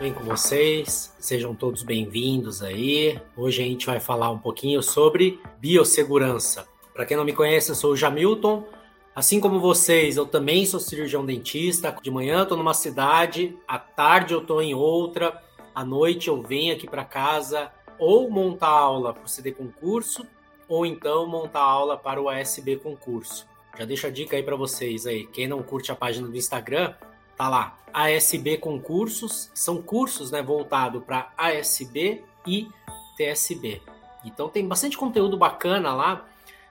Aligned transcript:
bem 0.00 0.14
com 0.14 0.24
vocês? 0.24 1.14
Sejam 1.18 1.54
todos 1.54 1.82
bem-vindos 1.82 2.62
aí. 2.62 3.20
Hoje 3.36 3.62
a 3.62 3.66
gente 3.66 3.84
vai 3.84 4.00
falar 4.00 4.30
um 4.30 4.38
pouquinho 4.38 4.82
sobre 4.82 5.38
biossegurança. 5.58 6.66
Para 6.94 7.04
quem 7.04 7.18
não 7.18 7.24
me 7.24 7.34
conhece, 7.34 7.68
eu 7.68 7.74
sou 7.74 7.92
o 7.92 7.96
Jamilton. 7.96 8.66
Assim 9.14 9.38
como 9.38 9.60
vocês, 9.60 10.16
eu 10.16 10.24
também 10.24 10.64
sou 10.64 10.80
cirurgião 10.80 11.26
dentista. 11.26 11.94
De 12.02 12.10
manhã 12.10 12.38
eu 12.38 12.42
estou 12.44 12.56
numa 12.56 12.72
cidade, 12.72 13.54
à 13.68 13.78
tarde 13.78 14.32
eu 14.32 14.40
estou 14.40 14.62
em 14.62 14.72
outra, 14.72 15.38
à 15.74 15.84
noite 15.84 16.28
eu 16.28 16.40
venho 16.40 16.74
aqui 16.74 16.88
para 16.88 17.04
casa 17.04 17.70
ou 17.98 18.30
montar 18.30 18.68
aula 18.68 19.12
para 19.12 19.26
o 19.26 19.28
CD 19.28 19.52
concurso 19.52 20.26
ou 20.66 20.86
então 20.86 21.26
montar 21.26 21.60
aula 21.60 21.98
para 21.98 22.22
o 22.22 22.30
ASB 22.30 22.76
concurso. 22.76 23.46
Já 23.78 23.84
deixo 23.84 24.06
a 24.06 24.10
dica 24.10 24.34
aí 24.34 24.42
para 24.42 24.56
vocês 24.56 25.06
aí. 25.06 25.26
Quem 25.26 25.46
não 25.46 25.62
curte 25.62 25.92
a 25.92 25.94
página 25.94 26.26
do 26.26 26.36
Instagram, 26.38 26.94
tá 27.40 27.48
lá. 27.48 27.78
ASB 27.90 28.58
Concursos, 28.58 29.50
são 29.54 29.80
cursos 29.80 30.30
né, 30.30 30.42
voltados 30.42 31.02
para 31.02 31.32
ASB 31.38 32.22
e 32.46 32.68
TSB. 33.16 33.80
Então 34.22 34.50
tem 34.50 34.68
bastante 34.68 34.98
conteúdo 34.98 35.38
bacana 35.38 35.94
lá 35.94 36.26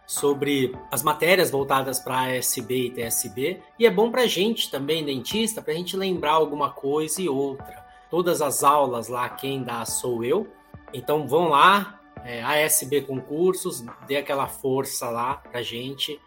sobre 0.05 0.75
as 0.91 1.01
matérias 1.01 1.49
voltadas 1.49 1.99
para 1.99 2.35
ASB 2.35 2.85
e 2.85 2.91
TSB. 2.91 3.59
E 3.79 3.87
é 3.87 3.89
bom 3.89 4.11
para 4.11 4.27
gente 4.27 4.69
também, 4.69 5.03
dentista, 5.03 5.59
para 5.59 5.73
a 5.73 5.75
gente 5.75 5.97
lembrar 5.97 6.33
alguma 6.33 6.69
coisa 6.69 7.19
e 7.19 7.27
outra. 7.27 7.83
Todas 8.11 8.39
as 8.39 8.63
aulas 8.63 9.07
lá, 9.07 9.27
quem 9.27 9.63
dá 9.63 9.83
sou 9.85 10.23
eu. 10.23 10.47
Então 10.93 11.27
vão 11.27 11.49
lá, 11.49 11.99
é, 12.23 12.43
ASB 12.43 13.01
Concursos, 13.01 13.83
dê 14.05 14.17
aquela 14.17 14.47
força 14.47 15.09
lá 15.09 15.33
para 15.33 15.63
gente, 15.63 16.21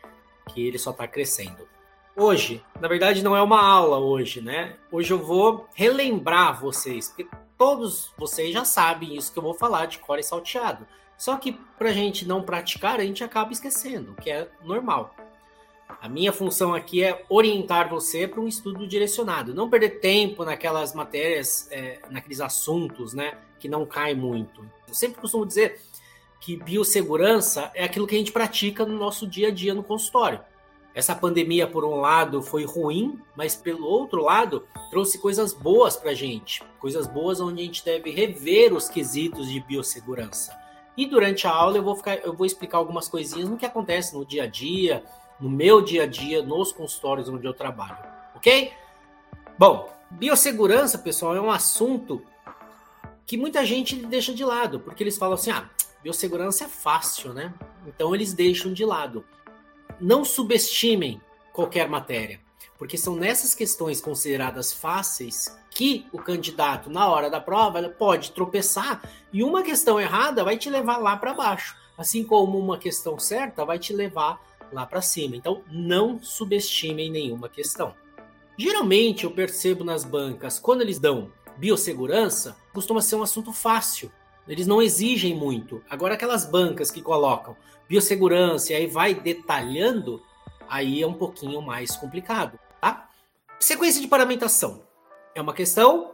que 0.48 0.66
ele 0.66 0.78
só 0.78 0.90
está 0.90 1.06
crescendo 1.06 1.71
hoje. 2.16 2.64
Na 2.80 2.88
verdade, 2.88 3.22
não 3.22 3.36
é 3.36 3.42
uma 3.42 3.62
aula 3.62 3.98
hoje, 3.98 4.40
né? 4.40 4.76
Hoje 4.90 5.12
eu 5.12 5.18
vou 5.18 5.66
relembrar 5.74 6.60
vocês, 6.60 7.08
porque 7.08 7.26
todos 7.56 8.12
vocês 8.16 8.52
já 8.52 8.64
sabem 8.64 9.16
isso 9.16 9.32
que 9.32 9.38
eu 9.38 9.42
vou 9.42 9.54
falar 9.54 9.86
de 9.86 9.98
core 9.98 10.22
salteado. 10.22 10.86
Só 11.16 11.36
que 11.36 11.52
para 11.78 11.90
a 11.90 11.92
gente 11.92 12.26
não 12.26 12.42
praticar, 12.42 12.98
a 12.98 13.04
gente 13.04 13.22
acaba 13.22 13.52
esquecendo, 13.52 14.12
o 14.12 14.14
que 14.14 14.30
é 14.30 14.48
normal. 14.64 15.14
A 16.00 16.08
minha 16.08 16.32
função 16.32 16.74
aqui 16.74 17.04
é 17.04 17.24
orientar 17.28 17.88
você 17.88 18.26
para 18.26 18.40
um 18.40 18.48
estudo 18.48 18.86
direcionado, 18.88 19.54
não 19.54 19.70
perder 19.70 20.00
tempo 20.00 20.44
naquelas 20.44 20.94
matérias, 20.94 21.68
é, 21.70 22.00
naqueles 22.10 22.40
assuntos, 22.40 23.14
né, 23.14 23.38
que 23.60 23.68
não 23.68 23.86
cai 23.86 24.14
muito. 24.14 24.68
Eu 24.88 24.94
sempre 24.94 25.20
costumo 25.20 25.46
dizer 25.46 25.80
que 26.40 26.56
biossegurança 26.56 27.70
é 27.72 27.84
aquilo 27.84 28.06
que 28.06 28.16
a 28.16 28.18
gente 28.18 28.32
pratica 28.32 28.84
no 28.84 28.98
nosso 28.98 29.26
dia 29.28 29.48
a 29.48 29.50
dia 29.52 29.74
no 29.74 29.84
consultório. 29.84 30.40
Essa 30.94 31.14
pandemia, 31.14 31.66
por 31.66 31.84
um 31.84 32.00
lado, 32.00 32.42
foi 32.42 32.64
ruim, 32.66 33.18
mas 33.34 33.56
pelo 33.56 33.86
outro 33.86 34.22
lado, 34.22 34.66
trouxe 34.90 35.18
coisas 35.18 35.54
boas 35.54 35.96
para 35.96 36.10
a 36.10 36.14
gente. 36.14 36.62
Coisas 36.78 37.06
boas 37.06 37.40
onde 37.40 37.62
a 37.62 37.64
gente 37.64 37.84
deve 37.84 38.10
rever 38.10 38.74
os 38.74 38.88
quesitos 38.88 39.48
de 39.48 39.58
biossegurança. 39.60 40.54
E 40.96 41.06
durante 41.06 41.46
a 41.46 41.50
aula 41.50 41.78
eu 41.78 41.82
vou, 41.82 41.96
ficar, 41.96 42.16
eu 42.16 42.34
vou 42.34 42.44
explicar 42.44 42.76
algumas 42.76 43.08
coisinhas 43.08 43.48
no 43.48 43.56
que 43.56 43.64
acontece 43.64 44.14
no 44.14 44.26
dia 44.26 44.42
a 44.42 44.46
dia, 44.46 45.02
no 45.40 45.48
meu 45.48 45.80
dia 45.80 46.02
a 46.02 46.06
dia, 46.06 46.42
nos 46.42 46.72
consultórios 46.72 47.28
onde 47.28 47.46
eu 47.46 47.54
trabalho. 47.54 47.96
Ok? 48.36 48.72
Bom, 49.58 49.90
biossegurança, 50.10 50.98
pessoal, 50.98 51.34
é 51.34 51.40
um 51.40 51.50
assunto 51.50 52.22
que 53.24 53.38
muita 53.38 53.64
gente 53.64 53.96
deixa 53.96 54.34
de 54.34 54.44
lado, 54.44 54.78
porque 54.80 55.02
eles 55.02 55.16
falam 55.16 55.34
assim: 55.34 55.50
ah, 55.50 55.70
biossegurança 56.02 56.64
é 56.64 56.68
fácil, 56.68 57.32
né? 57.32 57.54
Então 57.86 58.14
eles 58.14 58.34
deixam 58.34 58.74
de 58.74 58.84
lado 58.84 59.24
não 60.00 60.24
subestimem 60.24 61.20
qualquer 61.52 61.88
matéria, 61.88 62.40
porque 62.78 62.96
são 62.96 63.14
nessas 63.14 63.54
questões 63.54 64.00
consideradas 64.00 64.72
fáceis 64.72 65.56
que 65.70 66.06
o 66.12 66.18
candidato, 66.18 66.90
na 66.90 67.08
hora 67.08 67.30
da 67.30 67.40
prova, 67.40 67.88
pode 67.88 68.32
tropeçar 68.32 69.02
e 69.32 69.42
uma 69.42 69.62
questão 69.62 70.00
errada 70.00 70.44
vai 70.44 70.56
te 70.56 70.68
levar 70.68 70.98
lá 70.98 71.16
para 71.16 71.34
baixo, 71.34 71.76
assim 71.96 72.24
como 72.24 72.58
uma 72.58 72.78
questão 72.78 73.18
certa 73.18 73.64
vai 73.64 73.78
te 73.78 73.92
levar 73.92 74.40
lá 74.72 74.86
para 74.86 75.02
cima. 75.02 75.36
Então, 75.36 75.62
não 75.70 76.22
subestimem 76.22 77.10
nenhuma 77.10 77.48
questão. 77.48 77.94
Geralmente, 78.58 79.24
eu 79.24 79.30
percebo 79.30 79.84
nas 79.84 80.04
bancas, 80.04 80.58
quando 80.58 80.82
eles 80.82 80.98
dão 80.98 81.30
biossegurança, 81.56 82.56
costuma 82.72 83.00
ser 83.00 83.16
um 83.16 83.22
assunto 83.22 83.52
fácil. 83.52 84.10
Eles 84.46 84.66
não 84.66 84.82
exigem 84.82 85.34
muito. 85.34 85.82
Agora, 85.88 86.14
aquelas 86.14 86.44
bancas 86.44 86.90
que 86.90 87.02
colocam 87.02 87.56
biossegurança 87.88 88.72
e 88.72 88.76
aí 88.76 88.86
vai 88.86 89.14
detalhando, 89.14 90.22
aí 90.68 91.02
é 91.02 91.06
um 91.06 91.12
pouquinho 91.12 91.60
mais 91.60 91.96
complicado, 91.96 92.58
tá? 92.80 93.08
Sequência 93.60 94.00
de 94.00 94.08
paramentação. 94.08 94.82
É 95.34 95.40
uma 95.40 95.52
questão 95.52 96.12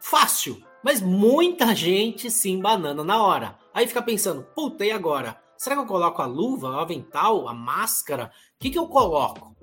fácil, 0.00 0.62
mas 0.82 1.00
muita 1.00 1.74
gente 1.74 2.30
se 2.30 2.50
embanana 2.50 3.04
na 3.04 3.22
hora. 3.22 3.58
Aí 3.72 3.86
fica 3.86 4.02
pensando, 4.02 4.42
puta, 4.54 4.84
e 4.84 4.90
agora? 4.90 5.40
Será 5.56 5.76
que 5.76 5.82
eu 5.82 5.86
coloco 5.86 6.20
a 6.20 6.26
luva, 6.26 6.70
o 6.70 6.80
avental, 6.80 7.48
a 7.48 7.54
máscara? 7.54 8.32
O 8.56 8.58
que, 8.58 8.70
que 8.70 8.78
eu 8.78 8.86
coloco? 8.88 9.54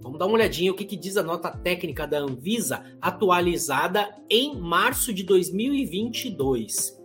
Vamos 0.00 0.18
dar 0.18 0.26
uma 0.26 0.34
olhadinha 0.34 0.72
o 0.72 0.74
que, 0.74 0.84
que 0.84 0.96
diz 0.96 1.16
a 1.16 1.22
nota 1.22 1.50
técnica 1.50 2.06
da 2.06 2.18
Anvisa 2.18 2.84
atualizada 3.00 4.14
em 4.30 4.60
março 4.60 5.12
de 5.12 5.22
2022. 5.22 6.95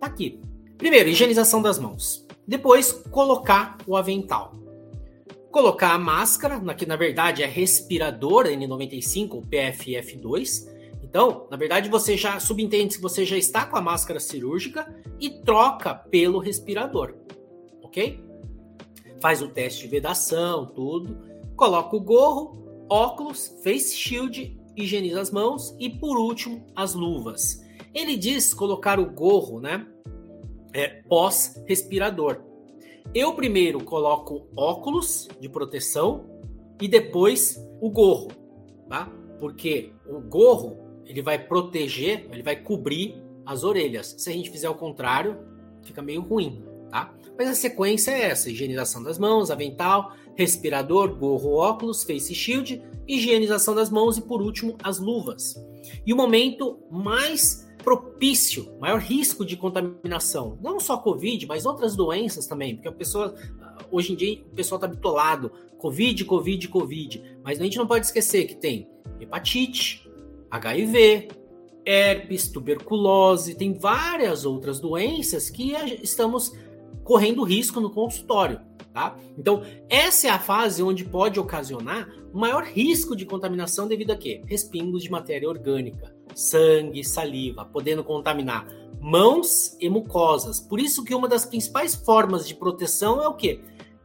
Tá 0.00 0.06
aqui. 0.06 0.40
Primeiro, 0.76 1.08
higienização 1.08 1.60
das 1.60 1.78
mãos. 1.78 2.26
Depois, 2.46 2.92
colocar 2.92 3.76
o 3.86 3.96
avental. 3.96 4.52
Colocar 5.50 5.92
a 5.94 5.98
máscara, 5.98 6.60
que 6.74 6.86
na 6.86 6.96
verdade 6.96 7.42
é 7.42 7.46
respirador 7.46 8.46
N95, 8.46 9.44
PFF2. 9.48 10.68
Então, 11.02 11.46
na 11.50 11.56
verdade, 11.56 11.88
você 11.88 12.16
já 12.16 12.38
subentende 12.38 12.96
que 12.96 13.02
você 13.02 13.24
já 13.24 13.36
está 13.36 13.64
com 13.64 13.76
a 13.76 13.80
máscara 13.80 14.20
cirúrgica 14.20 14.94
e 15.18 15.30
troca 15.30 15.94
pelo 15.94 16.38
respirador, 16.38 17.14
ok? 17.82 18.22
Faz 19.20 19.40
o 19.40 19.48
teste 19.48 19.82
de 19.82 19.88
vedação, 19.88 20.66
tudo. 20.66 21.18
Coloca 21.56 21.96
o 21.96 22.00
gorro, 22.00 22.86
óculos, 22.90 23.58
face 23.64 23.96
shield, 23.96 24.56
higieniza 24.76 25.20
as 25.20 25.30
mãos 25.30 25.74
e, 25.80 25.90
por 25.90 26.18
último, 26.18 26.64
as 26.76 26.94
luvas. 26.94 27.66
Ele 27.98 28.16
diz 28.16 28.54
colocar 28.54 29.00
o 29.00 29.10
gorro, 29.10 29.60
né? 29.60 29.86
é, 30.72 31.02
pós-respirador. 31.08 32.40
Eu 33.14 33.34
primeiro 33.34 33.82
coloco 33.82 34.46
óculos 34.56 35.28
de 35.40 35.48
proteção 35.48 36.26
e 36.80 36.86
depois 36.86 37.58
o 37.80 37.90
gorro, 37.90 38.28
tá? 38.88 39.10
Porque 39.40 39.92
o 40.06 40.20
gorro 40.20 40.78
ele 41.06 41.22
vai 41.22 41.38
proteger, 41.38 42.28
ele 42.30 42.42
vai 42.42 42.56
cobrir 42.56 43.20
as 43.46 43.64
orelhas. 43.64 44.14
Se 44.18 44.28
a 44.28 44.32
gente 44.32 44.50
fizer 44.50 44.68
o 44.68 44.74
contrário, 44.74 45.38
fica 45.82 46.02
meio 46.02 46.20
ruim, 46.20 46.62
tá? 46.90 47.14
Mas 47.36 47.48
a 47.48 47.54
sequência 47.54 48.10
é 48.10 48.24
essa: 48.24 48.50
higienização 48.50 49.02
das 49.02 49.18
mãos, 49.18 49.50
avental, 49.50 50.12
respirador, 50.36 51.14
gorro, 51.16 51.54
óculos, 51.54 52.04
face 52.04 52.34
shield, 52.34 52.82
higienização 53.06 53.74
das 53.74 53.88
mãos 53.88 54.18
e 54.18 54.20
por 54.20 54.42
último 54.42 54.76
as 54.82 54.98
luvas. 54.98 55.54
E 56.06 56.12
o 56.12 56.16
momento 56.16 56.78
mais 56.90 57.67
propício, 57.82 58.76
maior 58.80 59.00
risco 59.00 59.44
de 59.44 59.56
contaminação. 59.56 60.58
Não 60.60 60.78
só 60.78 60.96
Covid, 60.96 61.46
mas 61.46 61.64
outras 61.64 61.96
doenças 61.96 62.46
também, 62.46 62.74
porque 62.74 62.88
a 62.88 62.92
pessoa, 62.92 63.34
hoje 63.90 64.12
em 64.12 64.16
dia, 64.16 64.42
o 64.50 64.54
pessoal 64.54 64.76
está 64.76 64.86
bitolado, 64.86 65.50
Covid, 65.78 66.24
Covid, 66.24 66.68
Covid. 66.68 67.38
Mas 67.42 67.60
a 67.60 67.64
gente 67.64 67.78
não 67.78 67.86
pode 67.86 68.06
esquecer 68.06 68.46
que 68.46 68.54
tem 68.54 68.88
hepatite, 69.20 70.08
HIV, 70.50 71.28
herpes, 71.84 72.48
tuberculose, 72.48 73.54
tem 73.54 73.72
várias 73.72 74.44
outras 74.44 74.80
doenças 74.80 75.48
que 75.48 75.72
estamos 76.02 76.52
correndo 77.04 77.42
risco 77.42 77.80
no 77.80 77.90
consultório. 77.90 78.60
Tá? 78.92 79.16
Então, 79.38 79.62
essa 79.88 80.26
é 80.26 80.30
a 80.30 80.38
fase 80.38 80.82
onde 80.82 81.04
pode 81.04 81.38
ocasionar 81.38 82.08
o 82.32 82.38
maior 82.38 82.64
risco 82.64 83.14
de 83.14 83.24
contaminação 83.24 83.86
devido 83.86 84.10
a 84.10 84.16
quê? 84.16 84.42
Respingos 84.46 85.02
de 85.02 85.10
matéria 85.10 85.48
orgânica 85.48 86.17
sangue, 86.34 87.04
saliva, 87.04 87.64
podendo 87.64 88.04
contaminar 88.04 88.66
mãos 89.00 89.76
e 89.80 89.88
mucosas. 89.88 90.60
Por 90.60 90.80
isso 90.80 91.04
que 91.04 91.14
uma 91.14 91.28
das 91.28 91.44
principais 91.44 91.94
formas 91.94 92.46
de 92.46 92.54
proteção 92.54 93.22
é 93.22 93.28
o 93.28 93.34
quê? 93.34 93.60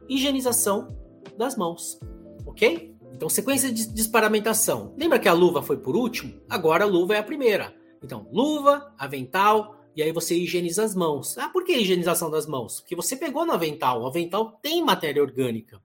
Higienização 0.08 0.96
das 1.36 1.56
mãos, 1.56 1.98
ok? 2.46 2.94
Então, 3.12 3.28
sequência 3.28 3.72
de 3.72 3.86
desparamentação. 3.88 4.92
Lembra 4.96 5.18
que 5.18 5.28
a 5.28 5.32
luva 5.32 5.62
foi 5.62 5.76
por 5.76 5.96
último? 5.96 6.34
Agora 6.48 6.84
a 6.84 6.86
luva 6.86 7.14
é 7.14 7.18
a 7.18 7.22
primeira. 7.22 7.74
Então, 8.02 8.26
luva, 8.32 8.92
avental, 8.98 9.76
e 9.96 10.02
aí 10.02 10.10
você 10.10 10.36
higieniza 10.36 10.84
as 10.84 10.94
mãos. 10.94 11.38
Ah, 11.38 11.48
por 11.48 11.64
que 11.64 11.72
higienização 11.72 12.30
das 12.30 12.46
mãos? 12.46 12.80
Porque 12.80 12.96
você 12.96 13.16
pegou 13.16 13.46
no 13.46 13.52
avental. 13.52 14.02
O 14.02 14.06
avental 14.06 14.58
tem 14.60 14.84
matéria 14.84 15.22
orgânica, 15.22 15.80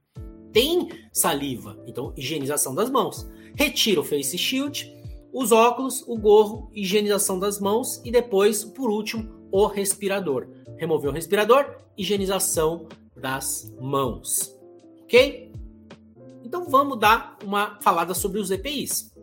tem 0.52 0.90
saliva. 1.14 1.78
Então, 1.86 2.14
higienização 2.18 2.74
das 2.74 2.90
mãos. 2.90 3.30
Retira 3.56 4.02
o 4.02 4.04
face 4.04 4.38
shield, 4.38 4.92
os 5.32 5.52
óculos, 5.52 6.04
o 6.08 6.18
gorro, 6.18 6.70
higienização 6.74 7.40
das 7.40 7.60
mãos 7.60 8.02
e 8.04 8.12
depois, 8.12 8.64
por 8.64 8.90
último, 8.90 9.30
o 9.52 9.66
respirador. 9.68 10.48
Remover 10.78 11.12
o 11.12 11.14
respirador, 11.14 11.66
higienização 11.98 12.88
das 13.16 13.72
mãos. 13.80 14.56
Ok? 15.04 15.52
Então 16.44 16.66
vamos 16.66 17.00
dar 17.00 17.38
uma 17.44 17.80
falada 17.82 18.14
sobre 18.14 18.40
os 18.40 18.50
EPIs. 18.50 19.14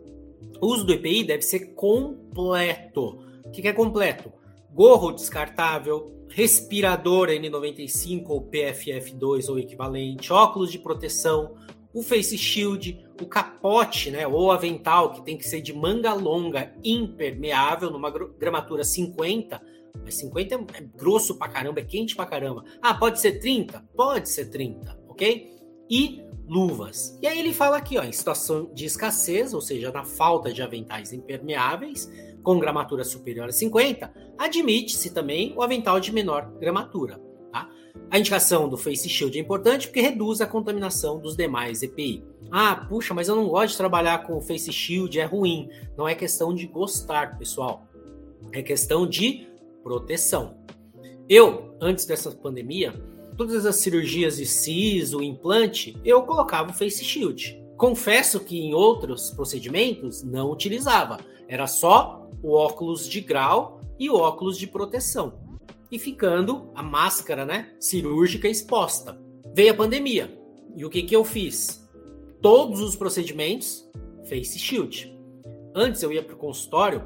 O 0.61 0.67
uso 0.67 0.85
do 0.85 0.93
EPI 0.93 1.23
deve 1.23 1.41
ser 1.41 1.73
completo. 1.73 3.19
O 3.45 3.51
que, 3.51 3.67
é 3.67 3.73
completo? 3.73 4.31
Gorro 4.71 5.11
descartável, 5.11 6.25
respirador 6.29 7.29
N95 7.29 8.25
ou 8.29 8.49
PFF2 8.49 9.49
ou 9.49 9.59
equivalente, 9.59 10.31
óculos 10.31 10.71
de 10.71 10.79
proteção, 10.79 11.55
o 11.93 12.03
face 12.03 12.37
shield, 12.37 13.05
o 13.21 13.25
capote, 13.25 14.11
né, 14.11 14.27
ou 14.27 14.51
avental, 14.51 15.13
que 15.13 15.23
tem 15.23 15.37
que 15.37 15.47
ser 15.47 15.61
de 15.61 15.73
manga 15.73 16.13
longa, 16.13 16.73
impermeável, 16.83 17.89
numa 17.89 18.11
gramatura 18.11 18.83
50, 18.83 19.61
mas 20.03 20.15
50 20.15 20.55
é, 20.55 20.57
é 20.77 20.81
grosso 20.81 21.37
pra 21.37 21.47
caramba, 21.47 21.79
é 21.79 21.83
quente 21.83 22.15
pra 22.15 22.25
caramba. 22.25 22.63
Ah, 22.81 22.93
pode 22.93 23.19
ser 23.19 23.39
30? 23.39 23.83
Pode 23.95 24.29
ser 24.29 24.49
30, 24.49 24.99
ok? 25.07 25.51
E 25.89 26.21
luvas. 26.47 27.17
E 27.21 27.27
aí 27.27 27.39
ele 27.39 27.53
fala 27.53 27.77
aqui, 27.77 27.97
ó, 27.97 28.03
em 28.03 28.11
situação 28.11 28.71
de 28.73 28.85
escassez, 28.85 29.53
ou 29.53 29.61
seja, 29.61 29.91
na 29.91 30.03
falta 30.03 30.51
de 30.51 30.61
aventais 30.61 31.11
impermeáveis, 31.11 32.09
com 32.41 32.59
gramatura 32.59 33.03
superior 33.03 33.49
a 33.49 33.51
50, 33.51 34.13
admite-se 34.37 35.13
também 35.13 35.53
o 35.55 35.61
avental 35.61 35.99
de 35.99 36.13
menor 36.13 36.49
gramatura. 36.59 37.26
A 38.09 38.19
indicação 38.19 38.69
do 38.69 38.77
Face 38.77 39.07
Shield 39.09 39.37
é 39.37 39.41
importante 39.41 39.87
porque 39.87 40.01
reduz 40.01 40.39
a 40.39 40.47
contaminação 40.47 41.19
dos 41.19 41.35
demais 41.35 41.83
EPI. 41.83 42.23
Ah, 42.49 42.75
puxa, 42.75 43.13
mas 43.13 43.27
eu 43.27 43.35
não 43.35 43.49
gosto 43.49 43.71
de 43.71 43.77
trabalhar 43.77 44.19
com 44.25 44.37
o 44.37 44.41
Face 44.41 44.71
Shield, 44.71 45.19
é 45.19 45.25
ruim. 45.25 45.69
Não 45.97 46.07
é 46.07 46.15
questão 46.15 46.53
de 46.53 46.65
gostar, 46.67 47.37
pessoal. 47.37 47.85
É 48.51 48.61
questão 48.61 49.05
de 49.05 49.47
proteção. 49.83 50.57
Eu, 51.27 51.75
antes 51.81 52.05
dessa 52.05 52.31
pandemia, 52.31 52.93
todas 53.35 53.65
as 53.65 53.75
cirurgias 53.77 54.37
de 54.37 54.45
siso, 54.45 55.21
implante, 55.21 55.97
eu 56.05 56.23
colocava 56.23 56.71
o 56.71 56.73
Face 56.73 57.03
Shield. 57.03 57.61
Confesso 57.75 58.39
que 58.39 58.57
em 58.57 58.73
outros 58.73 59.31
procedimentos 59.31 60.23
não 60.23 60.51
utilizava. 60.51 61.19
Era 61.47 61.67
só 61.67 62.27
o 62.41 62.53
óculos 62.53 63.07
de 63.07 63.21
grau 63.21 63.81
e 63.99 64.09
o 64.09 64.15
óculos 64.15 64.57
de 64.57 64.65
proteção. 64.65 65.46
E 65.91 65.97
ficando 65.97 66.71
a 66.75 66.83
máscara 66.83 67.45
né, 67.45 67.73
cirúrgica 67.79 68.47
exposta. 68.47 69.19
Veio 69.53 69.71
a 69.71 69.75
pandemia. 69.75 70.37
E 70.75 70.85
o 70.85 70.89
que, 70.89 71.03
que 71.03 71.15
eu 71.15 71.23
fiz? 71.23 71.87
Todos 72.41 72.81
os 72.81 72.95
procedimentos 72.95 73.89
face 74.27 74.59
shield. 74.59 75.17
Antes 75.73 76.03
eu 76.03 76.11
ia 76.11 76.21
para 76.21 76.35
o 76.35 76.37
consultório, 76.37 77.03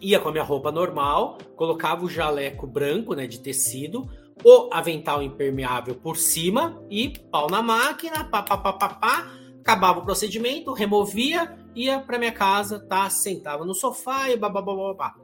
ia 0.00 0.18
com 0.18 0.28
a 0.28 0.32
minha 0.32 0.44
roupa 0.44 0.72
normal, 0.72 1.38
colocava 1.56 2.04
o 2.04 2.08
jaleco 2.08 2.66
branco 2.66 3.14
né, 3.14 3.26
de 3.26 3.40
tecido, 3.40 4.08
o 4.44 4.70
avental 4.72 5.22
impermeável 5.22 5.94
por 5.94 6.16
cima 6.16 6.82
e 6.88 7.10
pau 7.30 7.50
na 7.50 7.62
máquina, 7.62 8.24
pá, 8.24 8.42
pá, 8.42 8.56
pá, 8.56 8.72
pá, 8.72 8.88
pá, 8.88 9.32
acabava 9.60 9.98
o 9.98 10.04
procedimento, 10.04 10.72
removia 10.72 11.58
ia 11.78 12.00
para 12.00 12.18
minha 12.18 12.32
casa, 12.32 12.80
tá? 12.80 13.08
Sentava 13.08 13.64
no 13.64 13.74
sofá 13.74 14.28
e 14.30 14.36
babá. 14.36 15.14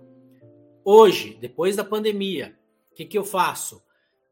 Hoje, 0.85 1.37
depois 1.41 1.75
da 1.75 1.85
pandemia, 1.85 2.57
o 2.95 2.97
que, 2.97 3.05
que 3.05 3.19
eu 3.19 3.25
faço? 3.25 3.83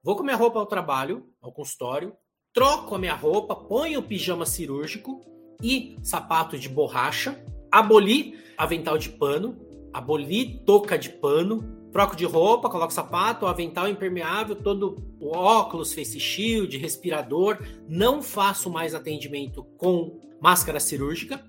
Vou 0.04 0.14
com 0.14 0.22
minha 0.22 0.36
roupa 0.36 0.60
ao 0.60 0.66
trabalho, 0.66 1.26
ao 1.42 1.50
consultório, 1.50 2.12
troco 2.54 2.94
a 2.94 2.98
minha 2.98 3.14
roupa, 3.14 3.56
ponho 3.56 3.98
o 3.98 4.02
pijama 4.04 4.46
cirúrgico 4.46 5.20
e 5.60 5.98
sapato 6.00 6.56
de 6.56 6.68
borracha, 6.68 7.44
aboli 7.72 8.38
avental 8.56 8.96
de 8.96 9.08
pano, 9.08 9.58
aboli 9.92 10.60
touca 10.64 10.96
de 10.96 11.10
pano, 11.10 11.88
troco 11.90 12.14
de 12.14 12.24
roupa, 12.24 12.70
coloco 12.70 12.92
sapato, 12.92 13.46
avental 13.46 13.88
impermeável, 13.88 14.54
todo 14.54 14.96
o 15.18 15.36
óculos, 15.36 15.92
face 15.92 16.20
shield, 16.20 16.78
respirador. 16.78 17.58
Não 17.88 18.22
faço 18.22 18.70
mais 18.70 18.94
atendimento 18.94 19.64
com 19.76 20.20
máscara 20.40 20.78
cirúrgica. 20.78 21.44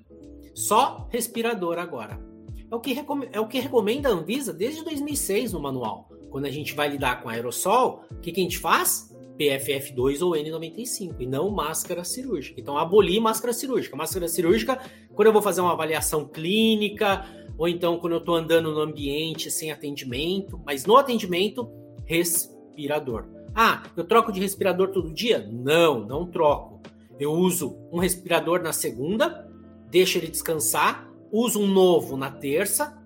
Só 0.55 1.07
respirador 1.11 1.77
agora. 1.77 2.19
É 2.71 2.75
o, 2.75 2.79
que 2.79 2.97
é 3.31 3.39
o 3.39 3.47
que 3.47 3.59
recomenda 3.59 4.09
a 4.09 4.11
Anvisa 4.11 4.51
desde 4.51 4.83
2006 4.83 5.53
no 5.53 5.59
manual. 5.59 6.09
Quando 6.33 6.45
a 6.45 6.49
gente 6.49 6.73
vai 6.73 6.89
lidar 6.89 7.21
com 7.21 7.29
aerossol, 7.29 8.05
o 8.09 8.15
que, 8.15 8.31
que 8.31 8.41
a 8.41 8.43
gente 8.43 8.57
faz? 8.57 9.15
PFF2 9.37 10.19
ou 10.25 10.31
N95 10.31 11.17
e 11.19 11.27
não 11.27 11.51
máscara 11.51 12.03
cirúrgica. 12.03 12.59
Então, 12.59 12.75
abolir 12.75 13.21
máscara 13.21 13.53
cirúrgica. 13.53 13.95
Máscara 13.95 14.27
cirúrgica, 14.27 14.79
quando 15.13 15.27
eu 15.27 15.31
vou 15.31 15.43
fazer 15.43 15.61
uma 15.61 15.73
avaliação 15.73 16.27
clínica, 16.27 17.23
ou 17.55 17.67
então 17.67 17.99
quando 17.99 18.13
eu 18.13 18.17
estou 18.17 18.33
andando 18.33 18.71
no 18.71 18.79
ambiente 18.79 19.51
sem 19.51 19.71
atendimento, 19.71 20.59
mas 20.65 20.87
no 20.87 20.97
atendimento, 20.97 21.69
respirador. 22.03 23.27
Ah, 23.53 23.83
eu 23.95 24.03
troco 24.03 24.31
de 24.31 24.39
respirador 24.39 24.87
todo 24.87 25.13
dia? 25.13 25.47
Não, 25.51 26.03
não 26.03 26.25
troco. 26.25 26.81
Eu 27.19 27.31
uso 27.31 27.77
um 27.91 27.99
respirador 27.99 28.59
na 28.63 28.73
segunda, 28.73 29.47
deixa 29.91 30.17
ele 30.17 30.29
descansar, 30.29 31.07
uso 31.31 31.61
um 31.61 31.67
novo 31.67 32.17
na 32.17 32.31
terça, 32.31 32.99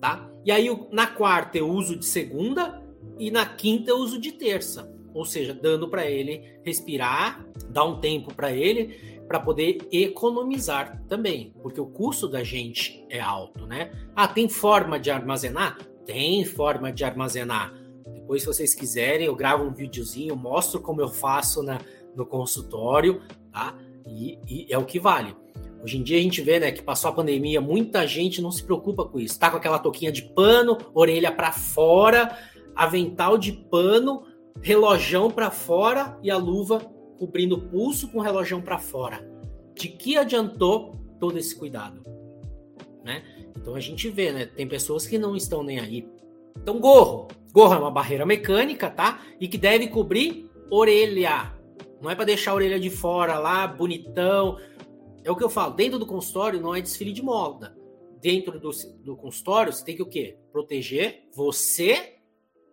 tá? 0.00 0.27
E 0.44 0.52
aí 0.52 0.68
na 0.90 1.06
quarta 1.06 1.58
eu 1.58 1.68
uso 1.68 1.96
de 1.96 2.04
segunda 2.04 2.82
e 3.18 3.30
na 3.30 3.44
quinta 3.44 3.90
eu 3.90 3.98
uso 3.98 4.20
de 4.20 4.32
terça, 4.32 4.90
ou 5.12 5.24
seja, 5.24 5.52
dando 5.52 5.88
para 5.88 6.06
ele 6.06 6.58
respirar, 6.64 7.44
dar 7.68 7.84
um 7.84 8.00
tempo 8.00 8.34
para 8.34 8.52
ele 8.52 9.18
para 9.28 9.38
poder 9.38 9.86
economizar 9.92 11.02
também, 11.06 11.52
porque 11.62 11.80
o 11.80 11.86
custo 11.86 12.26
da 12.26 12.42
gente 12.42 13.04
é 13.10 13.20
alto, 13.20 13.66
né? 13.66 13.92
Ah, 14.16 14.26
tem 14.26 14.48
forma 14.48 14.98
de 14.98 15.10
armazenar? 15.10 15.78
Tem 16.06 16.44
forma 16.46 16.90
de 16.90 17.04
armazenar. 17.04 17.74
Depois, 18.06 18.40
se 18.42 18.46
vocês 18.46 18.74
quiserem, 18.74 19.26
eu 19.26 19.36
gravo 19.36 19.64
um 19.64 19.72
videozinho, 19.72 20.34
mostro 20.34 20.80
como 20.80 21.02
eu 21.02 21.08
faço 21.08 21.62
na, 21.62 21.78
no 22.16 22.24
consultório, 22.24 23.20
tá? 23.52 23.74
E, 24.06 24.38
e 24.48 24.66
é 24.70 24.78
o 24.78 24.86
que 24.86 24.98
vale. 24.98 25.36
Hoje 25.82 25.96
em 25.96 26.02
dia 26.02 26.18
a 26.18 26.22
gente 26.22 26.42
vê, 26.42 26.58
né, 26.58 26.72
que 26.72 26.82
passou 26.82 27.10
a 27.10 27.14
pandemia, 27.14 27.60
muita 27.60 28.06
gente 28.06 28.42
não 28.42 28.50
se 28.50 28.62
preocupa 28.62 29.04
com 29.04 29.18
isso. 29.20 29.38
Tá 29.38 29.50
com 29.50 29.56
aquela 29.56 29.78
touquinha 29.78 30.10
de 30.10 30.22
pano, 30.22 30.76
orelha 30.92 31.30
para 31.30 31.52
fora, 31.52 32.36
avental 32.74 33.38
de 33.38 33.52
pano, 33.52 34.24
relojão 34.60 35.30
para 35.30 35.50
fora 35.50 36.18
e 36.22 36.30
a 36.30 36.36
luva 36.36 36.80
cobrindo 37.18 37.56
o 37.56 37.60
pulso 37.60 38.08
com 38.08 38.18
o 38.18 38.22
relojão 38.22 38.60
para 38.60 38.78
fora. 38.78 39.28
De 39.74 39.88
que 39.88 40.16
adiantou 40.16 40.96
todo 41.20 41.38
esse 41.38 41.54
cuidado, 41.54 42.02
né? 43.04 43.22
Então 43.56 43.74
a 43.74 43.80
gente 43.80 44.08
vê, 44.08 44.32
né, 44.32 44.46
tem 44.46 44.66
pessoas 44.66 45.06
que 45.06 45.18
não 45.18 45.36
estão 45.36 45.62
nem 45.62 45.78
aí. 45.78 46.08
Então 46.56 46.80
gorro, 46.80 47.28
gorro 47.52 47.74
é 47.74 47.78
uma 47.78 47.90
barreira 47.90 48.26
mecânica, 48.26 48.90
tá? 48.90 49.22
E 49.40 49.46
que 49.46 49.58
deve 49.58 49.88
cobrir 49.88 50.48
orelha. 50.70 51.52
Não 52.00 52.10
é 52.10 52.14
para 52.14 52.24
deixar 52.24 52.52
a 52.52 52.54
orelha 52.54 52.78
de 52.78 52.90
fora 52.90 53.38
lá, 53.38 53.66
bonitão, 53.66 54.56
é 55.28 55.30
o 55.30 55.36
que 55.36 55.44
eu 55.44 55.50
falo, 55.50 55.74
dentro 55.74 55.98
do 55.98 56.06
consultório 56.06 56.58
não 56.58 56.74
é 56.74 56.80
desfile 56.80 57.12
de 57.12 57.22
moda. 57.22 57.76
Dentro 58.18 58.58
do, 58.58 58.70
do 59.04 59.14
consultório, 59.14 59.72
você 59.72 59.84
tem 59.84 59.94
que 59.94 60.02
o 60.02 60.06
quê? 60.06 60.38
Proteger 60.50 61.28
você 61.34 62.14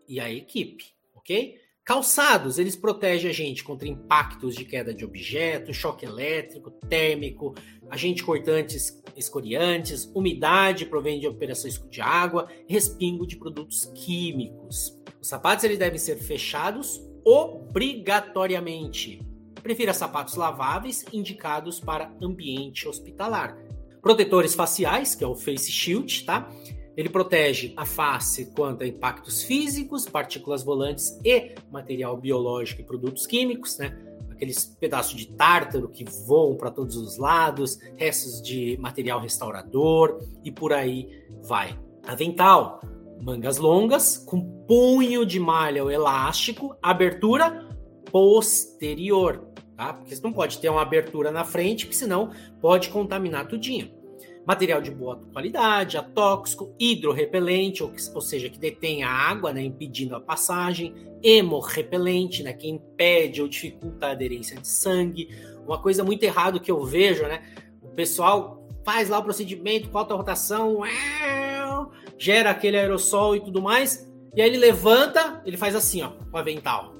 e 0.07 0.21
a 0.21 0.31
equipe, 0.31 0.85
ok? 1.13 1.59
Calçados, 1.83 2.57
eles 2.57 2.75
protegem 2.75 3.29
a 3.29 3.33
gente 3.33 3.62
contra 3.62 3.88
impactos 3.88 4.55
de 4.55 4.63
queda 4.63 4.93
de 4.93 5.03
objetos, 5.03 5.75
choque 5.75 6.05
elétrico, 6.05 6.71
térmico, 6.71 7.53
agentes 7.89 8.24
cortantes 8.24 9.03
escoriantes, 9.17 10.09
umidade 10.15 10.85
provém 10.85 11.19
de 11.19 11.27
operações 11.27 11.81
de 11.89 12.01
água, 12.01 12.47
respingo 12.67 13.27
de 13.27 13.38
produtos 13.38 13.85
químicos. 13.93 14.97
Os 15.21 15.27
sapatos 15.27 15.65
eles 15.65 15.77
devem 15.77 16.00
ser 16.00 16.17
fechados 16.17 17.01
obrigatoriamente. 17.25 19.35
Prefira 19.65 19.95
sapatos 19.95 20.36
laváveis 20.36 21.03
indicados 21.12 21.79
para 21.79 22.15
ambiente 22.22 22.88
hospitalar. 22.88 23.57
Protetores 24.00 24.53
faciais, 24.53 25.15
que 25.15 25.24
é 25.24 25.27
o 25.27 25.34
Face 25.34 25.72
Shield, 25.72 26.24
tá? 26.24 26.48
Ele 26.95 27.10
protege 27.10 27.74
a 27.75 27.84
face 27.84 28.53
quanto 28.55 28.84
a 28.84 28.88
impactos 28.88 29.41
físicos, 29.41 30.07
partículas 30.07 30.62
volantes 30.62 31.19
e 31.25 31.55
material 31.72 32.15
biológico 32.15 32.81
e 32.81 32.84
produtos 32.84 33.25
químicos, 33.25 33.79
né? 33.79 33.98
Aqueles 34.29 34.65
pedaços 34.79 35.15
de 35.15 35.29
tártaro 35.29 35.89
que 35.89 36.05
voam 36.27 36.55
para 36.55 36.69
todos 36.69 36.95
os 36.95 37.17
lados, 37.17 37.79
restos 37.95 38.43
de 38.43 38.77
material 38.79 39.19
restaurador 39.19 40.19
e 40.43 40.51
por 40.51 40.74
aí 40.74 41.10
vai. 41.41 41.75
Avental, 42.05 42.81
mangas 43.19 43.57
longas 43.57 44.15
com 44.15 44.63
punho 44.67 45.25
de 45.25 45.39
malha 45.39 45.84
ou 45.84 45.89
elástico, 45.89 46.77
abertura 46.84 47.67
posterior, 48.12 49.54
tá? 49.75 49.94
Porque 49.94 50.15
você 50.15 50.22
não 50.24 50.34
pode 50.34 50.60
ter 50.60 50.70
uma 50.70 50.82
abertura 50.82 51.32
na 51.32 51.44
frente, 51.44 51.86
porque 51.86 51.98
senão 51.98 52.32
pode 52.62 52.89
contaminar 52.89 53.48
tudinho. 53.48 53.91
Material 54.46 54.79
de 54.79 54.91
boa 54.91 55.20
qualidade, 55.34 55.98
atóxico, 55.98 56.74
hidrorrepelente, 56.79 57.82
ou, 57.82 57.91
ou 58.13 58.22
seja, 58.22 58.50
que 58.50 58.60
detém 58.60 59.03
a 59.03 59.10
água, 59.10 59.51
né, 59.51 59.63
impedindo 59.63 60.15
a 60.15 60.22
passagem, 60.22 60.94
hemorrepelente, 61.24 62.44
né, 62.44 62.53
que 62.53 62.70
impede 62.70 63.41
ou 63.41 63.48
dificulta 63.48 64.08
a 64.08 64.12
aderência 64.12 64.60
de 64.60 64.67
sangue. 64.67 65.29
Uma 65.65 65.82
coisa 65.82 66.03
muito 66.03 66.22
errada 66.24 66.60
que 66.60 66.70
eu 66.70 66.84
vejo, 66.84 67.24
né, 67.24 67.41
o 67.82 67.89
pessoal 67.89 68.67
faz 68.84 69.10
lá 69.10 69.17
o 69.17 69.24
procedimento 69.24 69.89
com 69.89 69.98
alta 69.98 70.13
rotação, 70.13 70.82
gera 72.20 72.51
aquele 72.51 72.77
aerossol 72.77 73.36
e 73.36 73.41
tudo 73.41 73.60
mais, 73.60 74.08
e 74.36 74.41
aí 74.41 74.48
ele 74.48 74.58
levanta, 74.58 75.41
ele 75.44 75.58
faz 75.58 75.75
assim, 75.75 76.03
ó, 76.03 76.10
com 76.10 76.38
o 76.38 76.38
avental. 76.38 76.94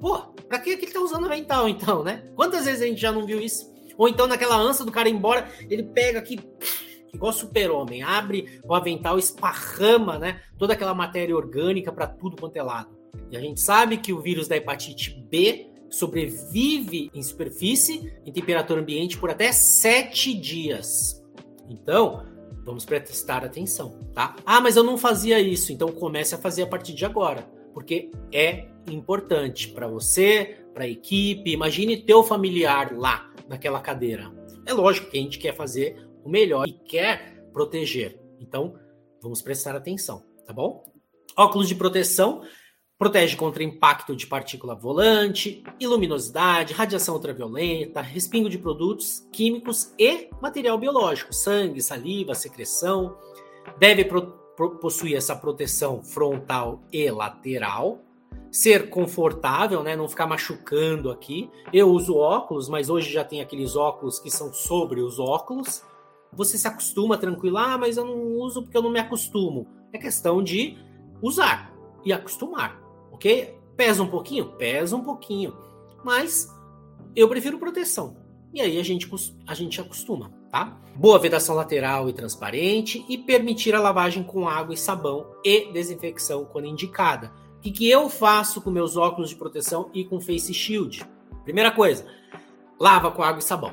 Pô, 0.00 0.18
pra 0.48 0.58
que 0.58 0.70
ele 0.70 0.86
tá 0.86 1.00
usando 1.00 1.26
avental 1.26 1.68
então, 1.68 2.02
né? 2.02 2.28
Quantas 2.34 2.64
vezes 2.64 2.82
a 2.82 2.86
gente 2.86 3.00
já 3.00 3.12
não 3.12 3.26
viu 3.26 3.40
isso? 3.40 3.74
Ou 3.96 4.08
então 4.08 4.26
naquela 4.26 4.56
ânsia 4.56 4.84
do 4.84 4.92
cara 4.92 5.08
ir 5.08 5.12
embora, 5.12 5.48
ele 5.70 5.82
pega 5.82 6.18
aqui, 6.18 6.38
igual 7.12 7.32
super-homem, 7.32 8.02
abre 8.02 8.60
o 8.64 8.74
avental, 8.74 9.18
esparrama, 9.18 10.18
né? 10.18 10.40
Toda 10.58 10.74
aquela 10.74 10.94
matéria 10.94 11.34
orgânica 11.34 11.92
para 11.92 12.06
tudo 12.06 12.36
quanto 12.36 12.56
é 12.56 12.62
lado. 12.62 12.94
E 13.30 13.36
a 13.36 13.40
gente 13.40 13.60
sabe 13.60 13.96
que 13.96 14.12
o 14.12 14.20
vírus 14.20 14.46
da 14.46 14.56
hepatite 14.56 15.10
B 15.30 15.70
sobrevive 15.88 17.10
em 17.14 17.22
superfície, 17.22 18.12
em 18.24 18.32
temperatura 18.32 18.80
ambiente, 18.80 19.16
por 19.16 19.30
até 19.30 19.50
sete 19.52 20.34
dias. 20.34 21.24
Então, 21.68 22.26
vamos 22.64 22.84
prestar 22.84 23.44
atenção, 23.44 23.98
tá? 24.12 24.36
Ah, 24.44 24.60
mas 24.60 24.76
eu 24.76 24.82
não 24.82 24.98
fazia 24.98 25.40
isso, 25.40 25.72
então 25.72 25.88
comece 25.88 26.34
a 26.34 26.38
fazer 26.38 26.64
a 26.64 26.66
partir 26.66 26.92
de 26.92 27.04
agora, 27.04 27.48
porque 27.72 28.10
é 28.32 28.68
importante 28.88 29.68
para 29.68 29.88
você, 29.88 30.64
para 30.74 30.84
a 30.84 30.88
equipe. 30.88 31.52
Imagine 31.52 31.96
teu 31.96 32.22
familiar 32.22 32.96
lá 32.96 33.30
naquela 33.48 33.80
cadeira. 33.80 34.32
É 34.66 34.72
lógico 34.72 35.10
que 35.10 35.18
a 35.18 35.20
gente 35.20 35.38
quer 35.38 35.54
fazer 35.54 36.06
o 36.24 36.28
melhor 36.28 36.66
e 36.66 36.72
quer 36.72 37.48
proteger. 37.52 38.18
Então, 38.40 38.74
vamos 39.22 39.40
prestar 39.40 39.76
atenção, 39.76 40.22
tá 40.46 40.52
bom? 40.52 40.84
Óculos 41.36 41.68
de 41.68 41.74
proteção 41.74 42.42
protege 42.98 43.36
contra 43.36 43.62
impacto 43.62 44.16
de 44.16 44.26
partícula 44.26 44.74
volante, 44.74 45.62
iluminosidade, 45.78 46.72
radiação 46.72 47.14
ultravioleta, 47.14 48.00
respingo 48.00 48.48
de 48.48 48.58
produtos 48.58 49.20
químicos 49.32 49.92
e 49.98 50.30
material 50.40 50.78
biológico, 50.78 51.32
sangue, 51.34 51.82
saliva, 51.82 52.34
secreção. 52.34 53.16
Deve 53.78 54.08
possuir 54.80 55.16
essa 55.16 55.36
proteção 55.36 56.02
frontal 56.02 56.82
e 56.90 57.10
lateral 57.10 58.05
ser 58.50 58.88
confortável, 58.88 59.82
né? 59.82 59.94
Não 59.94 60.08
ficar 60.08 60.26
machucando 60.26 61.10
aqui. 61.10 61.50
Eu 61.72 61.90
uso 61.90 62.16
óculos, 62.16 62.68
mas 62.68 62.88
hoje 62.88 63.12
já 63.12 63.22
tem 63.22 63.40
aqueles 63.40 63.76
óculos 63.76 64.18
que 64.18 64.30
são 64.30 64.52
sobre 64.52 65.02
os 65.02 65.18
óculos. 65.18 65.82
Você 66.32 66.56
se 66.56 66.66
acostuma 66.66 67.18
tranquilo, 67.18 67.58
ah, 67.58 67.76
mas 67.76 67.96
eu 67.96 68.04
não 68.04 68.16
uso 68.38 68.62
porque 68.62 68.76
eu 68.76 68.82
não 68.82 68.90
me 68.90 68.98
acostumo. 68.98 69.66
É 69.92 69.98
questão 69.98 70.42
de 70.42 70.76
usar 71.20 71.70
e 72.04 72.12
acostumar, 72.12 72.80
ok? 73.12 73.58
Pesa 73.76 74.02
um 74.02 74.08
pouquinho? 74.08 74.52
Pesa 74.52 74.96
um 74.96 75.04
pouquinho. 75.04 75.54
Mas 76.02 76.48
eu 77.14 77.28
prefiro 77.28 77.58
proteção. 77.58 78.16
E 78.54 78.60
aí 78.62 78.78
a 78.78 78.82
gente, 78.82 79.06
a 79.46 79.52
gente 79.52 79.80
acostuma, 79.82 80.32
tá? 80.50 80.80
Boa 80.94 81.18
vedação 81.18 81.54
lateral 81.54 82.08
e 82.08 82.12
transparente 82.14 83.04
e 83.06 83.18
permitir 83.18 83.74
a 83.74 83.80
lavagem 83.80 84.22
com 84.22 84.48
água 84.48 84.72
e 84.72 84.78
sabão 84.78 85.26
e 85.44 85.70
desinfecção 85.72 86.46
quando 86.46 86.66
indicada 86.66 87.30
que, 87.66 87.72
que 87.72 87.90
eu 87.90 88.08
faço 88.08 88.60
com 88.60 88.70
meus 88.70 88.96
óculos 88.96 89.30
de 89.30 89.36
proteção 89.36 89.90
e 89.92 90.04
com 90.04 90.20
face 90.20 90.54
shield? 90.54 91.04
Primeira 91.42 91.72
coisa, 91.72 92.06
lava 92.78 93.10
com 93.10 93.22
água 93.22 93.40
e 93.40 93.42
sabão. 93.42 93.72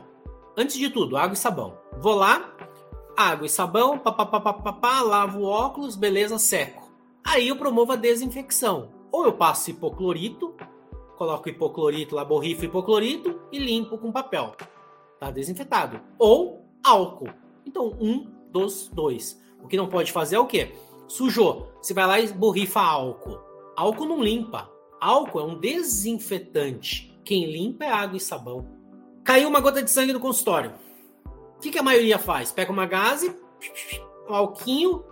Antes 0.58 0.78
de 0.78 0.90
tudo, 0.90 1.16
água 1.16 1.34
e 1.34 1.38
sabão. 1.38 1.78
Vou 2.00 2.16
lá, 2.16 2.56
água 3.16 3.46
e 3.46 3.50
sabão, 3.50 4.00
papapá, 4.00 5.02
lavo 5.02 5.42
o 5.42 5.46
óculos, 5.46 5.96
beleza, 5.96 6.40
seco. 6.40 6.92
Aí 7.24 7.48
eu 7.48 7.56
promovo 7.56 7.92
a 7.92 7.96
desinfecção. 7.96 8.90
Ou 9.12 9.26
eu 9.26 9.34
passo 9.34 9.70
hipoclorito, 9.70 10.56
coloco 11.16 11.48
hipoclorito 11.48 12.16
lá, 12.16 12.26
borrifo 12.26 12.66
hipoclorito 12.66 13.40
e 13.52 13.60
limpo 13.60 13.98
com 14.00 14.12
papel. 14.12 14.56
Tá 15.20 15.30
desinfetado. 15.30 16.02
Ou 16.18 16.66
álcool. 16.84 17.30
Então, 17.66 17.96
um 18.02 18.28
dos 18.52 18.90
dois. 18.92 19.40
O 19.62 19.68
que 19.68 19.78
não 19.78 19.88
pode 19.88 20.12
fazer 20.12 20.36
é 20.36 20.40
o 20.40 20.48
quê? 20.48 20.74
Sujou. 21.08 21.72
Você 21.80 21.94
vai 21.94 22.08
lá 22.08 22.20
e 22.20 22.28
borrifa 22.34 22.82
álcool. 22.82 23.53
Álcool 23.76 24.06
não 24.06 24.24
limpa. 24.24 24.70
Álcool 25.00 25.40
é 25.40 25.44
um 25.44 25.60
desinfetante. 25.60 27.14
Quem 27.24 27.52
limpa 27.52 27.86
é 27.86 27.90
água 27.90 28.18
e 28.18 28.20
sabão. 28.20 28.68
Caiu 29.24 29.48
uma 29.48 29.60
gota 29.60 29.82
de 29.82 29.90
sangue 29.90 30.14
no 30.14 30.20
consultório. 30.20 30.74
O 31.26 31.60
que, 31.60 31.72
que 31.72 31.80
a 31.80 31.84
maioria 31.84 32.20
faz? 32.20 32.52
Pega 32.52 32.72
uma 32.72 32.86
gase, 32.86 33.34
um 34.30 34.34
alquinho, 34.34 35.04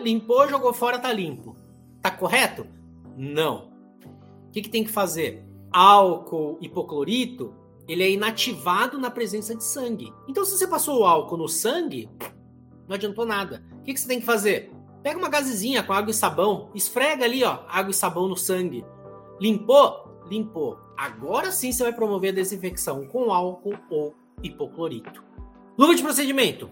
limpou, 0.00 0.48
jogou 0.48 0.72
fora, 0.72 0.98
tá 0.98 1.12
limpo. 1.12 1.56
Tá 2.00 2.10
correto? 2.10 2.66
Não. 3.16 3.72
O 4.48 4.50
que, 4.52 4.62
que 4.62 4.68
tem 4.68 4.84
que 4.84 4.90
fazer? 4.90 5.44
Álcool 5.72 6.58
hipoclorito, 6.60 7.54
ele 7.88 8.02
é 8.02 8.10
inativado 8.10 8.98
na 8.98 9.10
presença 9.10 9.54
de 9.54 9.64
sangue. 9.64 10.12
Então, 10.28 10.44
se 10.44 10.56
você 10.56 10.66
passou 10.66 11.00
o 11.00 11.04
álcool 11.04 11.36
no 11.36 11.48
sangue, 11.48 12.08
não 12.86 12.94
adiantou 12.94 13.26
nada. 13.26 13.64
O 13.80 13.82
que, 13.82 13.94
que 13.94 14.00
você 14.00 14.06
tem 14.06 14.20
que 14.20 14.26
fazer? 14.26 14.70
Pega 15.02 15.18
uma 15.18 15.28
gazezinha 15.28 15.82
com 15.82 15.92
água 15.92 16.10
e 16.10 16.14
sabão, 16.14 16.70
esfrega 16.74 17.24
ali, 17.24 17.42
ó, 17.42 17.60
água 17.68 17.90
e 17.90 17.94
sabão 17.94 18.28
no 18.28 18.36
sangue. 18.36 18.84
Limpou? 19.40 20.22
Limpou. 20.28 20.78
Agora 20.96 21.50
sim 21.50 21.72
você 21.72 21.82
vai 21.82 21.92
promover 21.92 22.30
a 22.30 22.34
desinfecção 22.34 23.06
com 23.06 23.32
álcool 23.32 23.76
ou 23.90 24.14
hipoclorito. 24.42 25.24
Luva 25.76 25.94
de 25.94 26.02
procedimento. 26.02 26.70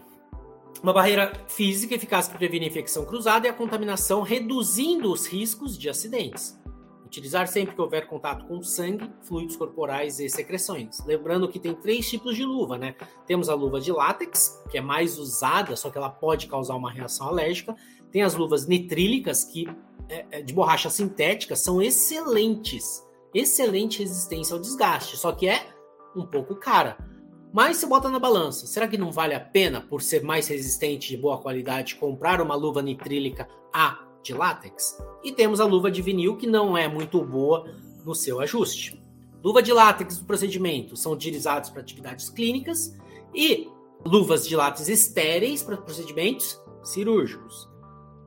Uma 0.82 0.92
barreira 0.92 1.32
física 1.49 1.94
eficaz 1.94 2.28
que 2.28 2.38
previne 2.38 2.66
a 2.66 2.68
infecção 2.68 3.04
cruzada 3.04 3.46
e 3.46 3.50
a 3.50 3.52
contaminação, 3.52 4.22
reduzindo 4.22 5.12
os 5.12 5.26
riscos 5.26 5.76
de 5.76 5.90
acidentes. 5.90 6.58
Utilizar 7.04 7.49
sempre 7.49 7.75
que 7.75 7.80
houver 7.80 8.06
contato 8.06 8.46
com 8.46 8.62
sangue, 8.62 9.10
fluidos 9.22 9.56
corporais 9.56 10.20
e 10.20 10.30
secreções. 10.30 11.04
Lembrando 11.04 11.49
que 11.49 11.58
tem 11.58 11.75
três 11.75 12.08
tipos 12.08 12.37
de 12.37 12.44
luva, 12.44 12.78
né? 12.78 12.94
Temos 13.26 13.49
a 13.49 13.54
luva 13.54 13.80
de 13.80 13.90
látex, 13.90 14.62
que 14.70 14.78
é 14.78 14.80
mais 14.80 15.18
usada, 15.18 15.75
só 15.75 15.90
que 15.90 15.99
ela 15.99 16.08
pode 16.08 16.46
causar 16.46 16.76
uma 16.76 16.90
reação 16.90 17.26
alérgica. 17.26 17.75
Tem 18.10 18.22
as 18.22 18.34
luvas 18.34 18.66
nitrílicas, 18.66 19.44
que 19.44 19.68
é, 20.08 20.26
é 20.30 20.42
de 20.42 20.52
borracha 20.52 20.90
sintética, 20.90 21.54
são 21.54 21.80
excelentes. 21.80 23.06
Excelente 23.32 24.00
resistência 24.00 24.54
ao 24.54 24.60
desgaste, 24.60 25.16
só 25.16 25.30
que 25.30 25.48
é 25.48 25.68
um 26.16 26.26
pouco 26.26 26.56
cara. 26.56 26.98
Mas 27.52 27.76
se 27.76 27.86
bota 27.86 28.08
na 28.08 28.18
balança, 28.18 28.66
será 28.66 28.86
que 28.88 28.98
não 28.98 29.12
vale 29.12 29.34
a 29.34 29.40
pena, 29.40 29.80
por 29.80 30.02
ser 30.02 30.22
mais 30.22 30.48
resistente 30.48 31.12
e 31.12 31.16
de 31.16 31.22
boa 31.22 31.38
qualidade, 31.38 31.96
comprar 31.96 32.40
uma 32.40 32.54
luva 32.54 32.82
nitrílica 32.82 33.48
A 33.72 34.04
de 34.22 34.34
látex? 34.34 34.98
E 35.22 35.32
temos 35.32 35.60
a 35.60 35.64
luva 35.64 35.90
de 35.90 36.02
vinil, 36.02 36.36
que 36.36 36.46
não 36.46 36.76
é 36.76 36.88
muito 36.88 37.24
boa 37.24 37.72
no 38.04 38.14
seu 38.14 38.40
ajuste. 38.40 39.00
Luva 39.42 39.62
de 39.62 39.72
látex 39.72 40.18
do 40.18 40.24
procedimento 40.24 40.96
são 40.96 41.12
utilizados 41.12 41.70
para 41.70 41.80
atividades 41.80 42.28
clínicas 42.28 42.96
e 43.34 43.68
luvas 44.04 44.46
de 44.46 44.56
látex 44.56 44.88
estéreis 44.88 45.62
para 45.62 45.76
procedimentos 45.76 46.60
cirúrgicos 46.82 47.69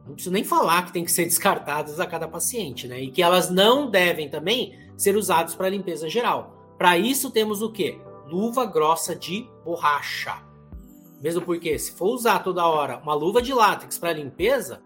não 0.05 0.13
preciso 0.13 0.33
nem 0.33 0.43
falar 0.43 0.85
que 0.85 0.93
tem 0.93 1.05
que 1.05 1.11
ser 1.11 1.25
descartadas 1.25 1.99
a 1.99 2.05
cada 2.05 2.27
paciente, 2.27 2.87
né? 2.87 3.01
E 3.01 3.11
que 3.11 3.21
elas 3.21 3.49
não 3.49 3.89
devem 3.89 4.29
também 4.29 4.77
ser 4.97 5.15
usadas 5.15 5.55
para 5.55 5.69
limpeza 5.69 6.09
geral. 6.09 6.75
Para 6.77 6.97
isso 6.97 7.31
temos 7.31 7.61
o 7.61 7.71
quê? 7.71 7.99
Luva 8.27 8.65
grossa 8.65 9.15
de 9.15 9.47
borracha. 9.63 10.41
Mesmo 11.21 11.41
porque 11.41 11.77
se 11.79 11.91
for 11.93 12.13
usar 12.13 12.39
toda 12.39 12.65
hora 12.65 12.97
uma 12.97 13.13
luva 13.13 13.41
de 13.41 13.53
látex 13.53 13.97
para 13.97 14.13
limpeza, 14.13 14.81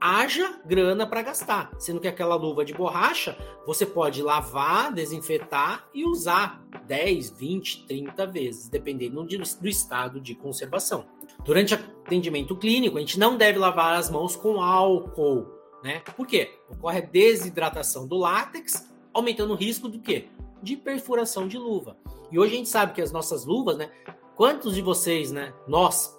haja 0.00 0.60
grana 0.64 1.06
para 1.06 1.22
gastar. 1.22 1.70
Sendo 1.78 2.00
que 2.00 2.08
aquela 2.08 2.34
luva 2.34 2.64
de 2.64 2.72
borracha 2.72 3.36
você 3.66 3.84
pode 3.84 4.22
lavar, 4.22 4.92
desinfetar 4.92 5.86
e 5.92 6.04
usar 6.04 6.64
10, 6.86 7.30
20, 7.30 7.86
30 7.86 8.26
vezes, 8.26 8.68
dependendo 8.68 9.22
do 9.22 9.68
estado 9.68 10.20
de 10.20 10.34
conservação. 10.34 11.04
Durante 11.44 11.74
atendimento 11.74 12.56
clínico, 12.56 12.96
a 12.96 13.00
gente 13.00 13.18
não 13.18 13.36
deve 13.36 13.58
lavar 13.58 13.94
as 13.94 14.10
mãos 14.10 14.34
com 14.34 14.60
álcool, 14.62 15.46
né? 15.82 16.00
Por 16.16 16.26
quê? 16.26 16.58
Ocorre 16.68 16.98
a 16.98 17.02
desidratação 17.02 18.06
do 18.06 18.16
látex, 18.16 18.90
aumentando 19.12 19.52
o 19.52 19.56
risco 19.56 19.88
do 19.88 19.98
quê? 19.98 20.28
De 20.62 20.76
perfuração 20.76 21.46
de 21.46 21.58
luva. 21.58 21.96
E 22.30 22.38
hoje 22.38 22.54
a 22.54 22.56
gente 22.56 22.68
sabe 22.68 22.92
que 22.92 23.02
as 23.02 23.12
nossas 23.12 23.44
luvas, 23.44 23.76
né? 23.76 23.90
Quantos 24.36 24.74
de 24.74 24.82
vocês, 24.82 25.30
né? 25.30 25.52
Nós, 25.66 26.18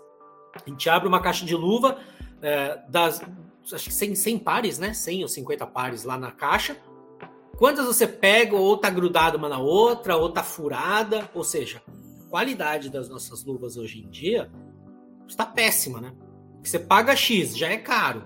a 0.54 0.70
gente 0.70 0.90
abre 0.90 1.08
uma 1.08 1.22
caixa 1.22 1.46
de 1.46 1.56
luva 1.56 2.00
é, 2.42 2.82
das, 2.90 3.22
acho 3.72 3.90
que 3.90 3.96
100, 3.96 4.16
100 4.16 4.40
pares, 4.40 4.80
né? 4.80 4.94
100 4.94 5.24
ou 5.24 5.28
50 5.28 5.68
pares 5.68 6.04
lá 6.04 6.18
na 6.18 6.32
caixa. 6.32 6.78
Quantas 7.58 7.86
você 7.86 8.08
pega 8.08 8.56
ou 8.56 8.76
tá 8.76 8.90
grudado 8.90 9.38
uma 9.38 9.48
na 9.48 9.60
outra, 9.60 10.18
ou 10.18 10.32
tá 10.32 10.42
furada, 10.42 11.30
ou 11.34 11.44
seja, 11.44 11.82
a 12.26 12.30
qualidade 12.30 12.90
das 12.90 13.08
nossas 13.08 13.44
luvas 13.46 13.78
hoje 13.78 14.02
em 14.02 14.10
dia 14.10 14.52
está 15.28 15.46
péssima, 15.46 16.02
né? 16.02 16.14
Você 16.64 16.80
paga 16.80 17.16
X, 17.16 17.56
já 17.56 17.68
é 17.68 17.78
caro, 17.78 18.24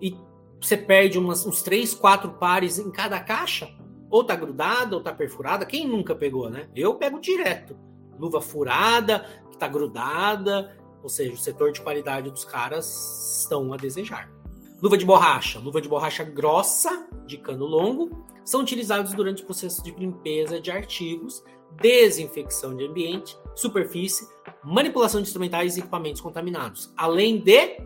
e 0.00 0.16
você 0.60 0.76
perde 0.76 1.18
umas, 1.18 1.44
uns 1.46 1.62
3, 1.62 1.94
4 1.94 2.34
pares 2.34 2.78
em 2.78 2.90
cada 2.90 3.18
caixa, 3.20 3.68
ou 4.08 4.22
tá 4.22 4.36
grudada, 4.36 4.94
ou 4.94 5.02
tá 5.02 5.12
perfurada. 5.12 5.66
Quem 5.66 5.86
nunca 5.86 6.14
pegou, 6.14 6.48
né? 6.48 6.68
Eu 6.74 6.94
pego 6.94 7.20
direto. 7.20 7.76
Luva 8.18 8.40
furada, 8.40 9.26
que 9.50 9.58
tá 9.58 9.68
grudada, 9.68 10.76
ou 11.02 11.08
seja, 11.08 11.34
o 11.34 11.36
setor 11.36 11.72
de 11.72 11.80
qualidade 11.80 12.30
dos 12.30 12.44
caras 12.44 13.40
estão 13.42 13.72
a 13.72 13.76
desejar. 13.76 14.35
Luva 14.82 14.98
de 14.98 15.06
borracha, 15.06 15.58
luva 15.58 15.80
de 15.80 15.88
borracha 15.88 16.22
grossa, 16.22 17.08
de 17.26 17.38
cano 17.38 17.64
longo, 17.64 18.26
são 18.44 18.60
utilizados 18.60 19.14
durante 19.14 19.42
o 19.42 19.46
processo 19.46 19.82
de 19.82 19.90
limpeza 19.90 20.60
de 20.60 20.70
artigos, 20.70 21.42
desinfecção 21.80 22.76
de 22.76 22.84
ambiente, 22.84 23.36
superfície, 23.54 24.28
manipulação 24.62 25.20
de 25.20 25.28
instrumentais 25.28 25.76
e 25.76 25.80
equipamentos 25.80 26.20
contaminados, 26.20 26.92
além 26.96 27.38
de 27.38 27.80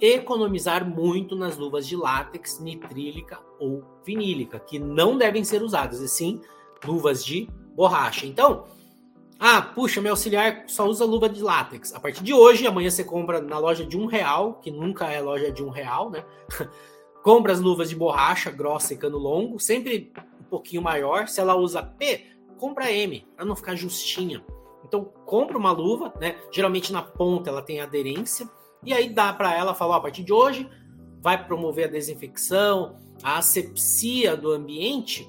economizar 0.00 0.88
muito 0.88 1.34
nas 1.34 1.56
luvas 1.56 1.86
de 1.86 1.96
látex, 1.96 2.60
nitrílica 2.60 3.40
ou 3.58 3.82
vinílica, 4.04 4.60
que 4.60 4.78
não 4.78 5.18
devem 5.18 5.42
ser 5.42 5.62
usadas, 5.62 6.00
e 6.00 6.08
sim 6.08 6.40
luvas 6.84 7.24
de 7.24 7.48
borracha. 7.74 8.24
Então, 8.24 8.66
Ah, 9.38 9.60
puxa, 9.60 10.00
meu 10.00 10.12
auxiliar 10.12 10.64
só 10.66 10.86
usa 10.86 11.04
luva 11.04 11.28
de 11.28 11.42
látex. 11.42 11.94
A 11.94 12.00
partir 12.00 12.24
de 12.24 12.32
hoje, 12.32 12.66
amanhã 12.66 12.90
você 12.90 13.04
compra 13.04 13.40
na 13.40 13.58
loja 13.58 13.84
de 13.84 13.96
um 13.98 14.06
real, 14.06 14.54
que 14.54 14.70
nunca 14.70 15.10
é 15.10 15.20
loja 15.20 15.52
de 15.52 15.62
um 15.62 15.68
real, 15.68 16.10
né? 16.10 16.24
compra 17.22 17.52
as 17.52 17.60
luvas 17.60 17.90
de 17.90 17.96
borracha 17.96 18.50
grossa 18.50 18.94
e 18.94 18.96
cano 18.96 19.18
longo, 19.18 19.58
sempre 19.58 20.12
um 20.40 20.44
pouquinho 20.44 20.80
maior. 20.80 21.28
Se 21.28 21.40
ela 21.40 21.54
usa 21.54 21.82
P, 21.82 22.24
compra 22.56 22.90
M, 22.90 23.26
para 23.36 23.44
não 23.44 23.56
ficar 23.56 23.74
justinha. 23.74 24.42
Então, 24.84 25.04
compra 25.04 25.58
uma 25.58 25.72
luva, 25.72 26.14
né? 26.18 26.36
Geralmente 26.50 26.92
na 26.92 27.02
ponta 27.02 27.50
ela 27.50 27.60
tem 27.60 27.80
aderência, 27.80 28.48
e 28.82 28.94
aí 28.94 29.08
dá 29.08 29.32
para 29.32 29.52
ela 29.54 29.74
falar: 29.74 29.96
a 29.96 30.00
partir 30.00 30.22
de 30.22 30.32
hoje, 30.32 30.70
vai 31.20 31.44
promover 31.44 31.86
a 31.86 31.90
desinfecção, 31.90 32.96
a 33.22 33.38
asepsia 33.38 34.36
do 34.36 34.52
ambiente 34.52 35.28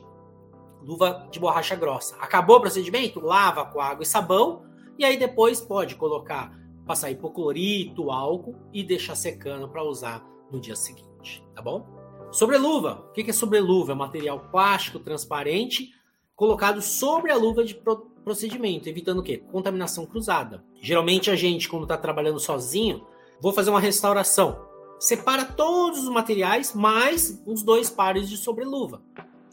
luva 0.87 1.27
de 1.29 1.37
borracha 1.37 1.75
grossa. 1.75 2.15
Acabou 2.15 2.55
o 2.55 2.61
procedimento? 2.61 3.19
Lava 3.19 3.65
com 3.65 3.81
água 3.81 4.03
e 4.03 4.05
sabão 4.05 4.63
e 4.97 5.03
aí 5.03 5.17
depois 5.17 5.59
pode 5.59 5.95
colocar, 5.95 6.57
passar 6.85 7.11
hipoclorito, 7.11 8.09
álcool 8.09 8.55
e 8.71 8.83
deixar 8.83 9.15
secando 9.15 9.67
para 9.67 9.83
usar 9.83 10.25
no 10.49 10.61
dia 10.61 10.77
seguinte, 10.77 11.43
tá 11.53 11.61
bom? 11.61 11.85
Sobreluva. 12.31 13.05
O 13.09 13.11
que 13.11 13.29
é 13.29 13.33
sobreluva? 13.33 13.91
É 13.91 13.95
material 13.95 14.47
plástico 14.49 14.99
transparente 14.99 15.91
colocado 16.35 16.81
sobre 16.81 17.31
a 17.31 17.35
luva 17.35 17.65
de 17.65 17.75
procedimento, 18.23 18.87
evitando 18.87 19.19
o 19.19 19.23
quê? 19.23 19.37
Contaminação 19.37 20.05
cruzada. 20.05 20.63
Geralmente 20.81 21.29
a 21.29 21.35
gente, 21.35 21.67
quando 21.67 21.83
está 21.83 21.97
trabalhando 21.97 22.39
sozinho, 22.39 23.05
vou 23.41 23.51
fazer 23.51 23.71
uma 23.71 23.79
restauração. 23.79 24.65
Separa 24.99 25.45
todos 25.45 26.03
os 26.03 26.09
materiais 26.09 26.73
mais 26.73 27.43
uns 27.45 27.61
dois 27.61 27.89
pares 27.89 28.29
de 28.29 28.37
sobreluva. 28.37 29.01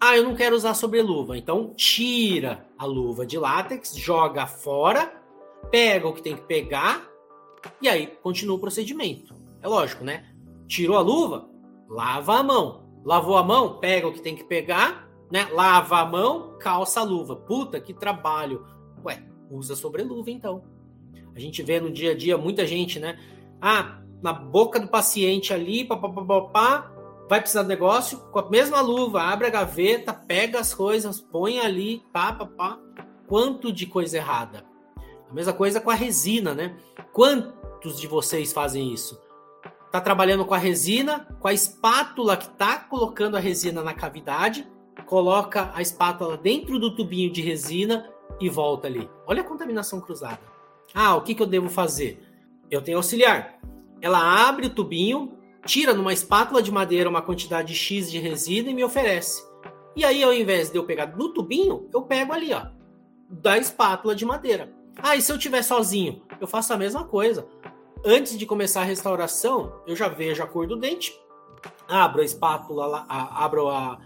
Ah, 0.01 0.17
eu 0.17 0.25
não 0.25 0.35
quero 0.35 0.57
usar 0.57 0.75
sobreluva. 0.75 1.37
Então 1.37 1.73
tira 1.75 2.67
a 2.79 2.85
luva 2.85 3.25
de 3.25 3.39
látex, 3.39 3.95
joga 3.97 4.47
fora, 4.47 5.13
pega 5.71 6.09
o 6.09 6.13
que 6.13 6.23
tem 6.23 6.37
que 6.37 6.43
pegar 6.43 7.09
e 7.81 7.89
aí 7.89 8.07
continua 8.23 8.57
o 8.57 8.61
procedimento. 8.61 9.35
É 9.63 9.69
lógico, 9.69 10.05
né? 10.05 10.27
Tirou 10.67 10.97
a 10.97 11.01
luva, 11.01 11.49
lava 11.89 12.39
a 12.39 12.43
mão. 12.43 12.85
Lavou 13.05 13.37
a 13.37 13.43
mão, 13.43 13.79
pega 13.79 14.09
o 14.09 14.13
que 14.13 14.23
tem 14.23 14.35
que 14.35 14.45
pegar, 14.45 15.11
né? 15.31 15.47
Lava 15.53 15.99
a 15.99 16.07
mão, 16.07 16.57
calça 16.59 17.01
a 17.01 17.03
luva. 17.03 17.37
Puta, 17.37 17.79
que 17.79 17.93
trabalho. 17.93 18.67
Ué, 19.05 19.23
usa 19.51 19.77
sobreluva 19.77 20.31
então. 20.31 20.65
A 21.35 21.39
gente 21.39 21.63
vê 21.63 21.81
no 21.81 21.91
dia 21.91 22.13
a 22.13 22.17
dia 22.17 22.39
muita 22.39 22.67
gente, 22.67 22.99
né? 22.99 23.19
Ah, 23.61 24.01
na 24.23 24.33
boca 24.33 24.81
do 24.81 24.89
paciente 24.89 25.53
ali, 25.53 25.85
papapá, 25.85 26.94
vai 27.29 27.41
precisar 27.41 27.63
do 27.63 27.69
negócio, 27.69 28.19
com 28.31 28.39
a 28.39 28.51
mesma 28.51 28.81
luva, 28.81 29.23
abre 29.23 29.47
a 29.47 29.51
gaveta, 29.51 30.13
pega 30.13 30.61
as 30.61 30.75
coisas, 30.75 31.21
põe 31.21 31.59
ali, 31.59 32.03
pá, 32.13 32.33
pá, 32.33 32.47
pá. 32.47 32.79
Quanto 33.27 33.73
de 33.73 33.87
coisa 33.87 34.19
errada. 34.19 34.65
A 35.31 35.33
mesma 35.33 35.53
coisa 35.53 35.81
com 35.81 35.91
a 35.91 35.95
resina, 35.95 36.55
né? 36.55 36.77
Quantos 37.13 37.99
de 37.99 38.07
vocês 38.07 38.53
fazem 38.53 38.93
isso? 38.93 39.21
Tá 39.91 40.01
trabalhando 40.01 40.45
com 40.45 40.55
a 40.55 40.59
resina, 40.59 41.27
com 41.41 41.49
a 41.49 41.53
espátula 41.53 42.37
que 42.37 42.49
tá 42.51 42.79
colocando 42.79 43.37
a 43.37 43.41
resina 43.41 43.83
na 43.83 43.95
cavidade, 43.95 44.67
coloca 45.07 45.71
a 45.75 45.81
espátula 45.81 46.37
dentro 46.37 46.79
do 46.79 46.95
tubinho 46.95 47.33
de 47.33 47.41
resina 47.41 48.11
e 48.41 48.49
volta 48.49 48.87
ali. 48.87 49.09
Olha 49.27 49.43
a 49.43 49.45
contaminação 49.45 50.01
cruzada. 50.01 50.41
Ah, 50.93 51.17
o 51.17 51.23
que, 51.23 51.35
que 51.35 51.43
eu 51.43 51.47
devo 51.47 51.69
fazer? 51.69 52.23
Eu 52.71 52.83
tenho 52.83 52.99
auxiliar. 52.99 53.59
Ela 54.01 54.49
abre 54.49 54.67
o 54.67 54.71
tubinho, 54.71 55.39
tira 55.65 55.95
numa 55.95 56.13
espátula 56.13 56.63
de 56.63 56.71
madeira 56.71 57.09
uma 57.09 57.23
quantidade 57.23 57.75
X 57.75 58.11
de 58.11 58.19
resina 58.19 58.71
e 58.71 58.75
me 58.75 58.85
oferece. 58.85 59.43
E 59.97 60.05
aí, 60.05 60.23
ao 60.23 60.35
invés 60.35 60.71
de 60.71 60.77
eu 60.77 60.85
pegar 60.85 61.07
no 61.17 61.31
tubinho, 61.31 61.89
eu 61.93 62.03
pego 62.03 62.33
ali, 62.33 62.53
ó, 62.53 62.67
da 63.29 63.57
espátula 63.57 64.15
de 64.15 64.25
madeira. 64.25 64.73
Ah, 64.99 65.17
e 65.17 65.23
se 65.23 65.33
eu 65.33 65.39
tiver 65.39 65.63
sozinho? 65.63 66.23
Eu 66.41 66.47
faço 66.47 66.73
a 66.73 66.77
mesma 66.77 67.05
coisa. 67.05 67.47
Antes 68.05 68.37
de 68.39 68.45
começar 68.45 68.83
a 68.83 68.85
restauração, 68.85 69.81
eu 69.87 69.97
já 69.97 70.09
vejo 70.09 70.43
a 70.43 70.47
cor 70.47 70.67
do 70.67 70.77
dente, 70.77 71.13
abro 71.89 72.21
a 72.21 72.25
espátula, 72.25 73.07
abro 73.09 73.69
a, 73.69 73.99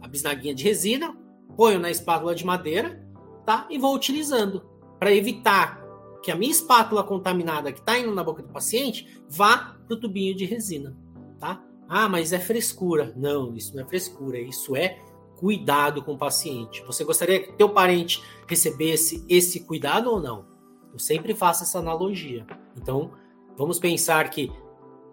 a 0.00 0.08
bisnaguinha 0.08 0.54
de 0.54 0.64
resina, 0.64 1.16
ponho 1.56 1.78
na 1.78 1.90
espátula 1.90 2.34
de 2.34 2.44
madeira, 2.44 3.02
tá? 3.46 3.66
E 3.70 3.78
vou 3.78 3.94
utilizando 3.94 4.62
para 4.98 5.14
evitar 5.14 5.82
que 6.22 6.30
a 6.30 6.36
minha 6.36 6.50
espátula 6.50 7.04
contaminada 7.04 7.72
que 7.72 7.78
está 7.78 7.98
indo 7.98 8.14
na 8.14 8.22
boca 8.22 8.42
do 8.42 8.48
paciente 8.48 9.22
vá 9.28 9.76
para 9.86 9.94
o 9.94 10.00
tubinho 10.00 10.34
de 10.34 10.44
resina 10.44 11.05
tá? 11.38 11.62
Ah, 11.88 12.08
mas 12.08 12.32
é 12.32 12.38
frescura. 12.38 13.12
Não, 13.16 13.54
isso 13.54 13.74
não 13.74 13.82
é 13.82 13.86
frescura, 13.86 14.38
isso 14.38 14.74
é 14.76 14.98
cuidado 15.36 16.02
com 16.02 16.14
o 16.14 16.18
paciente. 16.18 16.82
Você 16.86 17.04
gostaria 17.04 17.40
que 17.40 17.52
teu 17.52 17.68
parente 17.68 18.22
recebesse 18.48 19.24
esse 19.28 19.60
cuidado 19.60 20.10
ou 20.10 20.20
não? 20.20 20.46
Eu 20.92 20.98
sempre 20.98 21.34
faço 21.34 21.62
essa 21.62 21.78
analogia. 21.78 22.46
Então, 22.76 23.12
vamos 23.56 23.78
pensar 23.78 24.28
que 24.30 24.50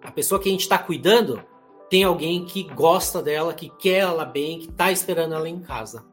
a 0.01 0.11
pessoa 0.11 0.39
que 0.39 0.49
a 0.49 0.51
gente 0.51 0.61
está 0.61 0.77
cuidando 0.77 1.43
tem 1.89 2.03
alguém 2.03 2.45
que 2.45 2.63
gosta 2.63 3.21
dela, 3.21 3.53
que 3.53 3.69
quer 3.69 3.99
ela 3.99 4.25
bem, 4.25 4.59
que 4.59 4.69
está 4.69 4.91
esperando 4.91 5.35
ela 5.35 5.47
em 5.47 5.59
casa. 5.59 6.05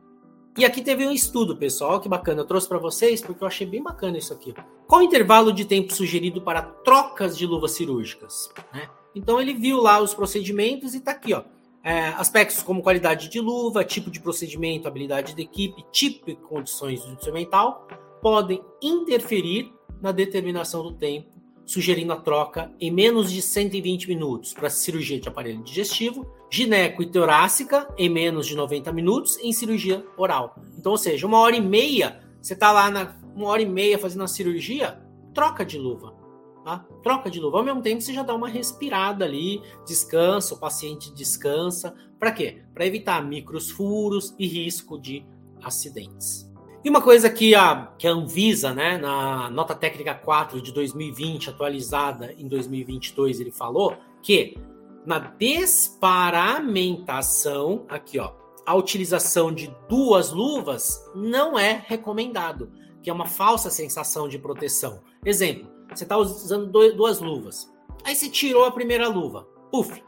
E 0.59 0.65
aqui 0.65 0.83
teve 0.83 1.07
um 1.07 1.13
estudo, 1.13 1.57
pessoal, 1.57 2.01
que 2.01 2.09
bacana. 2.09 2.43
Eu 2.43 2.47
trouxe 2.47 2.69
para 2.69 2.79
vocês 2.79 3.23
porque 3.23 3.43
eu 3.43 3.49
achei 3.49 3.67
bem 3.67 3.83
bacana 3.83 4.19
isso 4.19 4.33
aqui. 4.33 4.53
Qual 4.87 5.01
o 5.01 5.05
intervalo 5.05 5.53
de 5.53 5.65
tempo 5.65 5.95
sugerido 5.95 6.43
para 6.43 6.61
trocas 6.61 7.39
de 7.39 7.47
luvas 7.47 7.71
cirúrgicas? 7.71 8.51
Né? 8.75 8.89
Então 9.15 9.41
ele 9.41 9.55
viu 9.55 9.81
lá 9.81 10.01
os 10.01 10.15
procedimentos 10.15 10.95
e 10.95 10.99
está 10.99 11.13
aqui, 11.13 11.35
ó. 11.35 11.43
É, 11.83 12.09
aspectos 12.09 12.63
como 12.63 12.83
qualidade 12.83 13.31
de 13.31 13.41
luva, 13.41 13.83
tipo 13.83 14.11
de 14.11 14.21
procedimento, 14.21 14.87
habilidade 14.87 15.35
de 15.35 15.43
equipe, 15.43 15.83
tipo 15.91 16.31
e 16.31 16.37
condições 16.37 17.03
do 17.03 17.13
instrumental 17.13 17.89
podem 18.21 18.63
interferir 18.83 19.73
na 20.01 20.13
determinação 20.13 20.83
do 20.83 20.93
tempo, 20.93 21.29
sugerindo 21.65 22.13
a 22.13 22.17
troca 22.17 22.71
em 22.79 22.91
menos 22.91 23.33
de 23.33 23.41
120 23.41 24.09
minutos 24.09 24.53
para 24.53 24.69
cirurgia 24.69 25.19
de 25.19 25.29
aparelho 25.29 25.63
digestivo, 25.63 26.27
gineco 26.51 27.03
e 27.03 27.07
torácica 27.07 27.89
em 27.97 28.11
menos 28.11 28.47
de 28.47 28.55
90 28.55 28.93
minutos 28.93 29.39
em 29.39 29.53
cirurgia 29.53 30.05
oral. 30.19 30.57
Então, 30.77 30.93
ou 30.93 30.99
seja, 30.99 31.27
uma 31.27 31.39
hora 31.39 31.57
e 31.57 31.61
meia, 31.61 32.21
você 32.43 32.53
está 32.53 32.73
lá 32.73 32.91
na 32.91 33.17
uma 33.35 33.49
hora 33.49 33.63
e 33.63 33.67
meia 33.67 33.99
fazendo 33.99 34.25
a 34.25 34.29
cirurgia, 34.29 35.01
troca 35.33 35.65
de 35.65 35.79
luva. 35.79 36.20
Tá? 36.65 36.85
Troca 37.03 37.31
de 37.31 37.41
luva. 37.41 37.59
Ao 37.59 37.65
mesmo 37.65 37.83
tempo, 37.83 38.01
você 38.01 38.13
já 38.13 38.23
dá 38.23 38.35
uma 38.35 38.49
respirada 38.49 39.25
ali, 39.25 39.63
descansa, 39.87 40.55
o 40.55 40.59
paciente 40.59 41.13
descansa. 41.15 41.95
Para 42.19 42.33
quê? 42.33 42.63
Para 42.75 42.87
evitar 42.87 43.25
micros 43.25 43.71
furos 43.71 44.35
e 44.39 44.47
risco 44.47 45.01
de 45.01 45.25
acidentes. 45.63 46.51
E 46.83 46.89
uma 46.89 47.03
coisa 47.03 47.29
que 47.29 47.55
a, 47.55 47.93
que 47.99 48.07
a 48.07 48.13
Anvisa, 48.13 48.73
né, 48.73 48.97
na 48.97 49.51
nota 49.51 49.75
técnica 49.75 50.15
4 50.15 50.63
de 50.63 50.73
2020, 50.73 51.51
atualizada 51.51 52.33
em 52.39 52.49
2022, 52.49 53.39
ele 53.39 53.51
falou 53.51 53.99
que 54.23 54.57
na 55.05 55.19
desparamentação, 55.19 57.85
aqui 57.89 58.19
ó, 58.19 58.33
a 58.67 58.75
utilização 58.75 59.53
de 59.53 59.71
duas 59.89 60.31
luvas 60.31 61.05
não 61.15 61.59
é 61.59 61.85
recomendado, 61.87 62.73
que 63.03 63.11
é 63.11 63.13
uma 63.13 63.27
falsa 63.27 63.69
sensação 63.71 64.27
de 64.29 64.39
proteção. 64.39 65.03
Exemplo, 65.25 65.71
você 65.99 66.05
está 66.05 66.17
usando 66.17 66.71
duas 66.93 67.21
luvas. 67.21 67.73
Aí 68.05 68.15
você 68.15 68.29
tirou 68.29 68.65
a 68.65 68.73
primeira 68.73 69.09
luva. 69.09 69.47
Puf! 69.71 70.03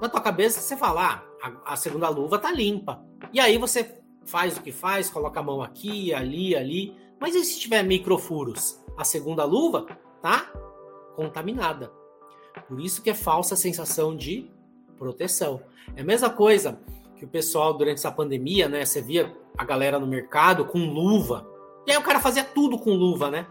Na 0.00 0.08
tua 0.08 0.20
cabeça 0.20 0.60
você 0.60 0.76
fala, 0.76 1.24
ah, 1.40 1.48
a, 1.64 1.72
a 1.72 1.76
segunda 1.76 2.08
luva 2.08 2.38
tá 2.38 2.50
limpa. 2.50 3.04
E 3.32 3.40
aí 3.40 3.58
você 3.58 4.02
faz 4.24 4.56
o 4.56 4.62
que 4.62 4.72
faz, 4.72 5.10
coloca 5.10 5.40
a 5.40 5.42
mão 5.42 5.62
aqui, 5.62 6.12
ali, 6.12 6.54
ali. 6.54 6.96
Mas 7.20 7.34
e 7.34 7.44
se 7.44 7.58
tiver 7.58 7.82
microfuros? 7.82 8.80
A 8.96 9.04
segunda 9.04 9.44
luva 9.44 9.86
tá 10.20 10.50
contaminada. 11.16 11.92
Por 12.68 12.80
isso 12.80 13.02
que 13.02 13.10
é 13.10 13.14
falsa 13.14 13.54
a 13.54 13.56
sensação 13.56 14.16
de 14.16 14.50
proteção. 14.98 15.62
É 15.96 16.02
a 16.02 16.04
mesma 16.04 16.30
coisa 16.30 16.80
que 17.16 17.24
o 17.24 17.28
pessoal 17.28 17.74
durante 17.74 17.98
essa 17.98 18.12
pandemia, 18.12 18.68
né? 18.68 18.84
Você 18.84 19.00
via 19.00 19.34
a 19.56 19.64
galera 19.64 19.98
no 19.98 20.06
mercado 20.06 20.64
com 20.64 20.78
luva. 20.78 21.48
E 21.86 21.90
aí 21.90 21.96
o 21.96 22.02
cara 22.02 22.20
fazia 22.20 22.44
tudo 22.44 22.78
com 22.78 22.94
luva, 22.94 23.30
né? 23.30 23.46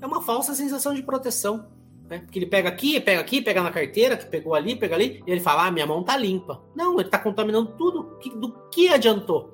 É 0.00 0.06
uma 0.06 0.22
falsa 0.22 0.54
sensação 0.54 0.94
de 0.94 1.02
proteção. 1.02 1.66
Né? 2.08 2.18
Porque 2.18 2.38
ele 2.38 2.46
pega 2.46 2.68
aqui, 2.68 3.00
pega 3.00 3.20
aqui, 3.20 3.40
pega 3.40 3.62
na 3.62 3.70
carteira, 3.70 4.16
que 4.16 4.26
pegou 4.26 4.54
ali, 4.54 4.76
pega 4.76 4.94
ali, 4.94 5.22
e 5.26 5.30
ele 5.30 5.40
fala: 5.40 5.66
ah, 5.66 5.70
minha 5.70 5.86
mão 5.86 6.02
tá 6.02 6.16
limpa. 6.16 6.62
Não, 6.74 7.00
ele 7.00 7.08
tá 7.08 7.18
contaminando 7.18 7.72
tudo. 7.78 8.18
Do 8.36 8.52
que 8.70 8.88
adiantou? 8.88 9.52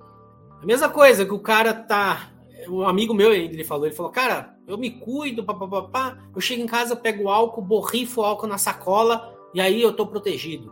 A 0.60 0.66
mesma 0.66 0.88
coisa 0.88 1.24
que 1.24 1.32
o 1.32 1.38
cara 1.38 1.72
tá. 1.72 2.32
Um 2.68 2.82
amigo 2.82 3.14
meu, 3.14 3.32
ele 3.32 3.64
falou, 3.64 3.86
ele 3.86 3.94
falou, 3.94 4.10
cara, 4.12 4.56
eu 4.66 4.76
me 4.76 4.90
cuido, 4.90 5.44
papapá, 5.44 6.18
eu 6.34 6.40
chego 6.40 6.60
em 6.60 6.66
casa, 6.66 6.94
pego 6.94 7.28
álcool, 7.28 7.62
borrifo 7.62 8.20
o 8.20 8.24
álcool 8.24 8.48
na 8.48 8.58
sacola, 8.58 9.32
e 9.54 9.60
aí 9.60 9.80
eu 9.80 9.94
tô 9.94 10.06
protegido. 10.06 10.70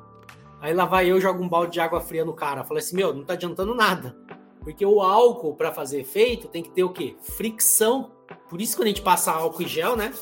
Aí 0.61 0.75
lá 0.75 0.85
vai 0.85 1.11
eu, 1.11 1.21
jogo 1.21 1.43
um 1.43 1.49
balde 1.49 1.73
de 1.73 1.81
água 1.81 2.01
fria 2.01 2.25
no 2.25 2.35
cara. 2.35 2.65
Falei 2.65 2.83
assim, 2.83 2.97
meu, 2.97 3.15
não 3.15 3.25
tá 3.25 3.35
adiantando 3.35 3.75
nada. 3.75 4.17
Porque 4.61 4.85
o 4.85 5.01
álcool, 5.01 5.55
para 5.55 5.73
fazer 5.73 6.01
efeito, 6.01 6.49
tem 6.49 6.63
que 6.63 6.71
ter 6.71 6.83
o 6.83 6.91
quê? 6.91 7.17
Fricção 7.23 8.11
por 8.49 8.61
isso, 8.61 8.77
quando 8.77 8.87
a 8.87 8.89
gente 8.89 9.03
passa 9.03 9.33
álcool 9.33 9.63
e 9.63 9.67
gel, 9.67 9.97
né? 9.97 10.13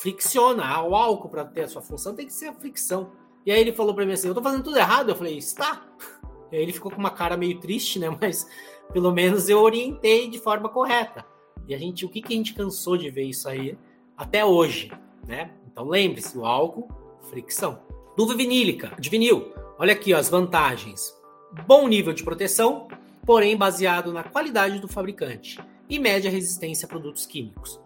Fricciona. 0.00 0.82
O 0.82 0.94
álcool, 0.94 1.28
para 1.28 1.44
ter 1.44 1.62
a 1.62 1.68
sua 1.68 1.82
função, 1.82 2.14
tem 2.14 2.26
que 2.26 2.32
ser 2.32 2.46
a 2.46 2.52
fricção. 2.52 3.12
E 3.44 3.52
aí 3.52 3.60
ele 3.60 3.72
falou 3.72 3.94
para 3.94 4.06
mim 4.06 4.12
assim: 4.12 4.28
Eu 4.28 4.34
tô 4.34 4.42
fazendo 4.42 4.62
tudo 4.62 4.78
errado. 4.78 5.08
Eu 5.08 5.16
falei: 5.16 5.36
Está. 5.36 5.82
E 6.52 6.56
aí 6.56 6.62
ele 6.62 6.72
ficou 6.72 6.92
com 6.92 6.98
uma 6.98 7.10
cara 7.10 7.36
meio 7.36 7.58
triste, 7.58 7.98
né? 7.98 8.08
Mas 8.20 8.46
pelo 8.92 9.10
menos 9.10 9.48
eu 9.48 9.60
orientei 9.60 10.28
de 10.28 10.38
forma 10.38 10.68
correta. 10.68 11.24
E 11.66 11.74
a 11.74 11.78
gente, 11.78 12.04
o 12.04 12.08
que, 12.08 12.22
que 12.22 12.32
a 12.32 12.36
gente 12.36 12.54
cansou 12.54 12.96
de 12.96 13.10
ver 13.10 13.24
isso 13.24 13.48
aí 13.48 13.76
até 14.16 14.44
hoje, 14.44 14.92
né? 15.26 15.50
Então 15.66 15.88
lembre-se, 15.88 16.38
o 16.38 16.46
álcool, 16.46 16.88
fricção. 17.28 17.82
Luva 18.16 18.36
vinílica, 18.36 18.92
de 19.00 19.10
vinil. 19.10 19.52
Olha 19.78 19.94
aqui 19.94 20.14
ó, 20.14 20.18
as 20.18 20.28
vantagens. 20.28 21.12
Bom 21.66 21.88
nível 21.88 22.12
de 22.12 22.22
proteção, 22.22 22.86
porém 23.26 23.56
baseado 23.56 24.12
na 24.12 24.22
qualidade 24.22 24.78
do 24.78 24.86
fabricante 24.86 25.58
e 25.88 25.98
média 25.98 26.30
resistência 26.30 26.86
a 26.86 26.88
produtos 26.88 27.26
químicos. 27.26 27.80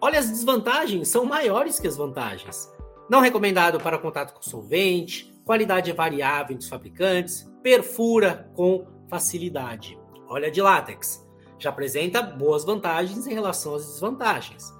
Olha, 0.00 0.18
as 0.18 0.30
desvantagens 0.30 1.08
são 1.08 1.24
maiores 1.24 1.78
que 1.78 1.86
as 1.86 1.96
vantagens. 1.96 2.70
Não 3.08 3.20
recomendado 3.20 3.78
para 3.80 3.98
contato 3.98 4.34
com 4.34 4.42
solvente, 4.42 5.34
qualidade 5.44 5.92
variável 5.92 6.54
entre 6.54 6.64
os 6.64 6.68
fabricantes, 6.68 7.50
perfura 7.62 8.50
com 8.54 8.86
facilidade. 9.08 9.98
Olha 10.28 10.50
de 10.50 10.62
látex, 10.62 11.26
já 11.58 11.70
apresenta 11.70 12.22
boas 12.22 12.64
vantagens 12.64 13.26
em 13.26 13.34
relação 13.34 13.74
às 13.74 13.86
desvantagens. 13.86 14.72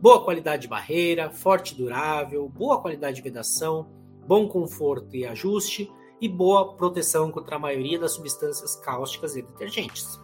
Boa 0.00 0.22
qualidade 0.22 0.62
de 0.62 0.68
barreira, 0.68 1.30
forte 1.30 1.74
e 1.74 1.76
durável, 1.76 2.48
boa 2.48 2.80
qualidade 2.80 3.16
de 3.16 3.22
vedação, 3.22 3.88
bom 4.26 4.48
conforto 4.48 5.16
e 5.16 5.24
ajuste 5.24 5.90
e 6.20 6.28
boa 6.28 6.76
proteção 6.76 7.30
contra 7.30 7.56
a 7.56 7.58
maioria 7.58 7.98
das 7.98 8.12
substâncias 8.12 8.76
cáusticas 8.76 9.36
e 9.36 9.42
detergentes. 9.42 10.20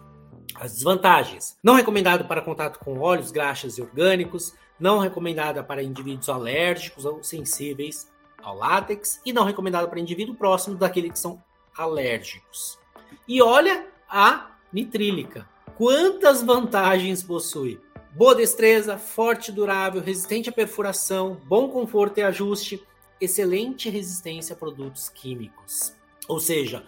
As 0.62 0.75
desvantagens: 0.75 1.59
não 1.61 1.75
recomendado 1.75 2.25
para 2.25 2.40
contato 2.40 2.79
com 2.79 3.01
óleos, 3.01 3.33
graxas 3.33 3.79
e 3.79 3.83
orgânicos, 3.83 4.55
não 4.79 5.01
recomendada 5.01 5.61
para 5.61 5.83
indivíduos 5.83 6.29
alérgicos 6.29 7.05
ou 7.05 7.20
sensíveis 7.20 8.09
ao 8.40 8.57
látex 8.57 9.20
e 9.27 9.33
não 9.33 9.44
recomendado 9.44 9.88
para 9.88 9.98
indivíduo 9.98 10.37
próximo 10.37 10.77
daqueles 10.77 11.11
que 11.11 11.18
são 11.18 11.42
alérgicos. 11.77 12.79
E 13.27 13.42
olha 13.42 13.88
a 14.09 14.53
nitrílica. 14.72 15.48
Quantas 15.77 16.44
vantagens 16.44 17.25
possui? 17.25 17.81
Boa 18.12 18.37
destreza, 18.37 18.96
forte 18.96 19.48
e 19.48 19.55
durável, 19.55 20.01
resistente 20.01 20.48
à 20.48 20.53
perfuração, 20.53 21.40
bom 21.44 21.68
conforto 21.70 22.18
e 22.18 22.22
ajuste, 22.22 22.81
excelente 23.20 23.90
resistência 23.90 24.55
a 24.55 24.57
produtos 24.57 25.09
químicos. 25.09 25.92
Ou 26.29 26.38
seja, 26.38 26.85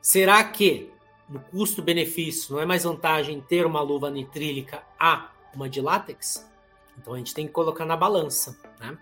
será 0.00 0.44
que 0.44 0.92
no 1.32 1.40
custo-benefício 1.40 2.54
não 2.54 2.60
é 2.60 2.66
mais 2.66 2.84
vantagem 2.84 3.40
ter 3.40 3.64
uma 3.64 3.80
luva 3.80 4.10
nitrílica 4.10 4.82
a 5.00 5.30
uma 5.54 5.68
de 5.68 5.80
látex? 5.80 6.46
Então 6.98 7.14
a 7.14 7.18
gente 7.18 7.32
tem 7.32 7.46
que 7.46 7.52
colocar 7.52 7.86
na 7.86 7.96
balança, 7.96 8.58
né? 8.78 8.98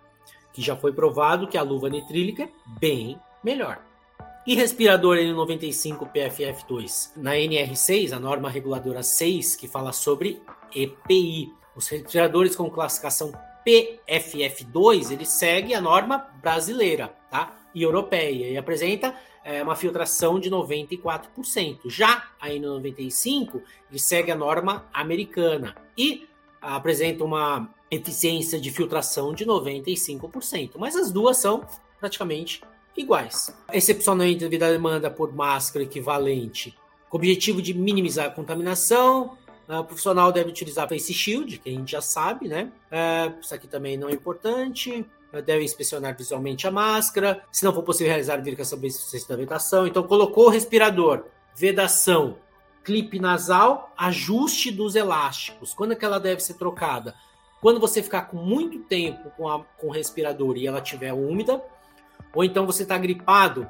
Que 0.53 0.63
já 0.63 0.77
foi 0.77 0.93
provado 0.93 1.49
que 1.49 1.59
a 1.59 1.63
luva 1.63 1.91
nitrílica 1.91 2.45
é 2.45 2.51
bem 2.79 3.21
melhor. 3.43 3.83
E 4.47 4.55
respirador 4.55 5.17
N95 5.17 6.11
PFF2? 6.13 7.11
Na 7.17 7.33
NR6, 7.33 8.13
a 8.13 8.21
norma 8.21 8.49
reguladora 8.49 9.03
6, 9.03 9.57
que 9.57 9.69
fala 9.69 9.93
sobre 9.93 10.41
EPI. 10.75 11.53
Os 11.75 11.89
respiradores 11.89 12.55
com 12.55 12.71
classificação 12.71 13.33
PFF2, 13.67 15.11
ele 15.11 15.27
segue 15.27 15.75
a 15.75 15.81
norma 15.81 16.27
brasileira, 16.41 17.09
tá? 17.31 17.60
E 17.75 17.83
europeia 17.83 18.51
e 18.51 18.57
apresenta 18.57 19.15
é, 19.45 19.63
uma 19.63 19.77
filtração 19.77 20.39
de 20.39 20.51
94%. 20.51 21.81
Já 21.87 22.29
a 22.41 22.49
N95, 22.49 23.63
ele 23.91 23.99
segue 23.99 24.31
a 24.31 24.37
norma 24.37 24.87
americana 24.93 25.77
e 25.97 26.29
apresenta 26.61 27.25
uma 27.25 27.73
eficiência 27.91 28.61
de 28.61 28.71
filtração 28.71 29.33
de 29.33 29.45
95%. 29.45 30.73
Mas 30.77 30.95
as 30.95 31.11
duas 31.11 31.39
são 31.39 31.65
praticamente 31.99 32.63
iguais. 32.97 33.55
Excepcionalmente 33.73 34.41
devido 34.41 34.65
à 34.65 34.71
demanda 34.71 35.11
por 35.11 35.35
máscara 35.35 35.85
equivalente, 35.85 36.77
com 37.09 37.17
o 37.17 37.21
objetivo 37.21 37.61
de 37.61 37.75
minimizar 37.75 38.27
a 38.27 38.31
contaminação, 38.31 39.37
o 39.69 39.85
profissional 39.85 40.33
deve 40.33 40.51
utilizar 40.51 40.89
face 40.89 41.15
shield, 41.15 41.59
que 41.59 41.69
a 41.69 41.73
gente 41.73 41.93
já 41.93 42.01
sabe, 42.01 42.49
né? 42.49 42.73
É, 42.91 43.33
isso 43.41 43.55
aqui 43.55 43.69
também 43.69 43.97
não 43.97 44.09
é 44.09 44.13
importante. 44.13 45.07
Deve 45.33 45.63
inspecionar 45.63 46.17
visualmente 46.17 46.67
a 46.67 46.71
máscara. 46.71 47.43
Se 47.53 47.65
não 47.65 47.73
for 47.73 47.83
possível 47.83 48.09
realizar 48.09 48.37
verificação 48.37 48.79
da 49.29 49.37
vedação, 49.37 49.87
então 49.87 50.03
colocou 50.03 50.47
o 50.47 50.51
respirador, 50.51 51.25
vedação, 51.55 52.39
clipe 52.83 53.21
nasal, 53.21 53.93
ajuste 53.97 54.71
dos 54.71 54.97
elásticos. 54.97 55.73
Quando 55.73 55.93
é 55.93 55.97
que 55.97 56.05
ela 56.05 56.19
deve 56.19 56.41
ser 56.41 56.55
trocada? 56.55 57.15
Quando 57.61 57.79
você 57.79 58.03
ficar 58.03 58.23
com 58.23 58.39
muito 58.39 58.79
tempo 58.81 59.31
com, 59.37 59.49
a, 59.49 59.63
com 59.79 59.89
o 59.89 59.91
respirador 59.91 60.57
e 60.57 60.67
ela 60.67 60.81
estiver 60.81 61.13
úmida, 61.13 61.63
ou 62.35 62.43
então 62.43 62.67
você 62.67 62.83
está 62.83 62.97
gripado, 62.97 63.69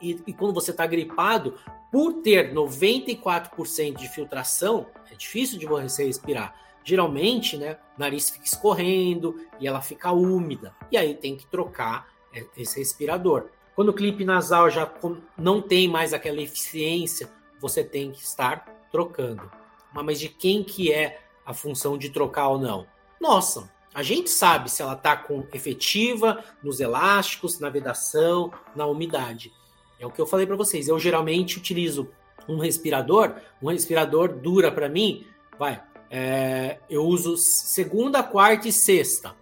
e, 0.00 0.22
e, 0.26 0.32
quando 0.32 0.52
você 0.52 0.70
está 0.70 0.86
gripado, 0.86 1.54
por 1.90 2.14
ter 2.14 2.52
94% 2.52 3.96
de 3.96 4.08
filtração, 4.08 4.86
é 5.10 5.14
difícil 5.14 5.58
de 5.58 5.66
você 5.66 6.04
respirar. 6.04 6.54
Geralmente, 6.86 7.56
né, 7.56 7.78
o 7.96 8.00
nariz 8.00 8.30
fica 8.30 8.44
escorrendo 8.44 9.40
e 9.58 9.66
ela 9.66 9.82
fica 9.82 10.12
úmida. 10.12 10.72
E 10.88 10.96
aí 10.96 11.16
tem 11.16 11.36
que 11.36 11.44
trocar 11.44 12.06
é, 12.32 12.46
esse 12.56 12.78
respirador. 12.78 13.46
Quando 13.74 13.88
o 13.88 13.92
clipe 13.92 14.24
nasal 14.24 14.70
já 14.70 14.88
não 15.36 15.60
tem 15.60 15.88
mais 15.88 16.14
aquela 16.14 16.40
eficiência, 16.40 17.28
você 17.60 17.82
tem 17.82 18.12
que 18.12 18.22
estar 18.22 18.64
trocando. 18.92 19.50
Mas 19.92 20.20
de 20.20 20.28
quem 20.28 20.62
que 20.62 20.92
é 20.92 21.18
a 21.44 21.52
função 21.52 21.98
de 21.98 22.08
trocar 22.08 22.50
ou 22.50 22.58
não? 22.60 22.86
Nossa, 23.20 23.68
a 23.92 24.04
gente 24.04 24.30
sabe 24.30 24.70
se 24.70 24.80
ela 24.80 24.92
está 24.92 25.16
com 25.16 25.44
efetiva 25.52 26.44
nos 26.62 26.78
elásticos, 26.78 27.58
na 27.58 27.68
vedação, 27.68 28.52
na 28.76 28.86
umidade. 28.86 29.52
É 29.98 30.06
o 30.06 30.10
que 30.12 30.20
eu 30.20 30.26
falei 30.26 30.46
para 30.46 30.54
vocês. 30.54 30.86
Eu 30.86 31.00
geralmente 31.00 31.58
utilizo 31.58 32.08
um 32.48 32.58
respirador. 32.58 33.34
Um 33.60 33.70
respirador 33.70 34.28
dura 34.28 34.70
para 34.70 34.88
mim, 34.88 35.26
vai. 35.58 35.82
É, 36.10 36.78
eu 36.88 37.04
uso 37.04 37.36
segunda, 37.36 38.22
quarta 38.22 38.68
e 38.68 38.72
sexta. 38.72 39.34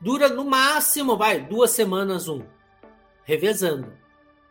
Dura 0.00 0.28
no 0.28 0.44
máximo, 0.44 1.16
vai, 1.16 1.40
duas 1.40 1.70
semanas 1.70 2.28
um, 2.28 2.42
revezando, 3.24 3.92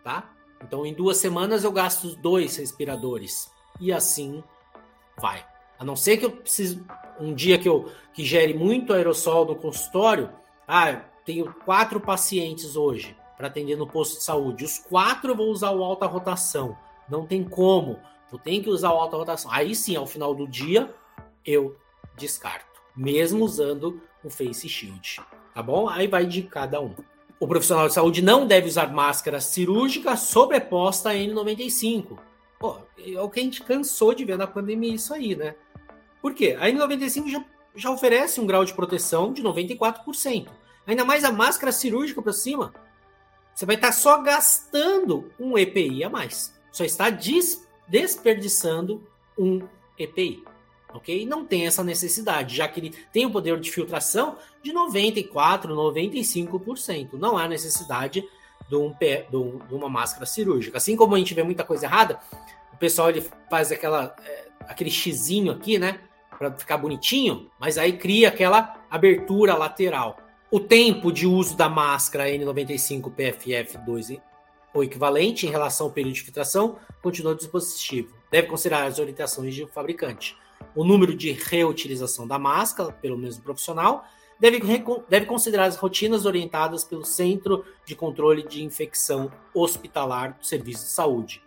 tá? 0.04 0.30
Então, 0.62 0.86
em 0.86 0.94
duas 0.94 1.18
semanas 1.18 1.64
eu 1.64 1.72
gasto 1.72 2.16
dois 2.18 2.58
respiradores 2.58 3.50
e 3.80 3.94
assim 3.94 4.44
vai. 5.18 5.46
A 5.80 5.86
não 5.86 5.96
ser 5.96 6.18
que 6.18 6.26
eu 6.26 6.32
precise 6.32 6.84
um 7.20 7.34
dia 7.34 7.58
que 7.58 7.70
eu 7.70 7.92
que 8.14 8.26
gere 8.26 8.54
muito 8.54 8.94
aerossol 8.94 9.46
no 9.46 9.56
consultório. 9.56 10.30
Ah, 10.68 11.02
tenho 11.24 11.54
quatro 11.66 12.00
pacientes 12.00 12.76
hoje 12.76 13.16
para 13.38 13.48
atender 13.48 13.78
no 13.78 13.88
posto 13.88 14.18
de 14.18 14.24
saúde. 14.24 14.66
Os 14.66 14.80
quatro 14.80 15.32
eu 15.32 15.36
vou 15.36 15.50
usar 15.50 15.72
o 15.72 15.84
alta 15.84 16.08
rotação. 16.08 16.76
Não 17.08 17.26
tem 17.26 17.44
como. 17.44 18.00
Tu 18.30 18.38
tem 18.40 18.62
que 18.62 18.70
usar 18.70 18.92
o 18.92 18.98
alta 18.98 19.16
rotação. 19.16 19.52
Aí 19.52 19.76
sim, 19.76 19.96
ao 19.96 20.08
final 20.08 20.34
do 20.34 20.48
dia, 20.48 20.94
eu 21.48 21.78
descarto. 22.18 22.66
Mesmo 22.96 23.46
usando 23.46 24.02
o 24.24 24.30
Face 24.30 24.68
Shield. 24.68 25.22
Tá 25.54 25.64
bom? 25.64 25.88
Aí 25.88 26.08
vai 26.08 26.26
de 26.26 26.44
cada 26.44 26.82
um. 26.82 26.94
O 27.40 27.48
profissional 27.48 27.88
de 27.88 27.94
saúde 27.94 28.22
não 28.22 28.46
deve 28.46 28.68
usar 28.68 28.92
máscara 28.92 29.40
cirúrgica 29.40 30.16
sobreposta 30.18 31.12
a 31.12 31.14
N95. 31.14 32.18
Pô, 32.60 32.78
é 32.98 33.22
o 33.22 33.30
que 33.30 33.40
a 33.40 33.44
gente 33.44 33.64
cansou 33.64 34.14
de 34.14 34.26
ver 34.26 34.38
na 34.38 34.48
pandemia 34.48 34.96
isso 34.96 35.14
aí, 35.14 35.36
né? 35.36 35.56
Por 36.22 36.34
quê? 36.34 36.58
A 36.60 36.68
N95 36.68 37.30
já, 37.30 37.46
já 37.76 37.92
oferece 37.92 38.42
um 38.42 38.48
grau 38.48 38.66
de 38.66 38.74
proteção 38.74 39.32
de 39.32 39.44
94%. 39.44 40.48
Ainda 40.86 41.06
mais 41.06 41.24
a 41.24 41.32
máscara 41.32 41.72
cirúrgica 41.72 42.22
para 42.22 42.34
cima. 42.34 42.74
Você 43.54 43.66
vai 43.66 43.76
estar 43.76 43.92
só 43.92 44.22
gastando 44.22 45.32
um 45.40 45.58
EPI 45.58 46.04
a 46.04 46.10
mais. 46.10 46.56
Só 46.72 46.84
está 46.84 47.10
des 47.10 47.68
desperdiçando 47.88 49.04
um 49.38 49.62
EPI. 49.98 50.44
Ok? 50.94 51.26
Não 51.26 51.46
tem 51.46 51.68
essa 51.68 51.84
necessidade, 51.84 52.56
já 52.56 52.68
que 52.68 52.80
ele 52.80 52.96
tem 53.12 53.26
o 53.26 53.32
poder 53.32 53.60
de 53.60 53.72
filtração 53.72 54.38
de 54.64 54.72
94, 54.72 55.76
95%. 55.76 57.14
Não 57.14 57.38
há 57.38 57.48
necessidade 57.48 58.24
de, 58.70 58.76
um, 58.76 58.92
de, 58.92 59.74
uma 59.74 59.90
máscara 59.90 60.26
cirúrgica. 60.26 60.78
Assim 60.78 60.96
como 60.96 61.16
a 61.16 61.18
gente 61.18 61.34
vê 61.34 61.44
muita 61.44 61.64
coisa 61.64 61.86
errada, 61.86 62.20
o 62.74 62.78
pessoal 62.78 63.10
ele 63.10 63.26
faz 63.50 63.72
aquela, 63.72 64.16
é, 64.24 64.48
aquele 64.62 64.90
xizinho 64.90 65.52
aqui, 65.52 65.78
né? 65.78 66.00
Para 66.38 66.52
ficar 66.52 66.78
bonitinho, 66.78 67.50
mas 67.60 67.78
aí 67.78 67.94
cria 67.94 68.28
aquela 68.30 68.76
abertura 68.90 69.56
lateral. 69.56 70.18
O 70.52 70.60
tempo 70.60 71.12
de 71.12 71.26
uso 71.26 71.58
da 71.58 71.68
máscara 71.68 72.30
N95 72.30 73.12
PFF2 73.14 74.22
ou 74.74 74.84
equivalente 74.84 75.48
em 75.48 75.50
relação 75.50 75.88
ao 75.88 75.92
período 75.92 76.16
de 76.16 76.22
filtração 76.22 76.78
continua 77.02 77.36
dispositivo. 77.36 78.16
Deve 78.32 78.48
considerar 78.48 78.86
as 78.86 79.00
orientações 79.00 79.58
do 79.58 79.68
fabricante. 79.68 80.38
O 80.76 80.84
número 80.84 81.16
de 81.16 81.32
reutilização 81.32 82.28
da 82.28 82.38
máscara 82.38 82.92
pelo 82.92 83.18
mesmo 83.18 83.44
profissional 83.44 84.06
deve, 84.40 84.62
deve 85.10 85.26
considerar 85.26 85.66
as 85.66 85.76
rotinas 85.76 86.26
orientadas 86.26 86.84
pelo 86.84 87.04
Centro 87.04 87.66
de 87.86 87.96
Controle 87.96 88.44
de 88.44 88.64
Infecção 88.64 89.32
Hospitalar 89.54 90.38
do 90.38 90.46
Serviço 90.46 90.86
de 90.86 90.92
Saúde. 90.92 91.42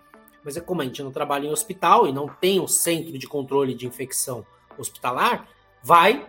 Mas 0.45 0.57
é 0.57 0.61
como 0.61 0.81
a 0.81 0.85
gente 0.85 1.03
não 1.03 1.13
trabalha 1.13 1.47
em 1.47 1.53
hospital 1.53 2.09
e 2.09 2.13
não 2.13 2.27
tem 2.27 2.61
o 2.61 2.67
Centro 2.67 3.19
de 3.19 3.27
Controle 3.27 3.75
de 3.75 3.87
Infecção 3.87 4.45
Hospitalar, 4.79 5.49
vai 5.83 6.27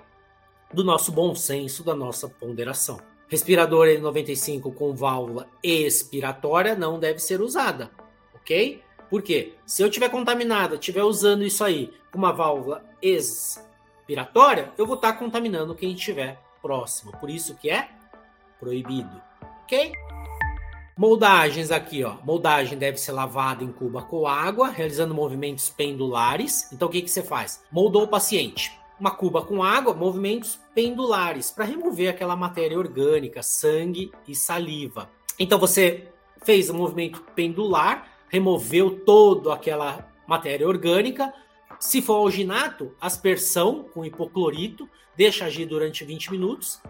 do 0.74 0.84
nosso 0.84 1.12
bom 1.12 1.34
senso, 1.36 1.84
da 1.84 1.96
nossa 1.96 2.30
ponderação. 2.30 3.00
Respirador 3.28 3.88
N95 3.88 4.74
com 4.74 4.94
válvula 4.94 5.48
expiratória 5.64 6.76
não 6.76 7.00
deve 7.00 7.20
ser 7.20 7.42
usada, 7.42 7.90
ok? 8.36 8.82
Por 9.12 9.22
quê? 9.22 9.56
Se 9.66 9.84
eu 9.84 9.90
tiver 9.92 10.08
contaminado, 10.08 10.76
estiver 10.76 11.04
usando 11.04 11.44
isso 11.44 11.66
aí 11.66 11.92
com 12.10 12.18
uma 12.18 12.32
válvula 12.32 12.82
respiratória, 13.04 14.72
eu 14.78 14.88
vou 14.88 14.96
estar 14.96 15.12
contaminando 15.14 15.76
quem 15.76 15.92
estiver 15.92 16.40
próximo. 16.62 17.12
Por 17.20 17.30
isso 17.30 17.54
que 17.56 17.70
é 17.70 17.90
proibido, 18.58 19.22
ok? 19.64 19.92
Moldagens 20.98 21.72
aqui, 21.72 22.06
ó. 22.06 22.16
Moldagem 22.24 22.78
deve 22.78 22.98
ser 22.98 23.12
lavada 23.12 23.66
em 23.66 23.72
cuba 23.74 24.02
com 24.02 24.26
água, 24.26 24.70
realizando 24.70 25.14
movimentos 25.14 25.70
pendulares. 25.70 26.72
Então, 26.72 26.88
o 26.88 26.92
que, 26.92 27.02
que 27.02 27.12
você 27.12 27.22
faz? 27.22 27.62
Moldou 27.70 28.04
o 28.04 28.08
paciente. 28.08 28.72
Uma 28.98 29.12
cuba 29.12 29.42
com 29.42 29.62
água, 29.62 29.94
movimentos 29.94 30.58
pendulares, 30.74 31.52
para 31.52 31.66
remover 31.66 32.10
aquela 32.10 32.38
matéria 32.38 32.78
orgânica, 32.78 33.44
sangue 33.44 34.10
e 34.26 34.34
saliva. 34.34 35.10
Então, 35.38 35.60
você 35.60 36.08
fez 36.44 36.70
um 36.70 36.78
movimento 36.78 37.22
pendular, 37.36 38.11
removeu 38.32 39.02
toda 39.02 39.54
aquela 39.54 40.10
matéria 40.26 40.68
orgânica. 40.68 41.34
Se 41.78 42.02
for 42.02 42.14
alginato, 42.14 42.96
aspersão 43.00 43.84
com 43.84 44.06
hipoclorito, 44.06 44.90
deixa 45.16 45.46
agir 45.46 45.66
durante 45.66 46.06
20 46.06 46.32
minutos, 46.32 46.82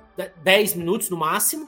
10 0.44 0.76
minutos 0.76 1.10
no 1.10 1.18
máximo. 1.18 1.68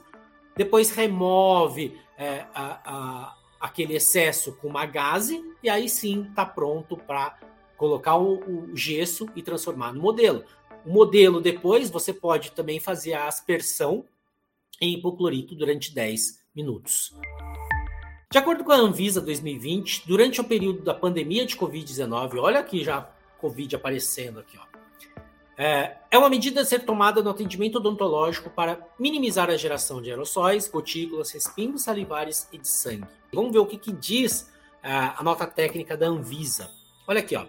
Depois 0.56 0.90
remove 0.90 1.98
é, 2.16 2.46
a, 2.54 2.80
a, 2.84 3.36
aquele 3.60 3.96
excesso 3.96 4.52
com 4.52 4.68
uma 4.68 4.86
gase 4.86 5.44
e 5.60 5.68
aí 5.68 5.88
sim 5.88 6.26
está 6.28 6.46
pronto 6.46 6.96
para 6.96 7.36
colocar 7.76 8.16
o, 8.16 8.38
o, 8.38 8.76
gesso 8.76 9.28
e 9.34 9.42
transformar 9.42 9.92
no 9.92 10.00
modelo. 10.00 10.44
O 10.86 10.92
modelo 10.92 11.40
depois 11.40 11.90
você 11.90 12.12
pode 12.12 12.52
também 12.52 12.78
fazer 12.78 13.14
a 13.14 13.26
aspersão 13.26 14.04
em 14.80 14.94
hipoclorito 14.94 15.56
durante 15.56 15.92
10 15.92 16.44
minutos. 16.54 17.12
De 18.34 18.38
acordo 18.38 18.64
com 18.64 18.72
a 18.72 18.76
Anvisa 18.76 19.20
2020, 19.20 20.08
durante 20.08 20.40
o 20.40 20.44
período 20.44 20.82
da 20.82 20.92
pandemia 20.92 21.46
de 21.46 21.56
Covid-19, 21.56 22.40
olha 22.40 22.58
aqui 22.58 22.82
já 22.82 23.08
Covid 23.38 23.76
aparecendo 23.76 24.40
aqui, 24.40 24.58
ó. 24.58 24.64
É, 25.56 25.98
é 26.10 26.18
uma 26.18 26.28
medida 26.28 26.62
a 26.62 26.64
ser 26.64 26.80
tomada 26.80 27.22
no 27.22 27.30
atendimento 27.30 27.76
odontológico 27.76 28.50
para 28.50 28.84
minimizar 28.98 29.50
a 29.50 29.56
geração 29.56 30.02
de 30.02 30.10
aerossóis, 30.10 30.66
gotículas, 30.66 31.30
respingos 31.30 31.82
salivares 31.82 32.48
e 32.52 32.58
de 32.58 32.66
sangue. 32.66 33.06
Vamos 33.32 33.52
ver 33.52 33.60
o 33.60 33.66
que, 33.66 33.78
que 33.78 33.92
diz 33.92 34.50
é, 34.82 34.90
a 34.92 35.22
nota 35.22 35.46
técnica 35.46 35.96
da 35.96 36.08
Anvisa. 36.08 36.68
Olha 37.06 37.20
aqui, 37.20 37.36
ó. 37.36 37.46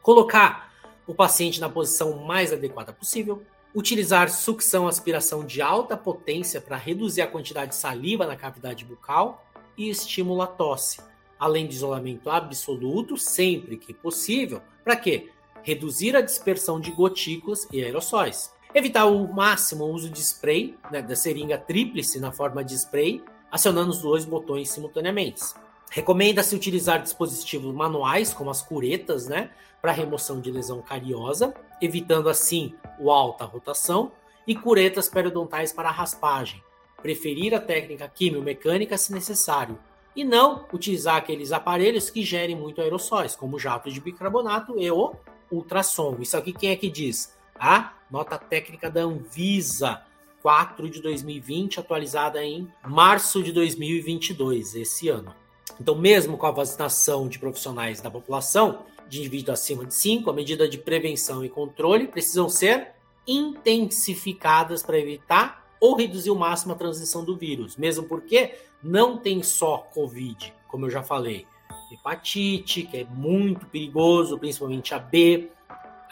Colocar 0.00 0.72
o 1.08 1.12
paciente 1.12 1.60
na 1.60 1.68
posição 1.68 2.20
mais 2.20 2.52
adequada 2.52 2.92
possível, 2.92 3.42
utilizar 3.74 4.30
sucção 4.30 4.86
aspiração 4.86 5.44
de 5.44 5.60
alta 5.60 5.96
potência 5.96 6.60
para 6.60 6.76
reduzir 6.76 7.20
a 7.20 7.26
quantidade 7.26 7.70
de 7.72 7.76
saliva 7.76 8.28
na 8.28 8.36
cavidade 8.36 8.84
bucal 8.84 9.44
e 9.76 9.88
estimula 9.88 10.44
a 10.44 10.48
tosse, 10.48 11.00
além 11.38 11.66
de 11.66 11.74
isolamento 11.74 12.28
absoluto 12.30 13.16
sempre 13.16 13.76
que 13.76 13.92
possível. 13.94 14.60
Para 14.84 14.96
quê? 14.96 15.30
reduzir 15.62 16.16
a 16.16 16.20
dispersão 16.20 16.80
de 16.80 16.90
gotículas 16.90 17.66
e 17.72 17.82
aerossóis. 17.82 18.52
Evitar 18.74 19.06
o 19.06 19.32
máximo 19.32 19.84
o 19.84 19.92
uso 19.92 20.08
de 20.08 20.20
spray, 20.20 20.76
né, 20.90 21.02
da 21.02 21.16
seringa 21.16 21.58
tríplice 21.58 22.20
na 22.20 22.30
forma 22.30 22.62
de 22.64 22.74
spray, 22.74 23.22
acionando 23.50 23.90
os 23.90 24.00
dois 24.00 24.24
botões 24.24 24.70
simultaneamente. 24.70 25.42
Recomenda-se 25.90 26.54
utilizar 26.54 27.02
dispositivos 27.02 27.74
manuais, 27.74 28.32
como 28.32 28.50
as 28.50 28.62
curetas, 28.62 29.26
né, 29.26 29.50
para 29.82 29.90
remoção 29.90 30.40
de 30.40 30.50
lesão 30.50 30.80
cariosa, 30.80 31.52
evitando 31.82 32.28
assim 32.28 32.74
o 32.98 33.10
alta 33.10 33.44
rotação, 33.44 34.12
e 34.46 34.54
curetas 34.54 35.08
periodontais 35.08 35.72
para 35.72 35.90
raspagem. 35.90 36.62
Preferir 37.02 37.54
a 37.54 37.60
técnica 37.60 38.08
quimio-mecânica 38.08 38.96
se 38.98 39.12
necessário, 39.12 39.78
e 40.14 40.24
não 40.24 40.66
utilizar 40.72 41.16
aqueles 41.16 41.52
aparelhos 41.52 42.10
que 42.10 42.22
gerem 42.22 42.56
muito 42.56 42.80
aerossóis, 42.80 43.36
como 43.36 43.58
jato 43.58 43.90
de 43.90 44.00
bicarbonato 44.00 44.78
e 44.78 44.90
o 44.90 45.14
ultrassom. 45.50 46.16
Isso 46.20 46.36
aqui 46.36 46.52
quem 46.52 46.70
é 46.70 46.76
que 46.76 46.90
diz? 46.90 47.36
A 47.58 47.92
nota 48.10 48.38
técnica 48.38 48.90
da 48.90 49.02
Anvisa 49.02 50.02
4 50.42 50.88
de 50.88 51.00
2020, 51.02 51.80
atualizada 51.80 52.42
em 52.42 52.68
março 52.84 53.42
de 53.42 53.52
2022, 53.52 54.74
esse 54.74 55.08
ano. 55.08 55.34
Então, 55.78 55.94
mesmo 55.94 56.36
com 56.36 56.46
a 56.46 56.50
vacinação 56.50 57.28
de 57.28 57.38
profissionais 57.38 58.00
da 58.00 58.10
população, 58.10 58.84
de 59.08 59.20
indivíduos 59.20 59.60
acima 59.60 59.84
de 59.84 59.94
5, 59.94 60.30
a 60.30 60.32
medida 60.32 60.68
de 60.68 60.78
prevenção 60.78 61.44
e 61.44 61.48
controle 61.48 62.08
precisam 62.08 62.48
ser 62.48 62.92
intensificadas 63.26 64.82
para 64.82 64.98
evitar 64.98 65.59
ou 65.80 65.96
reduzir 65.96 66.30
o 66.30 66.36
máximo 66.36 66.74
a 66.74 66.76
transmissão 66.76 67.24
do 67.24 67.36
vírus, 67.36 67.76
mesmo 67.76 68.04
porque 68.04 68.54
não 68.82 69.16
tem 69.16 69.42
só 69.42 69.78
Covid, 69.78 70.52
como 70.68 70.86
eu 70.86 70.90
já 70.90 71.02
falei 71.02 71.46
hepatite, 71.92 72.84
que 72.84 72.98
é 72.98 73.04
muito 73.04 73.66
perigoso, 73.66 74.38
principalmente 74.38 74.94
a 74.94 74.98
B, 74.98 75.50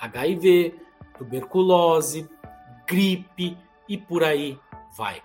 HIV, 0.01 0.75
tuberculose, 1.17 2.29
gripe 2.87 3.57
e 3.89 3.97
por 3.97 4.25
aí 4.25 4.59
vai. 4.97 5.23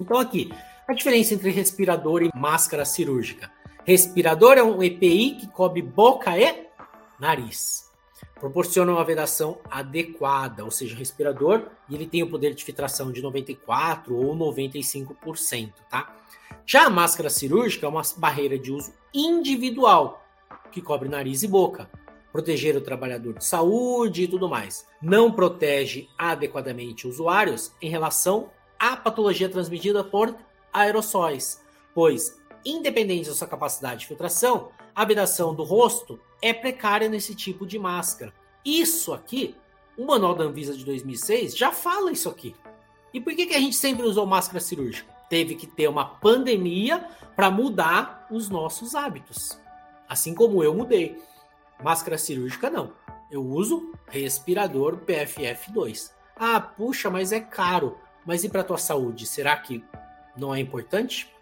Então 0.00 0.18
aqui, 0.18 0.50
a 0.86 0.94
diferença 0.94 1.34
entre 1.34 1.50
respirador 1.50 2.22
e 2.22 2.30
máscara 2.34 2.84
cirúrgica. 2.84 3.50
Respirador 3.84 4.58
é 4.58 4.62
um 4.62 4.82
EPI 4.82 5.36
que 5.40 5.46
cobre 5.48 5.82
boca 5.82 6.38
e 6.38 6.68
nariz. 7.18 7.87
Proporciona 8.40 8.92
uma 8.92 9.04
vedação 9.04 9.58
adequada, 9.68 10.64
ou 10.64 10.70
seja, 10.70 10.94
respirador, 10.94 11.66
e 11.88 11.94
ele 11.94 12.06
tem 12.06 12.22
o 12.22 12.30
poder 12.30 12.54
de 12.54 12.64
filtração 12.64 13.10
de 13.10 13.20
94 13.20 14.14
ou 14.14 14.36
95%, 14.36 15.72
tá? 15.90 16.14
Já 16.64 16.86
a 16.86 16.90
máscara 16.90 17.30
cirúrgica 17.30 17.86
é 17.86 17.88
uma 17.88 18.02
barreira 18.16 18.58
de 18.58 18.70
uso 18.70 18.92
individual, 19.12 20.24
que 20.70 20.80
cobre 20.80 21.08
nariz 21.08 21.42
e 21.42 21.48
boca, 21.48 21.90
proteger 22.30 22.76
o 22.76 22.80
trabalhador 22.80 23.34
de 23.34 23.44
saúde 23.44 24.22
e 24.22 24.28
tudo 24.28 24.48
mais. 24.48 24.86
Não 25.02 25.32
protege 25.32 26.08
adequadamente 26.16 27.08
usuários 27.08 27.72
em 27.82 27.90
relação 27.90 28.50
à 28.78 28.96
patologia 28.96 29.48
transmitida 29.48 30.04
por 30.04 30.36
aerossóis, 30.72 31.60
pois, 31.92 32.40
independente 32.64 33.28
da 33.28 33.34
sua 33.34 33.48
capacidade 33.48 34.00
de 34.00 34.06
filtração, 34.06 34.68
a 34.94 35.04
vedação 35.04 35.54
do 35.54 35.64
rosto 35.64 36.20
é 36.40 36.52
precária 36.52 37.08
nesse 37.08 37.34
tipo 37.34 37.66
de 37.66 37.78
máscara. 37.78 38.32
Isso 38.64 39.12
aqui, 39.12 39.54
o 39.96 40.04
manual 40.06 40.34
da 40.34 40.44
Anvisa 40.44 40.76
de 40.76 40.84
2006 40.84 41.56
já 41.56 41.72
fala 41.72 42.12
isso 42.12 42.28
aqui. 42.28 42.54
E 43.12 43.20
por 43.20 43.34
que, 43.34 43.46
que 43.46 43.54
a 43.54 43.60
gente 43.60 43.76
sempre 43.76 44.04
usou 44.06 44.26
máscara 44.26 44.60
cirúrgica? 44.60 45.18
teve 45.28 45.54
que 45.54 45.66
ter 45.66 45.88
uma 45.88 46.04
pandemia 46.04 47.06
para 47.36 47.50
mudar 47.50 48.26
os 48.30 48.48
nossos 48.48 48.94
hábitos. 48.94 49.58
Assim 50.08 50.34
como 50.34 50.62
eu 50.62 50.74
mudei. 50.74 51.20
Máscara 51.82 52.18
cirúrgica 52.18 52.70
não. 52.70 52.92
Eu 53.30 53.44
uso 53.44 53.92
respirador 54.06 54.98
PFF2. 54.98 56.12
Ah, 56.34 56.60
puxa, 56.60 57.10
mas 57.10 57.30
é 57.30 57.40
caro. 57.40 57.98
Mas 58.24 58.42
e 58.42 58.48
para 58.48 58.64
tua 58.64 58.78
saúde? 58.78 59.26
Será 59.26 59.56
que 59.56 59.84
não 60.36 60.54
é 60.54 60.60
importante? 60.60 61.32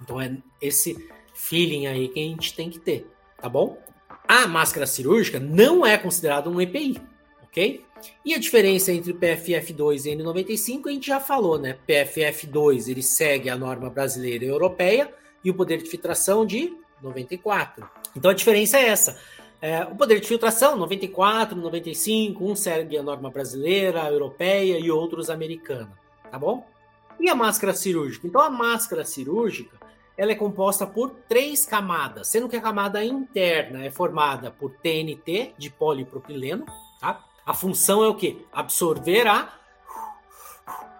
Então 0.00 0.20
é 0.20 0.36
esse 0.60 0.96
feeling 1.34 1.86
aí 1.86 2.08
que 2.08 2.20
a 2.20 2.22
gente 2.22 2.54
tem 2.54 2.70
que 2.70 2.78
ter, 2.78 3.10
tá 3.40 3.48
bom? 3.48 3.78
A 4.28 4.46
máscara 4.46 4.86
cirúrgica 4.86 5.38
não 5.38 5.86
é 5.86 5.96
considerada 5.96 6.50
um 6.50 6.60
EPI, 6.60 7.00
ok? 7.44 7.84
E 8.24 8.34
a 8.34 8.38
diferença 8.38 8.92
entre 8.92 9.14
PFF2 9.14 10.06
e 10.06 10.16
N95 10.16 10.86
a 10.86 10.90
gente 10.90 11.06
já 11.06 11.20
falou, 11.20 11.58
né? 11.58 11.78
PFF2 11.88 12.88
ele 12.88 13.02
segue 13.02 13.48
a 13.48 13.56
norma 13.56 13.88
brasileira 13.88 14.44
e 14.44 14.48
europeia 14.48 15.12
e 15.44 15.50
o 15.50 15.54
poder 15.54 15.80
de 15.82 15.88
filtração 15.88 16.44
de 16.44 16.76
94. 17.00 17.88
Então 18.16 18.30
a 18.30 18.34
diferença 18.34 18.78
é 18.78 18.88
essa. 18.88 19.18
É, 19.62 19.84
o 19.84 19.94
poder 19.94 20.20
de 20.20 20.28
filtração 20.28 20.76
94, 20.76 21.56
95, 21.56 22.44
um 22.44 22.54
segue 22.54 22.98
a 22.98 23.02
norma 23.02 23.30
brasileira, 23.30 24.10
europeia 24.10 24.78
e 24.78 24.90
outros 24.90 25.30
americana, 25.30 25.92
tá 26.30 26.38
bom? 26.38 26.66
E 27.18 27.30
a 27.30 27.34
máscara 27.34 27.72
cirúrgica? 27.72 28.26
Então 28.26 28.40
a 28.40 28.50
máscara 28.50 29.04
cirúrgica 29.04 29.85
ela 30.16 30.32
é 30.32 30.34
composta 30.34 30.86
por 30.86 31.10
três 31.28 31.66
camadas, 31.66 32.28
sendo 32.28 32.48
que 32.48 32.56
a 32.56 32.60
camada 32.60 33.04
interna 33.04 33.84
é 33.84 33.90
formada 33.90 34.50
por 34.50 34.70
TNT 34.70 35.54
de 35.58 35.70
polipropileno, 35.70 36.64
tá? 37.00 37.24
A 37.44 37.54
função 37.54 38.02
é 38.02 38.08
o 38.08 38.14
que? 38.14 38.44
Absorver 38.52 39.26
a 39.26 39.52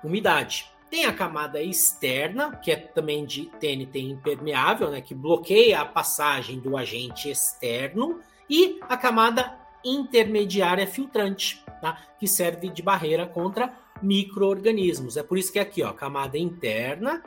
umidade. 0.05 0.71
Tem 0.91 1.07
a 1.07 1.13
camada 1.13 1.61
externa, 1.61 2.57
que 2.57 2.71
é 2.71 2.77
também 2.77 3.27
de 3.27 3.47
TNT 3.47 3.99
impermeável, 3.99 4.91
né, 4.91 5.01
que 5.01 5.15
bloqueia 5.15 5.81
a 5.81 5.85
passagem 5.85 6.61
do 6.61 6.77
agente 6.77 7.29
externo, 7.29 8.21
e 8.49 8.79
a 8.83 8.97
camada 8.97 9.59
intermediária 9.85 10.87
filtrante, 10.87 11.65
tá, 11.81 12.01
que 12.19 12.29
serve 12.29 12.69
de 12.69 12.83
barreira 12.83 13.27
contra 13.27 13.73
microorganismos. 14.01 15.17
É 15.17 15.23
por 15.23 15.39
isso 15.39 15.53
que 15.53 15.59
é 15.59 15.63
aqui, 15.63 15.83
ó, 15.83 15.93
camada 15.93 16.39
interna, 16.39 17.23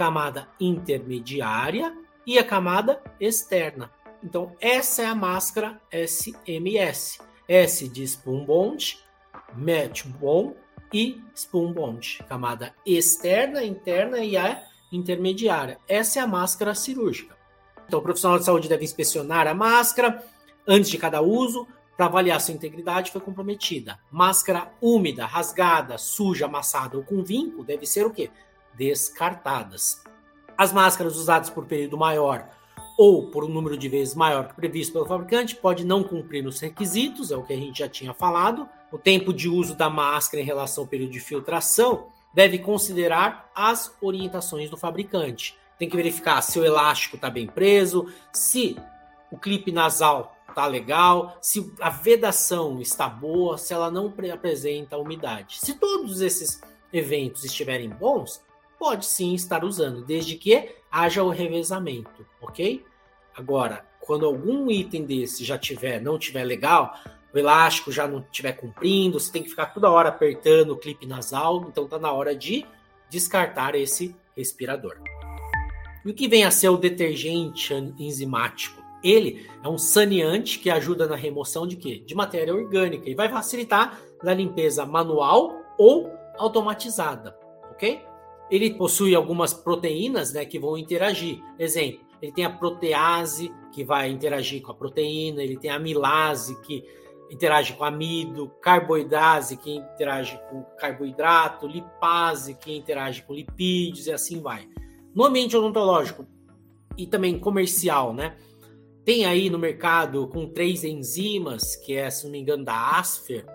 camada 0.00 0.48
intermediária 0.58 1.94
e 2.26 2.38
a 2.38 2.42
camada 2.42 3.02
externa. 3.20 3.92
Então, 4.24 4.56
essa 4.58 5.02
é 5.02 5.04
a 5.04 5.14
máscara 5.14 5.78
SMS. 5.92 7.18
S 7.46 7.86
de 7.86 8.02
Spoon 8.04 8.46
Bond, 8.46 8.98
Match 9.54 10.06
Bond 10.06 10.54
e 10.90 11.20
Spoon 11.34 11.74
Bond, 11.74 12.24
camada 12.26 12.74
externa, 12.86 13.62
interna 13.62 14.20
e 14.20 14.38
a 14.38 14.62
intermediária. 14.90 15.78
Essa 15.86 16.20
é 16.20 16.22
a 16.22 16.26
máscara 16.26 16.74
cirúrgica. 16.74 17.36
Então, 17.86 18.00
o 18.00 18.02
profissional 18.02 18.38
de 18.38 18.46
saúde 18.46 18.70
deve 18.70 18.84
inspecionar 18.84 19.46
a 19.46 19.52
máscara 19.52 20.24
antes 20.66 20.88
de 20.88 20.96
cada 20.96 21.20
uso 21.20 21.68
para 21.94 22.06
avaliar 22.06 22.40
sua 22.40 22.54
integridade 22.54 23.10
foi 23.10 23.20
comprometida. 23.20 23.98
Máscara 24.10 24.72
úmida, 24.80 25.26
rasgada, 25.26 25.98
suja, 25.98 26.46
amassada 26.46 26.96
ou 26.96 27.04
com 27.04 27.22
vinco 27.22 27.62
deve 27.62 27.84
ser 27.84 28.06
o 28.06 28.10
quê? 28.10 28.30
Descartadas. 28.74 30.02
As 30.56 30.72
máscaras 30.72 31.16
usadas 31.16 31.50
por 31.50 31.66
período 31.66 31.96
maior 31.96 32.48
ou 32.98 33.30
por 33.30 33.44
um 33.44 33.48
número 33.48 33.78
de 33.78 33.88
vezes 33.88 34.14
maior 34.14 34.48
que 34.48 34.54
previsto 34.54 34.92
pelo 34.92 35.06
fabricante 35.06 35.56
pode 35.56 35.86
não 35.86 36.02
cumprir 36.02 36.46
os 36.46 36.60
requisitos, 36.60 37.30
é 37.30 37.36
o 37.36 37.42
que 37.42 37.54
a 37.54 37.56
gente 37.56 37.78
já 37.78 37.88
tinha 37.88 38.12
falado. 38.12 38.68
O 38.92 38.98
tempo 38.98 39.32
de 39.32 39.48
uso 39.48 39.74
da 39.74 39.88
máscara 39.88 40.42
em 40.42 40.44
relação 40.44 40.84
ao 40.84 40.88
período 40.88 41.12
de 41.12 41.20
filtração 41.20 42.08
deve 42.34 42.58
considerar 42.58 43.50
as 43.54 43.96
orientações 44.02 44.68
do 44.68 44.76
fabricante. 44.76 45.56
Tem 45.78 45.88
que 45.88 45.96
verificar 45.96 46.42
se 46.42 46.58
o 46.58 46.64
elástico 46.64 47.16
está 47.16 47.30
bem 47.30 47.46
preso, 47.46 48.06
se 48.32 48.76
o 49.30 49.38
clipe 49.38 49.72
nasal 49.72 50.36
está 50.46 50.66
legal, 50.66 51.38
se 51.40 51.72
a 51.80 51.88
vedação 51.88 52.80
está 52.82 53.08
boa, 53.08 53.56
se 53.56 53.72
ela 53.72 53.90
não 53.90 54.12
apresenta 54.30 54.98
umidade. 54.98 55.58
Se 55.58 55.74
todos 55.74 56.20
esses 56.20 56.60
eventos 56.92 57.44
estiverem 57.44 57.88
bons, 57.88 58.42
pode 58.80 59.04
sim 59.04 59.34
estar 59.34 59.62
usando, 59.62 60.02
desde 60.02 60.36
que 60.36 60.70
haja 60.90 61.22
o 61.22 61.28
revezamento, 61.28 62.26
ok? 62.40 62.82
Agora, 63.36 63.84
quando 64.00 64.24
algum 64.24 64.70
item 64.70 65.04
desse 65.04 65.44
já 65.44 65.58
tiver, 65.58 66.00
não 66.00 66.18
tiver 66.18 66.44
legal, 66.44 66.94
o 67.32 67.38
elástico 67.38 67.92
já 67.92 68.08
não 68.08 68.20
estiver 68.20 68.54
cumprindo, 68.54 69.20
você 69.20 69.30
tem 69.30 69.42
que 69.42 69.50
ficar 69.50 69.66
toda 69.66 69.90
hora 69.90 70.08
apertando 70.08 70.70
o 70.70 70.78
clipe 70.78 71.06
nasal, 71.06 71.66
então 71.68 71.84
está 71.84 71.98
na 71.98 72.10
hora 72.10 72.34
de 72.34 72.64
descartar 73.10 73.74
esse 73.74 74.16
respirador. 74.34 74.96
E 76.02 76.10
o 76.10 76.14
que 76.14 76.26
vem 76.26 76.44
a 76.44 76.50
ser 76.50 76.70
o 76.70 76.78
detergente 76.78 77.74
enzimático? 77.98 78.82
Ele 79.04 79.46
é 79.62 79.68
um 79.68 79.76
saneante 79.76 80.58
que 80.58 80.70
ajuda 80.70 81.06
na 81.06 81.16
remoção 81.16 81.66
de 81.66 81.76
quê? 81.76 82.02
De 82.06 82.14
matéria 82.14 82.54
orgânica 82.54 83.10
e 83.10 83.14
vai 83.14 83.28
facilitar 83.28 84.00
na 84.22 84.32
limpeza 84.32 84.86
manual 84.86 85.52
ou 85.78 86.10
automatizada, 86.38 87.36
ok? 87.70 88.08
Ele 88.50 88.74
possui 88.74 89.14
algumas 89.14 89.54
proteínas, 89.54 90.32
né, 90.32 90.44
que 90.44 90.58
vão 90.58 90.76
interagir. 90.76 91.40
Exemplo, 91.58 92.00
ele 92.20 92.32
tem 92.32 92.44
a 92.44 92.50
protease 92.50 93.52
que 93.72 93.84
vai 93.84 94.10
interagir 94.10 94.62
com 94.62 94.72
a 94.72 94.74
proteína, 94.74 95.42
ele 95.42 95.56
tem 95.56 95.70
a 95.70 95.76
amilase 95.76 96.60
que 96.62 96.84
interage 97.30 97.74
com 97.74 97.84
amido, 97.84 98.48
carboidrase 98.60 99.56
que 99.56 99.76
interage 99.76 100.38
com 100.50 100.62
carboidrato, 100.76 101.66
lipase 101.66 102.54
que 102.54 102.76
interage 102.76 103.22
com 103.22 103.32
lipídios 103.32 104.06
e 104.06 104.12
assim 104.12 104.40
vai. 104.40 104.68
No 105.14 105.24
ambiente 105.24 105.56
odontológico 105.56 106.26
e 106.96 107.06
também 107.06 107.38
comercial, 107.38 108.12
né? 108.12 108.36
Tem 109.04 109.24
aí 109.24 109.48
no 109.48 109.58
mercado 109.58 110.26
com 110.28 110.46
três 110.46 110.84
enzimas, 110.84 111.76
que 111.76 111.96
é, 111.96 112.10
se 112.10 112.24
não 112.24 112.32
me 112.32 112.40
engano, 112.40 112.64
da 112.64 112.98
Asfer, 112.98 113.46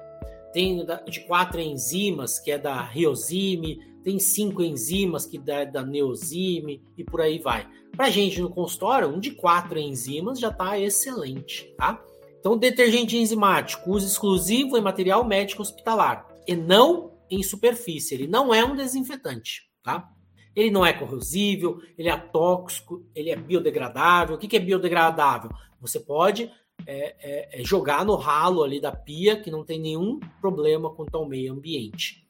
tem 0.51 0.85
de 1.07 1.19
quatro 1.21 1.59
enzimas, 1.59 2.39
que 2.39 2.49
é 2.49 2.57
da 2.57 2.81
Riosime, 2.81 3.79
tem 4.05 4.19
cinco 4.19 4.61
enzimas 4.61 5.25
que 5.25 5.41
é 5.47 5.65
da 5.65 5.83
e 5.83 7.03
por 7.03 7.21
aí 7.21 7.39
vai. 7.39 7.67
Para 7.97 8.11
gente 8.11 8.39
no 8.39 8.51
consultório, 8.51 9.09
um 9.09 9.19
de 9.19 9.31
quatro 9.31 9.79
enzimas 9.79 10.39
já 10.39 10.49
está 10.49 10.79
excelente, 10.79 11.73
tá? 11.75 11.99
Então, 12.39 12.55
detergente 12.55 13.17
enzimático, 13.17 13.89
uso 13.89 14.05
exclusivo 14.05 14.77
em 14.77 14.81
material 14.81 15.25
médico 15.25 15.63
hospitalar 15.63 16.27
e 16.47 16.55
não 16.55 17.13
em 17.31 17.41
superfície. 17.41 18.13
Ele 18.13 18.27
não 18.27 18.53
é 18.53 18.63
um 18.63 18.75
desinfetante, 18.75 19.63
tá? 19.81 20.07
Ele 20.55 20.69
não 20.69 20.85
é 20.85 20.93
corrosível, 20.93 21.79
ele 21.97 22.07
é 22.07 22.15
tóxico, 22.15 23.03
ele 23.15 23.31
é 23.31 23.35
biodegradável. 23.35 24.35
O 24.35 24.37
que 24.37 24.55
é 24.55 24.59
biodegradável? 24.59 25.49
Você 25.81 25.99
pode 25.99 26.51
é, 26.85 27.15
é, 27.19 27.61
é, 27.61 27.63
jogar 27.63 28.05
no 28.05 28.15
ralo 28.15 28.63
ali 28.63 28.79
da 28.79 28.91
pia, 28.91 29.35
que 29.35 29.49
não 29.49 29.65
tem 29.65 29.79
nenhum 29.79 30.19
problema 30.39 30.91
quanto 30.91 31.15
ao 31.15 31.27
meio 31.27 31.53
ambiente. 31.53 32.24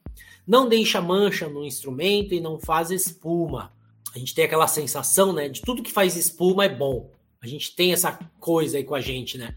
Não 0.45 0.67
deixa 0.67 1.01
mancha 1.01 1.47
no 1.49 1.65
instrumento 1.65 2.33
e 2.33 2.39
não 2.39 2.59
faz 2.59 2.91
espuma. 2.91 3.73
A 4.13 4.19
gente 4.19 4.33
tem 4.33 4.45
aquela 4.45 4.67
sensação, 4.67 5.33
né, 5.33 5.49
de 5.49 5.61
tudo 5.61 5.83
que 5.83 5.91
faz 5.91 6.15
espuma 6.15 6.65
é 6.65 6.69
bom. 6.69 7.11
A 7.41 7.47
gente 7.47 7.75
tem 7.75 7.93
essa 7.93 8.17
coisa 8.39 8.77
aí 8.77 8.83
com 8.83 8.95
a 8.95 9.01
gente, 9.01 9.37
né? 9.37 9.55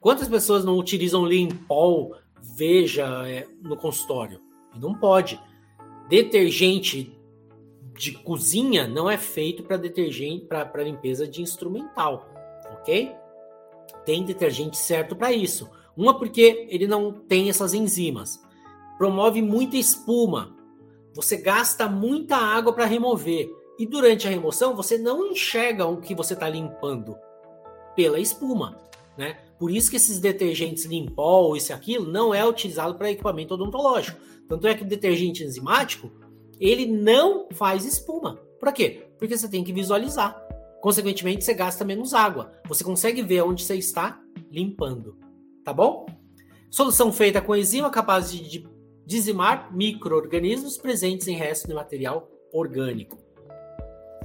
Quantas 0.00 0.28
pessoas 0.28 0.64
não 0.64 0.76
utilizam 0.76 1.24
Limpol, 1.24 2.16
veja, 2.56 3.06
é, 3.26 3.46
no 3.62 3.76
consultório? 3.76 4.40
Não 4.74 4.94
pode. 4.94 5.40
Detergente 6.08 7.16
de 7.96 8.12
cozinha 8.12 8.86
não 8.86 9.08
é 9.08 9.16
feito 9.16 9.62
para 9.62 9.76
detergente, 9.76 10.46
para 10.46 10.82
limpeza 10.82 11.26
de 11.26 11.40
instrumental, 11.40 12.28
ok? 12.72 13.12
Tem 14.04 14.24
detergente 14.24 14.76
certo 14.76 15.14
para 15.14 15.32
isso. 15.32 15.70
Uma 15.96 16.18
porque 16.18 16.66
ele 16.68 16.86
não 16.86 17.12
tem 17.12 17.48
essas 17.48 17.74
enzimas. 17.74 18.40
Promove 18.98 19.42
muita 19.42 19.76
espuma. 19.76 20.56
Você 21.14 21.36
gasta 21.36 21.88
muita 21.88 22.36
água 22.36 22.72
para 22.72 22.86
remover. 22.86 23.50
E 23.78 23.86
durante 23.86 24.26
a 24.26 24.30
remoção 24.30 24.76
você 24.76 24.98
não 24.98 25.26
enxerga 25.26 25.86
o 25.86 26.00
que 26.00 26.14
você 26.14 26.34
está 26.34 26.48
limpando 26.48 27.16
pela 27.96 28.18
espuma, 28.18 28.78
né? 29.16 29.38
Por 29.58 29.70
isso 29.70 29.90
que 29.90 29.96
esses 29.96 30.18
detergentes 30.18 30.84
Limpol, 30.84 31.56
isso 31.56 31.72
e 31.72 31.74
aquilo, 31.74 32.10
não 32.10 32.34
é 32.34 32.46
utilizado 32.46 32.94
para 32.96 33.10
equipamento 33.10 33.54
odontológico. 33.54 34.18
Tanto 34.48 34.66
é 34.66 34.74
que 34.74 34.82
o 34.82 34.88
detergente 34.88 35.44
enzimático, 35.44 36.10
ele 36.58 36.86
não 36.86 37.48
faz 37.52 37.84
espuma. 37.84 38.40
Por 38.58 38.72
quê? 38.72 39.06
Porque 39.18 39.36
você 39.36 39.48
tem 39.48 39.64
que 39.64 39.72
visualizar. 39.72 40.36
Consequentemente, 40.80 41.44
você 41.44 41.54
gasta 41.54 41.84
menos 41.84 42.12
água. 42.12 42.52
Você 42.68 42.82
consegue 42.82 43.22
ver 43.22 43.42
onde 43.42 43.62
você 43.64 43.76
está 43.76 44.20
limpando. 44.50 45.16
Tá 45.64 45.72
bom? 45.72 46.06
Solução 46.70 47.12
feita 47.12 47.40
com 47.40 47.54
enzima 47.54 47.88
capaz 47.90 48.32
de 48.32 48.68
dizimar 49.06 49.74
micro-organismos 49.74 50.76
presentes 50.76 51.28
em 51.28 51.36
restos 51.36 51.68
de 51.68 51.74
material 51.74 52.28
orgânico. 52.52 53.18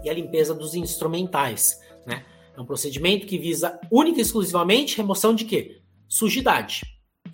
E 0.04 0.10
a 0.10 0.14
limpeza 0.14 0.54
dos 0.54 0.76
instrumentais, 0.76 1.80
né? 2.06 2.26
É 2.56 2.62
um 2.62 2.66
procedimento 2.66 3.28
que 3.28 3.38
visa 3.38 3.80
única 3.92 4.18
e 4.18 4.22
exclusivamente 4.22 4.98
remoção 4.98 5.34
de 5.34 5.46
quê? 5.46 5.82
Sujidade. 6.08 6.82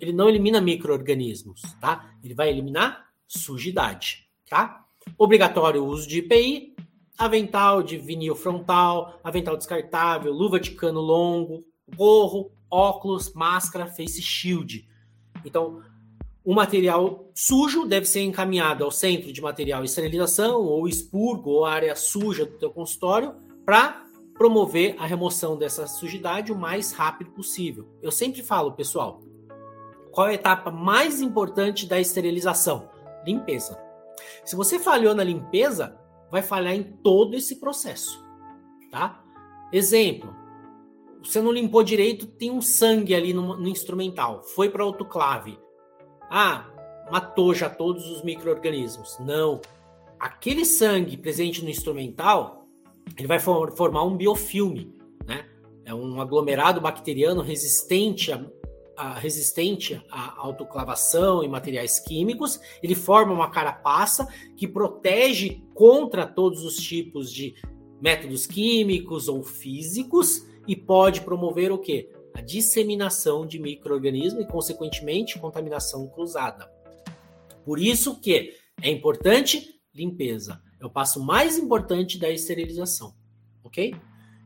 Ele 0.00 0.12
não 0.12 0.28
elimina 0.28 0.60
micro-organismos, 0.60 1.62
tá? 1.80 2.14
Ele 2.22 2.34
vai 2.34 2.50
eliminar 2.50 3.06
sujidade, 3.26 4.28
tá? 4.48 4.84
Obrigatório 5.16 5.82
o 5.82 5.86
uso 5.86 6.06
de 6.08 6.18
IPI, 6.18 6.74
avental 7.16 7.82
de 7.82 7.96
vinil 7.96 8.34
frontal, 8.34 9.20
avental 9.22 9.56
descartável, 9.56 10.32
luva 10.32 10.58
de 10.58 10.72
cano 10.72 11.00
longo, 11.00 11.64
gorro, 11.96 12.50
óculos, 12.70 13.32
máscara, 13.32 13.86
face 13.86 14.20
shield. 14.20 14.88
Então, 15.44 15.82
o 16.44 16.54
material 16.54 17.30
sujo 17.34 17.86
deve 17.86 18.04
ser 18.06 18.20
encaminhado 18.20 18.84
ao 18.84 18.90
centro 18.90 19.32
de 19.32 19.40
material 19.40 19.82
esterilização, 19.82 20.60
ou 20.60 20.86
expurgo, 20.86 21.50
ou 21.50 21.64
área 21.64 21.96
suja 21.96 22.44
do 22.44 22.58
teu 22.58 22.70
consultório, 22.70 23.34
para 23.64 24.04
promover 24.34 24.94
a 24.98 25.06
remoção 25.06 25.56
dessa 25.56 25.86
sujidade 25.86 26.52
o 26.52 26.58
mais 26.58 26.92
rápido 26.92 27.30
possível. 27.30 27.88
Eu 28.02 28.12
sempre 28.12 28.42
falo, 28.42 28.72
pessoal, 28.72 29.22
qual 30.10 30.28
é 30.28 30.32
a 30.32 30.34
etapa 30.34 30.70
mais 30.70 31.22
importante 31.22 31.86
da 31.86 31.98
esterilização? 31.98 32.90
Limpeza. 33.24 33.80
Se 34.44 34.54
você 34.54 34.78
falhou 34.78 35.14
na 35.14 35.24
limpeza, 35.24 35.98
vai 36.30 36.42
falhar 36.42 36.74
em 36.74 36.82
todo 36.82 37.36
esse 37.36 37.58
processo, 37.58 38.22
tá? 38.90 39.24
Exemplo, 39.72 40.34
você 41.22 41.40
não 41.40 41.50
limpou 41.50 41.82
direito, 41.82 42.26
tem 42.26 42.50
um 42.50 42.60
sangue 42.60 43.14
ali 43.14 43.32
no, 43.32 43.56
no 43.56 43.68
instrumental, 43.68 44.42
foi 44.42 44.68
para 44.68 44.82
autoclave. 44.82 45.58
Ah, 46.30 46.66
matou 47.10 47.54
já 47.54 47.68
todos 47.68 48.08
os 48.08 48.22
micro-organismos. 48.22 49.18
Não. 49.20 49.60
Aquele 50.18 50.64
sangue 50.64 51.16
presente 51.16 51.62
no 51.62 51.70
instrumental 51.70 52.64
ele 53.16 53.28
vai 53.28 53.38
formar 53.38 54.04
um 54.04 54.16
biofilme, 54.16 54.92
né? 55.26 55.46
É 55.84 55.94
um 55.94 56.20
aglomerado 56.20 56.80
bacteriano 56.80 57.42
resistente 57.42 58.32
a, 58.32 58.44
a, 58.96 59.14
resistente 59.14 60.02
à 60.10 60.40
autoclavação 60.40 61.44
e 61.44 61.48
materiais 61.48 62.00
químicos. 62.00 62.58
Ele 62.82 62.94
forma 62.94 63.32
uma 63.32 63.50
carapaça 63.50 64.26
que 64.56 64.66
protege 64.66 65.62
contra 65.74 66.26
todos 66.26 66.64
os 66.64 66.76
tipos 66.76 67.30
de 67.30 67.54
métodos 68.00 68.46
químicos 68.46 69.28
ou 69.28 69.42
físicos 69.42 70.46
e 70.66 70.74
pode 70.74 71.20
promover 71.20 71.70
o 71.70 71.78
quê? 71.78 72.10
A 72.34 72.40
disseminação 72.40 73.46
de 73.46 73.58
microorganismos 73.58 74.42
e, 74.42 74.46
consequentemente, 74.46 75.38
contaminação 75.38 76.06
cruzada. 76.08 76.70
Por 77.64 77.78
isso 77.78 78.20
que 78.20 78.54
é 78.82 78.90
importante 78.90 79.80
limpeza. 79.94 80.60
É 80.80 80.84
o 80.84 80.90
passo 80.90 81.22
mais 81.22 81.56
importante 81.56 82.18
da 82.18 82.28
esterilização, 82.28 83.14
ok? 83.62 83.94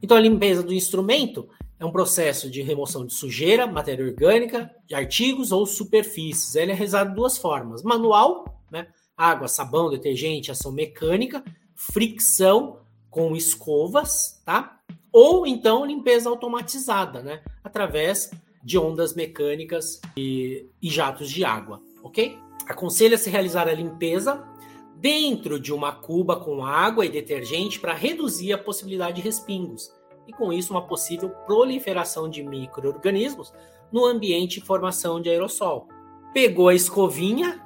Então, 0.03 0.17
a 0.17 0.21
limpeza 0.21 0.63
do 0.63 0.73
instrumento 0.73 1.49
é 1.81 1.85
um 1.85 1.91
processo 1.91 2.51
de 2.51 2.63
remoção 2.63 3.07
de 3.07 3.15
sujeira, 3.15 3.67
matéria 3.67 4.05
orgânica, 4.05 4.71
de 4.87 4.95
artigos 4.95 5.51
ou 5.53 5.65
superfícies. 5.67 6.55
Ele 6.55 6.73
é 6.73 6.75
realizado 6.75 7.11
de 7.11 7.15
duas 7.15 7.39
formas: 7.39 7.83
manual, 7.83 8.63
né? 8.71 8.89
água, 9.17 9.49
sabão, 9.49 9.91
detergente, 9.91 10.51
ação 10.51 10.71
mecânica, 10.71 11.43
fricção 11.75 12.81
com 13.11 13.35
escovas, 13.35 14.41
tá? 14.45 14.81
Ou 15.21 15.45
então 15.45 15.85
limpeza 15.85 16.29
automatizada, 16.29 17.21
né? 17.21 17.43
Através 17.65 18.31
de 18.63 18.79
ondas 18.79 19.17
mecânicas 19.17 20.01
e, 20.17 20.65
e 20.81 20.89
jatos 20.89 21.29
de 21.29 21.45
água, 21.45 21.83
ok? 22.05 22.39
Aconselha-se 22.69 23.29
realizar 23.29 23.67
a 23.67 23.73
limpeza 23.73 24.47
dentro 24.95 25.59
de 25.59 25.73
uma 25.73 25.91
cuba 25.91 26.37
com 26.37 26.65
água 26.65 27.05
e 27.05 27.09
detergente 27.09 27.81
para 27.81 27.95
reduzir 27.95 28.53
a 28.53 28.59
possibilidade 28.59 29.17
de 29.17 29.23
respingos 29.23 29.93
e, 30.25 30.33
com 30.33 30.53
isso, 30.53 30.73
uma 30.73 30.87
possível 30.87 31.31
proliferação 31.47 32.31
de 32.31 32.45
micro-organismos 32.45 33.53
no 33.91 34.07
ambiente 34.07 34.59
e 34.59 34.63
formação 34.63 35.21
de 35.21 35.29
aerossol. 35.29 35.89
Pegou 36.33 36.69
a 36.69 36.77
escovinha 36.77 37.61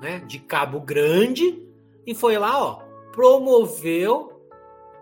né, 0.00 0.20
de 0.20 0.38
cabo 0.38 0.78
grande 0.78 1.60
e 2.06 2.14
foi 2.14 2.38
lá, 2.38 2.64
ó, 2.64 2.82
promoveu 3.10 4.33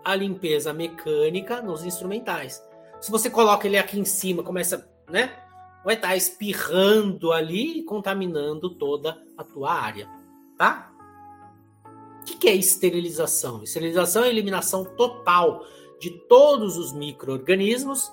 a 0.03 0.15
limpeza 0.15 0.73
mecânica 0.73 1.61
nos 1.61 1.83
instrumentais. 1.83 2.61
Se 3.01 3.11
você 3.11 3.29
coloca 3.29 3.67
ele 3.67 3.77
aqui 3.77 3.99
em 3.99 4.05
cima, 4.05 4.43
começa, 4.43 4.89
né, 5.09 5.35
vai 5.83 5.95
estar 5.95 6.09
tá 6.09 6.15
espirrando 6.15 7.31
ali 7.31 7.79
e 7.79 7.83
contaminando 7.83 8.69
toda 8.69 9.21
a 9.37 9.43
tua 9.43 9.73
área, 9.73 10.09
tá? 10.57 10.91
O 12.21 12.25
que, 12.25 12.37
que 12.37 12.47
é 12.47 12.55
esterilização? 12.55 13.63
Esterilização 13.63 14.23
é 14.23 14.27
a 14.27 14.29
eliminação 14.29 14.85
total 14.85 15.65
de 15.99 16.11
todos 16.27 16.77
os 16.77 16.93
micro-organismos, 16.93 18.11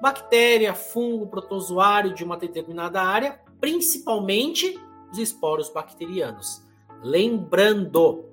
bactéria, 0.00 0.74
fungo, 0.74 1.26
protozoário 1.26 2.14
de 2.14 2.22
uma 2.22 2.36
determinada 2.36 3.02
área, 3.02 3.40
principalmente 3.60 4.78
os 5.10 5.18
esporos 5.18 5.70
bacterianos. 5.70 6.62
Lembrando, 7.02 8.24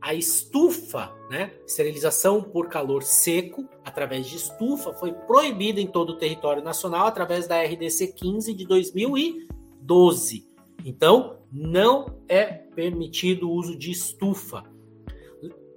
a 0.00 0.14
estufa, 0.14 1.14
né, 1.28 1.52
esterilização 1.66 2.42
por 2.42 2.68
calor 2.68 3.02
seco 3.02 3.68
através 3.84 4.26
de 4.26 4.36
estufa, 4.36 4.94
foi 4.94 5.12
proibida 5.12 5.80
em 5.80 5.86
todo 5.86 6.10
o 6.10 6.16
território 6.16 6.62
nacional 6.62 7.06
através 7.06 7.46
da 7.46 7.62
RDC 7.62 8.14
15 8.14 8.54
de 8.54 8.66
2012. 8.66 10.48
Então, 10.84 11.38
não 11.52 12.18
é 12.28 12.44
permitido 12.44 13.48
o 13.48 13.52
uso 13.52 13.76
de 13.76 13.90
estufa. 13.90 14.64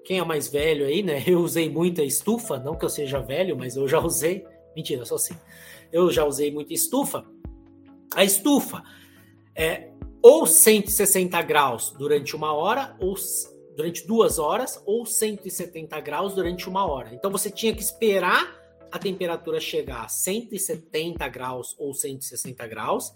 Quem 0.05 0.19
é 0.19 0.23
mais 0.23 0.47
velho 0.47 0.85
aí, 0.85 1.03
né? 1.03 1.21
Eu 1.27 1.39
usei 1.39 1.69
muita 1.69 2.03
estufa, 2.03 2.57
não 2.57 2.77
que 2.77 2.85
eu 2.85 2.89
seja 2.89 3.19
velho, 3.19 3.57
mas 3.57 3.75
eu 3.75 3.87
já 3.87 3.99
usei. 3.99 4.45
Mentira, 4.75 5.05
só 5.05 5.15
assim. 5.15 5.35
Eu 5.91 6.11
já 6.11 6.25
usei 6.25 6.51
muita 6.51 6.73
estufa. 6.73 7.25
A 8.15 8.23
estufa 8.23 8.83
é 9.55 9.89
ou 10.21 10.45
160 10.45 11.41
graus 11.41 11.93
durante 11.97 12.35
uma 12.35 12.53
hora, 12.53 12.95
ou 12.99 13.15
durante 13.75 14.05
duas 14.05 14.39
horas, 14.39 14.81
ou 14.85 15.05
170 15.05 15.99
graus 16.01 16.33
durante 16.33 16.69
uma 16.69 16.85
hora. 16.85 17.13
Então 17.13 17.31
você 17.31 17.49
tinha 17.49 17.73
que 17.73 17.81
esperar 17.81 18.61
a 18.91 18.99
temperatura 18.99 19.59
chegar 19.59 20.05
a 20.05 20.07
170 20.07 21.27
graus 21.29 21.75
ou 21.79 21.93
160 21.93 22.67
graus 22.67 23.13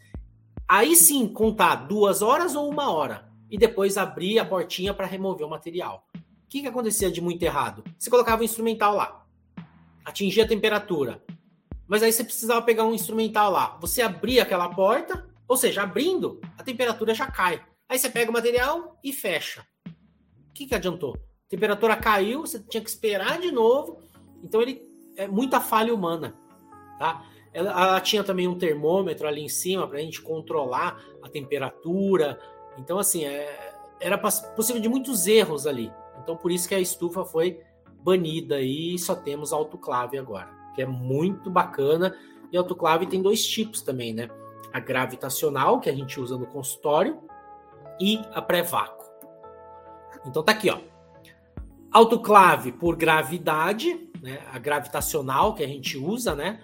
Aí 0.69 0.97
sim, 0.97 1.29
contar 1.29 1.87
duas 1.87 2.21
horas 2.21 2.53
ou 2.53 2.69
uma 2.69 2.91
hora. 2.91 3.31
E 3.49 3.57
depois 3.57 3.97
abrir 3.97 4.37
a 4.37 4.45
portinha 4.45 4.93
para 4.93 5.05
remover 5.05 5.47
o 5.47 5.49
material. 5.49 6.05
O 6.13 6.19
que, 6.49 6.61
que 6.61 6.67
acontecia 6.67 7.09
de 7.09 7.21
muito 7.21 7.41
errado? 7.41 7.83
Você 7.97 8.09
colocava 8.09 8.41
o 8.41 8.45
instrumental 8.45 8.93
lá, 8.93 9.25
atingia 10.03 10.43
a 10.43 10.47
temperatura. 10.47 11.23
Mas 11.87 12.03
aí 12.03 12.11
você 12.11 12.23
precisava 12.23 12.61
pegar 12.61 12.83
um 12.83 12.93
instrumental 12.93 13.49
lá. 13.49 13.77
Você 13.79 14.01
abria 14.01 14.43
aquela 14.43 14.67
porta, 14.67 15.25
ou 15.47 15.55
seja, 15.55 15.83
abrindo, 15.83 16.41
a 16.57 16.63
temperatura 16.63 17.15
já 17.15 17.31
cai. 17.31 17.63
Aí 17.87 17.97
você 17.97 18.09
pega 18.09 18.29
o 18.29 18.33
material 18.33 18.99
e 19.01 19.13
fecha. 19.13 19.65
Que, 20.57 20.65
que 20.65 20.73
adiantou? 20.73 21.13
A 21.15 21.49
temperatura 21.49 21.95
caiu, 21.95 22.41
você 22.41 22.59
tinha 22.59 22.81
que 22.81 22.89
esperar 22.89 23.39
de 23.39 23.51
novo. 23.51 23.99
Então 24.43 24.59
ele 24.59 24.81
é 25.15 25.27
muita 25.27 25.61
falha 25.61 25.93
humana, 25.93 26.35
tá? 26.97 27.23
Ela, 27.53 27.71
ela 27.71 28.01
tinha 28.01 28.23
também 28.23 28.47
um 28.47 28.57
termômetro 28.57 29.27
ali 29.27 29.41
em 29.41 29.49
cima 29.49 29.87
para 29.87 29.99
a 29.99 30.01
gente 30.01 30.19
controlar 30.19 30.99
a 31.21 31.29
temperatura. 31.29 32.39
Então, 32.79 32.97
assim, 32.97 33.23
é, 33.23 33.75
era 33.99 34.17
possível 34.17 34.81
de 34.81 34.89
muitos 34.89 35.27
erros 35.27 35.67
ali. 35.67 35.91
Então, 36.23 36.35
por 36.35 36.51
isso 36.51 36.67
que 36.67 36.75
a 36.75 36.79
estufa 36.79 37.23
foi 37.23 37.61
banida 38.01 38.59
e 38.59 38.97
só 38.97 39.15
temos 39.15 39.53
autoclave 39.53 40.17
agora, 40.17 40.49
que 40.73 40.81
é 40.81 40.85
muito 40.85 41.51
bacana. 41.51 42.17
E 42.51 42.57
autoclave 42.57 43.05
tem 43.05 43.21
dois 43.21 43.45
tipos 43.45 43.81
também, 43.81 44.11
né? 44.11 44.27
A 44.73 44.79
gravitacional, 44.79 45.79
que 45.79 45.89
a 45.89 45.95
gente 45.95 46.19
usa 46.19 46.35
no 46.35 46.47
consultório, 46.47 47.19
e 47.99 48.21
a 48.33 48.41
pré-vácuo. 48.41 48.96
Então 50.27 50.43
tá 50.43 50.51
aqui, 50.51 50.69
ó. 50.69 50.79
Autoclave 51.91 52.71
por 52.71 52.95
gravidade, 52.95 54.09
né? 54.21 54.39
A 54.51 54.59
gravitacional 54.59 55.55
que 55.55 55.63
a 55.63 55.67
gente 55.67 55.97
usa, 55.97 56.35
né? 56.35 56.61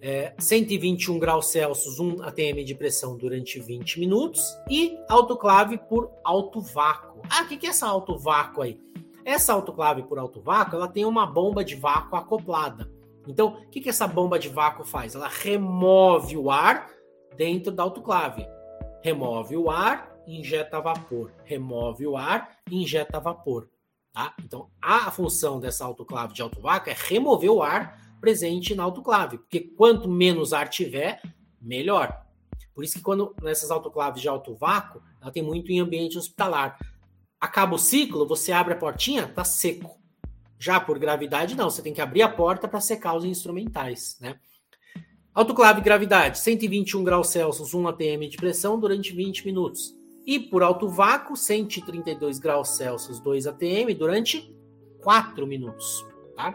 é, 0.00 0.34
121 0.38 1.18
graus 1.18 1.50
Celsius, 1.50 1.98
1 1.98 2.22
atm 2.22 2.64
de 2.64 2.74
pressão 2.74 3.16
durante 3.16 3.58
20 3.60 4.00
minutos 4.00 4.42
e 4.70 4.96
autoclave 5.08 5.78
por 5.78 6.10
alto 6.24 6.60
vácuo. 6.60 7.22
Ah, 7.28 7.42
o 7.42 7.48
que, 7.48 7.56
que 7.56 7.66
é 7.66 7.70
essa 7.70 7.86
alto 7.86 8.16
vácuo 8.16 8.62
aí? 8.62 8.80
Essa 9.24 9.52
autoclave 9.52 10.02
por 10.04 10.18
alto 10.18 10.40
vácuo, 10.40 10.76
ela 10.76 10.88
tem 10.88 11.04
uma 11.04 11.26
bomba 11.26 11.64
de 11.64 11.74
vácuo 11.74 12.16
acoplada. 12.16 12.90
Então, 13.26 13.48
o 13.48 13.68
que, 13.68 13.80
que 13.80 13.90
essa 13.90 14.06
bomba 14.06 14.38
de 14.38 14.48
vácuo 14.48 14.84
faz? 14.84 15.14
Ela 15.14 15.28
remove 15.28 16.36
o 16.36 16.50
ar 16.50 16.88
dentro 17.36 17.70
da 17.70 17.82
autoclave. 17.82 18.46
Remove 19.02 19.56
o 19.56 19.70
ar, 19.70 20.16
injeta 20.28 20.80
vapor. 20.80 21.32
Remove 21.44 22.06
o 22.06 22.16
ar, 22.16 22.58
injeta 22.70 23.18
vapor. 23.18 23.68
Tá? 24.12 24.34
Então, 24.44 24.68
a 24.80 25.10
função 25.10 25.58
dessa 25.58 25.84
autoclave 25.84 26.34
de 26.34 26.42
alto 26.42 26.60
vácuo 26.60 26.90
é 26.90 26.96
remover 26.96 27.50
o 27.50 27.62
ar 27.62 27.98
presente 28.20 28.74
na 28.74 28.82
autoclave, 28.82 29.38
porque 29.38 29.60
quanto 29.60 30.08
menos 30.08 30.52
ar 30.52 30.68
tiver, 30.68 31.22
melhor. 31.60 32.24
Por 32.74 32.84
isso 32.84 32.94
que 32.94 33.02
quando 33.02 33.34
nessas 33.42 33.70
autoclaves 33.70 34.20
de 34.20 34.28
alto 34.28 34.54
vácuo, 34.54 35.02
ela 35.20 35.30
tem 35.30 35.42
muito 35.42 35.70
em 35.70 35.80
ambiente 35.80 36.18
hospitalar. 36.18 36.78
Acaba 37.40 37.74
o 37.74 37.78
ciclo, 37.78 38.26
você 38.26 38.52
abre 38.52 38.74
a 38.74 38.76
portinha, 38.76 39.26
tá 39.28 39.44
seco. 39.44 39.98
Já 40.58 40.80
por 40.80 40.98
gravidade 40.98 41.54
não, 41.54 41.70
você 41.70 41.82
tem 41.82 41.94
que 41.94 42.00
abrir 42.00 42.22
a 42.22 42.28
porta 42.28 42.66
para 42.66 42.80
secar 42.80 43.14
os 43.14 43.24
instrumentais, 43.24 44.16
né? 44.20 44.38
Autoclave 45.32 45.80
gravidade, 45.80 46.38
121 46.40 47.04
graus 47.04 47.28
Celsius, 47.28 47.72
1 47.72 47.86
atm 47.86 48.28
de 48.28 48.36
pressão 48.36 48.78
durante 48.78 49.12
20 49.12 49.46
minutos. 49.46 49.97
E 50.28 50.38
por 50.38 50.62
alto 50.62 50.86
vácuo, 50.90 51.34
132 51.34 52.38
graus 52.38 52.76
Celsius, 52.76 53.18
2 53.18 53.46
atm 53.46 53.94
durante 53.96 54.54
4 55.00 55.46
minutos, 55.46 56.06
tá? 56.36 56.54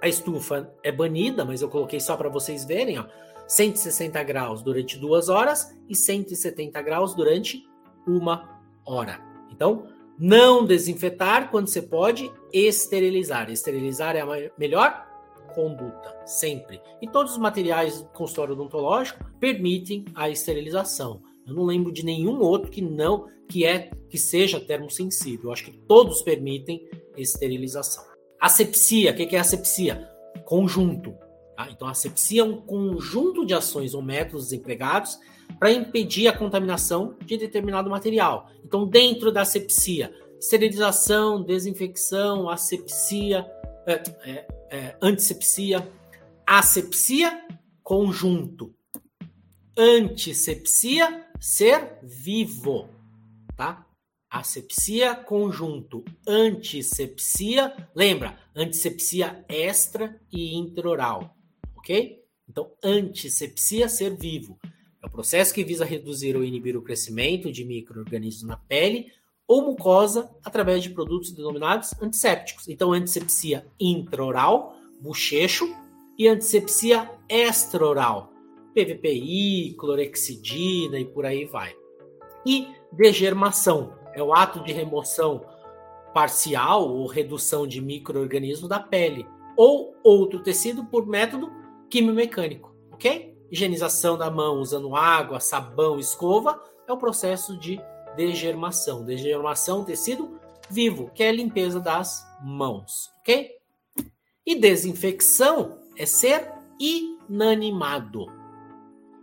A 0.00 0.08
estufa 0.08 0.74
é 0.82 0.90
banida, 0.90 1.44
mas 1.44 1.62
eu 1.62 1.68
coloquei 1.68 2.00
só 2.00 2.16
para 2.16 2.28
vocês 2.28 2.64
verem, 2.64 2.98
ó. 2.98 3.06
160 3.46 4.20
graus 4.24 4.62
durante 4.62 4.98
duas 4.98 5.28
horas 5.28 5.78
e 5.88 5.94
170 5.94 6.82
graus 6.82 7.14
durante 7.14 7.64
uma 8.04 8.60
hora. 8.84 9.20
Então, 9.52 9.86
não 10.18 10.66
desinfetar 10.66 11.52
quando 11.52 11.68
você 11.68 11.82
pode 11.82 12.32
esterilizar. 12.52 13.48
Esterilizar 13.48 14.16
é 14.16 14.22
a 14.22 14.50
melhor 14.58 15.06
conduta, 15.54 16.20
sempre. 16.26 16.82
E 17.00 17.06
todos 17.06 17.32
os 17.32 17.38
materiais 17.38 18.02
do 18.02 18.08
consultório 18.08 18.54
odontológico 18.54 19.24
permitem 19.38 20.04
a 20.16 20.28
esterilização. 20.28 21.22
Eu 21.46 21.54
não 21.54 21.64
lembro 21.64 21.92
de 21.92 22.04
nenhum 22.04 22.40
outro 22.40 22.70
que 22.70 22.80
não 22.80 23.26
que 23.48 23.66
é 23.66 23.90
que 24.08 24.18
seja 24.18 24.60
termosensível. 24.60 25.46
Eu 25.46 25.52
acho 25.52 25.64
que 25.64 25.72
todos 25.86 26.22
permitem 26.22 26.88
esterilização. 27.16 28.04
Asepsia, 28.40 29.12
o 29.12 29.14
que 29.14 29.36
é 29.36 29.38
asepsia? 29.38 30.08
Conjunto. 30.44 31.14
Tá? 31.56 31.68
Então, 31.70 31.86
asepsia 31.86 32.42
é 32.42 32.44
um 32.44 32.60
conjunto 32.60 33.44
de 33.44 33.54
ações 33.54 33.94
ou 33.94 34.02
métodos 34.02 34.52
empregados 34.52 35.18
para 35.58 35.70
impedir 35.70 36.28
a 36.28 36.36
contaminação 36.36 37.16
de 37.24 37.36
determinado 37.36 37.90
material. 37.90 38.50
Então, 38.64 38.86
dentro 38.86 39.30
da 39.30 39.42
asepsia, 39.42 40.12
esterilização, 40.40 41.42
desinfecção, 41.42 42.48
asepsia, 42.48 43.46
é, 43.86 44.02
é, 44.24 44.46
é, 44.70 44.96
antisepsia, 45.00 45.86
asepsia, 46.46 47.44
conjunto. 47.82 48.74
Antisepsia, 49.76 51.26
ser 51.42 51.98
vivo, 52.04 52.88
tá? 53.56 53.84
Asepsia 54.30 55.16
conjunto, 55.16 56.04
antisepsia, 56.24 57.88
lembra, 57.92 58.38
antisepsia 58.54 59.44
extra 59.48 60.20
e 60.32 60.54
intraoral, 60.54 61.36
ok? 61.76 62.22
Então, 62.48 62.70
antisepsia, 62.82 63.88
ser 63.88 64.16
vivo. 64.16 64.56
É 65.02 65.06
o 65.06 65.10
processo 65.10 65.52
que 65.52 65.64
visa 65.64 65.84
reduzir 65.84 66.36
ou 66.36 66.44
inibir 66.44 66.76
o 66.76 66.82
crescimento 66.82 67.50
de 67.50 67.64
micro-organismos 67.64 68.44
na 68.44 68.56
pele 68.56 69.12
ou 69.46 69.66
mucosa 69.66 70.30
através 70.44 70.80
de 70.80 70.90
produtos 70.90 71.32
denominados 71.32 71.92
antissépticos. 72.00 72.68
Então, 72.68 72.92
antisepsia 72.92 73.66
intraoral, 73.80 74.76
bochecho, 75.00 75.68
e 76.16 76.28
antisepsia 76.28 77.10
extraoral, 77.28 78.31
PVPI, 78.74 79.74
clorexidina 79.78 80.98
e 80.98 81.04
por 81.04 81.26
aí 81.26 81.44
vai. 81.44 81.74
E 82.46 82.66
degermação, 82.92 83.94
é 84.14 84.22
o 84.22 84.34
ato 84.34 84.62
de 84.62 84.72
remoção 84.72 85.44
parcial 86.12 86.88
ou 86.88 87.06
redução 87.06 87.66
de 87.66 87.80
microorganismos 87.80 88.68
da 88.68 88.78
pele 88.78 89.26
ou 89.56 89.94
outro 90.02 90.42
tecido 90.42 90.84
por 90.84 91.06
método 91.06 91.50
quimiomecânico, 91.88 92.74
ok? 92.90 93.32
higienização 93.52 94.16
da 94.16 94.30
mão 94.30 94.60
usando 94.60 94.96
água, 94.96 95.38
sabão, 95.38 95.98
escova, 95.98 96.58
é 96.88 96.92
o 96.92 96.96
processo 96.96 97.58
de 97.58 97.78
degermação. 98.16 99.04
Degermação, 99.04 99.84
tecido 99.84 100.40
vivo, 100.70 101.10
que 101.14 101.22
é 101.22 101.28
a 101.28 101.32
limpeza 101.32 101.78
das 101.78 102.26
mãos, 102.42 103.12
ok? 103.20 103.50
E 104.46 104.58
desinfecção 104.58 105.78
é 105.98 106.06
ser 106.06 106.50
inanimado. 106.80 108.26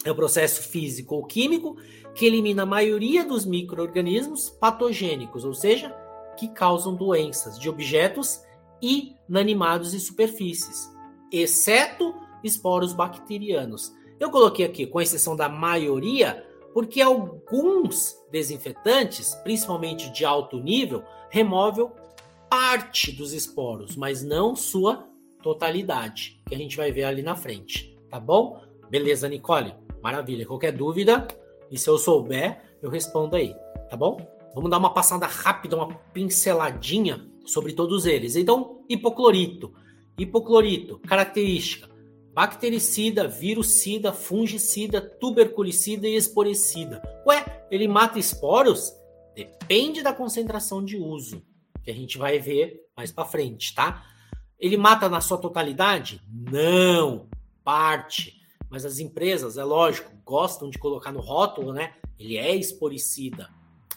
É 0.10 0.12
o 0.12 0.16
processo 0.16 0.64
físico 0.64 1.14
ou 1.14 1.24
químico 1.24 1.78
que 2.16 2.26
elimina 2.26 2.64
a 2.64 2.66
maioria 2.66 3.24
dos 3.24 3.45
micro-organismos 3.45 4.49
patogênicos, 4.49 5.45
ou 5.45 5.53
seja, 5.53 5.95
que 6.36 6.47
causam 6.47 6.95
doenças 6.95 7.60
de 7.60 7.70
objetos 7.70 8.41
inanimados 8.82 9.93
e 9.93 9.99
superfícies, 9.99 10.89
exceto 11.32 12.16
esporos 12.43 12.91
bacterianos. 12.91 13.93
Eu 14.20 14.32
coloquei 14.32 14.66
aqui, 14.66 14.88
com 14.88 14.99
exceção 14.99 15.36
da 15.36 15.47
maioria, 15.47 16.43
porque 16.74 17.01
alguns 17.01 18.18
desinfetantes, 18.32 19.36
principalmente 19.43 20.12
de 20.12 20.26
alto 20.26 20.60
nível, 20.60 21.03
removem 21.30 21.88
parte 22.49 23.12
dos 23.12 23.32
esporos, 23.32 23.95
mas 23.95 24.24
não 24.24 24.55
sua 24.55 25.07
totalidade, 25.43 26.41
que 26.47 26.55
a 26.55 26.57
gente 26.57 26.76
vai 26.76 26.91
ver 26.91 27.03
ali 27.03 27.22
na 27.22 27.36
frente, 27.36 27.95
tá 28.10 28.20
bom? 28.20 28.68
Beleza, 28.90 29.30
Nicole? 29.30 29.74
Maravilha. 30.02 30.46
Qualquer 30.46 30.72
dúvida, 30.72 31.28
e 31.70 31.78
se 31.78 31.90
eu 31.90 31.98
souber, 31.98 32.62
eu 32.82 32.90
respondo 32.90 33.36
aí, 33.36 33.54
tá 33.90 33.96
bom? 33.96 34.18
Vamos 34.56 34.72
dar 34.72 34.78
uma 34.78 34.94
passada 34.94 35.28
rápida, 35.28 35.76
uma 35.76 35.94
pinceladinha 36.14 37.26
sobre 37.46 37.74
todos 37.74 38.06
eles. 38.06 38.36
Então, 38.36 38.84
hipoclorito. 38.90 39.74
Hipoclorito, 40.18 41.00
característica: 41.00 41.90
bactericida, 42.34 43.28
virucida, 43.28 44.12
fungicida, 44.12 45.00
tuberculicida 45.02 46.08
e 46.08 46.16
esporicida. 46.16 47.02
Ué, 47.26 47.68
ele 47.70 47.88
mata 47.88 48.20
esporos? 48.20 48.94
Depende 49.36 50.02
da 50.02 50.14
concentração 50.14 50.84
de 50.84 50.98
uso, 50.98 51.42
que 51.84 51.92
a 51.92 51.94
gente 51.94 52.18
vai 52.18 52.40
ver 52.40 52.82
mais 52.98 53.12
para 53.12 53.24
frente, 53.24 53.74
tá? 53.74 54.04
Ele 54.60 54.76
mata 54.76 55.08
na 55.08 55.22
sua 55.22 55.38
totalidade? 55.38 56.22
Não, 56.28 57.30
parte. 57.64 58.39
Mas 58.70 58.86
as 58.86 59.00
empresas, 59.00 59.58
é 59.58 59.64
lógico, 59.64 60.12
gostam 60.24 60.70
de 60.70 60.78
colocar 60.78 61.12
no 61.12 61.20
rótulo, 61.20 61.74
né? 61.74 61.96
Ele 62.20 62.38
é 62.38 62.56
esporicida, 62.56 63.50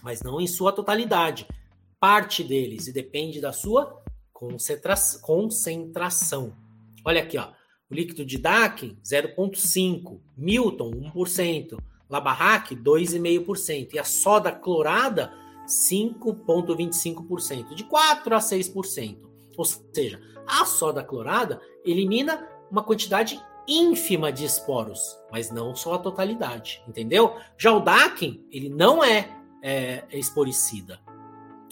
mas 0.03 0.23
não 0.23 0.41
em 0.41 0.47
sua 0.47 0.73
totalidade. 0.73 1.47
Parte 2.01 2.43
deles 2.43 2.87
e 2.87 2.93
depende 2.93 3.39
da 3.41 3.53
sua 3.53 4.03
concentra 4.33 4.95
concentração. 5.20 6.57
Olha 7.05 7.23
aqui, 7.23 7.37
ó. 7.39 7.51
O 7.91 7.95
líquido 7.95 8.25
de 8.25 8.39
DAC, 8.39 8.97
0,5%. 9.05 10.18
Milton, 10.37 10.91
1%. 11.14 11.79
Labarraque, 12.09 12.75
2,5%. 12.75 13.93
E 13.93 13.99
a 13.99 14.05
soda 14.05 14.51
clorada, 14.51 15.31
5,25%. 15.66 17.75
De 17.75 17.85
4% 17.85 18.33
a 18.33 18.39
6%. 18.39 19.18
Ou 19.57 19.64
seja, 19.64 20.20
a 20.47 20.64
soda 20.64 21.05
clorada 21.05 21.61
elimina 21.85 22.49
uma 22.70 22.83
quantidade 22.83 23.39
ínfima 23.66 24.32
de 24.32 24.44
esporos, 24.44 25.18
mas 25.30 25.50
não 25.50 25.74
só 25.74 25.94
a 25.94 25.98
totalidade, 25.98 26.82
entendeu? 26.86 27.36
Já 27.56 27.72
o 27.72 27.80
Dakin, 27.80 28.44
ele 28.50 28.68
não 28.68 29.02
é, 29.02 29.28
é, 29.62 30.04
é 30.10 30.18
esporicida. 30.18 31.00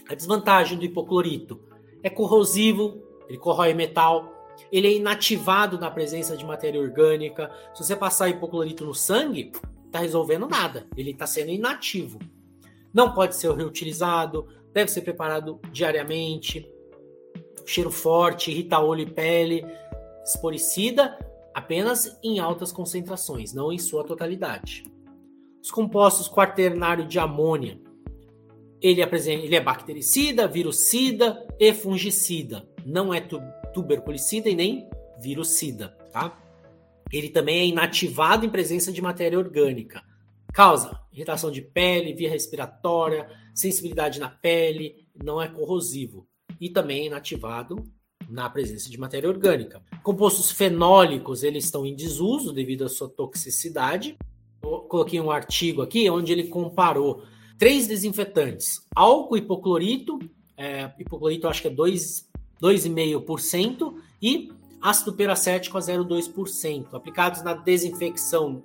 A 0.08 0.14
desvantagem 0.14 0.78
do 0.78 0.84
hipoclorito 0.84 1.60
é 2.02 2.10
corrosivo, 2.10 3.02
ele 3.28 3.38
corrói 3.38 3.74
metal, 3.74 4.32
ele 4.70 4.88
é 4.88 4.92
inativado 4.92 5.78
na 5.78 5.90
presença 5.90 6.36
de 6.36 6.44
matéria 6.44 6.80
orgânica. 6.80 7.50
Se 7.74 7.84
você 7.84 7.96
passar 7.96 8.28
hipoclorito 8.28 8.84
no 8.84 8.94
sangue, 8.94 9.52
tá 9.90 10.00
resolvendo 10.00 10.48
nada, 10.48 10.86
ele 10.96 11.10
está 11.10 11.26
sendo 11.26 11.50
inativo. 11.50 12.18
Não 12.92 13.14
pode 13.14 13.36
ser 13.36 13.52
reutilizado, 13.52 14.48
deve 14.72 14.90
ser 14.90 15.02
preparado 15.02 15.60
diariamente. 15.72 16.68
Cheiro 17.64 17.90
forte, 17.90 18.50
irrita 18.50 18.80
olho 18.80 19.02
e 19.02 19.10
pele, 19.10 19.64
esporicida 20.24 21.16
apenas 21.54 22.18
em 22.22 22.38
altas 22.38 22.72
concentrações, 22.72 23.52
não 23.52 23.72
em 23.72 23.78
sua 23.78 24.04
totalidade. 24.04 24.84
Os 25.62 25.70
compostos 25.70 26.28
quaternário 26.28 27.06
de 27.06 27.18
amônia, 27.18 27.80
ele, 28.80 29.02
apresenta, 29.02 29.44
ele 29.44 29.54
é 29.54 29.60
bactericida, 29.60 30.48
virucida 30.48 31.46
e 31.58 31.72
fungicida, 31.74 32.68
não 32.84 33.12
é 33.12 33.20
tuberculicida 33.74 34.48
e 34.48 34.54
nem 34.54 34.88
virucida, 35.20 35.88
tá? 36.12 36.38
Ele 37.12 37.28
também 37.28 37.60
é 37.60 37.66
inativado 37.66 38.46
em 38.46 38.50
presença 38.50 38.90
de 38.92 39.02
matéria 39.02 39.38
orgânica. 39.38 40.02
Causa 40.52 41.00
irritação 41.12 41.50
de 41.50 41.60
pele, 41.60 42.14
via 42.14 42.30
respiratória, 42.30 43.28
sensibilidade 43.54 44.20
na 44.20 44.28
pele, 44.28 45.06
não 45.22 45.40
é 45.40 45.48
corrosivo. 45.48 46.26
E 46.60 46.70
também 46.70 47.02
é 47.02 47.06
inativado 47.06 47.84
na 48.28 48.48
presença 48.48 48.88
de 48.90 48.98
matéria 48.98 49.28
orgânica. 49.28 49.82
Compostos 50.02 50.50
fenólicos, 50.50 51.42
eles 51.42 51.64
estão 51.64 51.86
em 51.86 51.94
desuso 51.94 52.52
devido 52.52 52.84
à 52.84 52.88
sua 52.88 53.08
toxicidade. 53.08 54.16
Eu 54.62 54.80
coloquei 54.80 55.20
um 55.20 55.30
artigo 55.30 55.82
aqui 55.82 56.08
onde 56.10 56.32
ele 56.32 56.44
comparou 56.44 57.22
três 57.58 57.86
desinfetantes: 57.86 58.86
álcool 58.94 59.36
hipoclorito, 59.36 60.18
é, 60.56 60.90
hipoclorito 60.98 61.46
acho 61.48 61.60
que 61.62 61.68
é 61.68 61.74
2,5%, 61.74 63.94
e 64.22 64.52
ácido 64.80 65.12
peracético 65.12 65.76
a 65.76 65.80
0,2%, 65.80 66.94
aplicados 66.94 67.42
na 67.42 67.54
desinfecção 67.54 68.62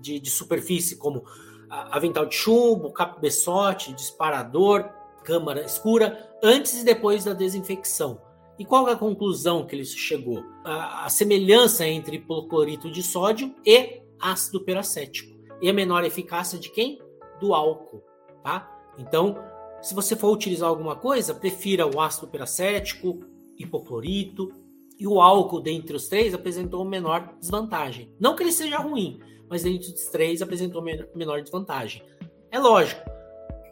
de, 0.00 0.20
de 0.20 0.30
superfície, 0.30 0.96
como 0.96 1.24
avental 1.68 2.26
de 2.26 2.34
chumbo, 2.34 2.92
cabeçote, 2.92 3.92
disparador, 3.92 4.88
câmara 5.24 5.64
escura, 5.64 6.30
antes 6.42 6.80
e 6.80 6.84
depois 6.84 7.24
da 7.24 7.32
desinfecção. 7.32 8.20
E 8.58 8.64
qual 8.64 8.88
é 8.88 8.92
a 8.92 8.96
conclusão 8.96 9.66
que 9.66 9.76
ele 9.76 9.84
chegou? 9.84 10.42
A, 10.64 11.06
a 11.06 11.08
semelhança 11.08 11.86
entre 11.86 12.16
hipoclorito 12.16 12.90
de 12.90 13.02
sódio 13.02 13.54
e 13.64 14.00
ácido 14.18 14.60
peracético. 14.60 15.36
E 15.60 15.68
a 15.68 15.72
menor 15.72 16.04
eficácia 16.04 16.58
de 16.58 16.70
quem? 16.70 16.98
Do 17.40 17.54
álcool, 17.54 18.02
tá? 18.42 18.70
Então, 18.98 19.36
se 19.82 19.94
você 19.94 20.16
for 20.16 20.32
utilizar 20.32 20.68
alguma 20.68 20.96
coisa, 20.96 21.34
prefira 21.34 21.86
o 21.86 22.00
ácido 22.00 22.26
peracético, 22.26 23.20
hipoclorito 23.58 24.50
e 24.98 25.06
o 25.06 25.20
álcool 25.20 25.60
dentre 25.60 25.94
os 25.94 26.08
três 26.08 26.34
apresentou 26.34 26.84
menor 26.84 27.34
desvantagem. 27.38 28.10
Não 28.18 28.34
que 28.34 28.42
ele 28.42 28.52
seja 28.52 28.78
ruim, 28.78 29.20
mas 29.48 29.62
dentre 29.62 29.92
os 29.92 30.06
três 30.06 30.40
apresentou 30.40 30.82
menor 31.14 31.42
desvantagem. 31.42 32.02
É 32.50 32.58
lógico, 32.58 33.02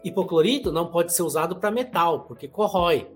hipoclorito 0.03 0.71
não 0.71 0.91
pode 0.91 1.13
ser 1.13 1.23
usado 1.23 1.55
para 1.55 1.71
metal, 1.71 2.25
porque 2.25 2.47
corrói. 2.47 3.07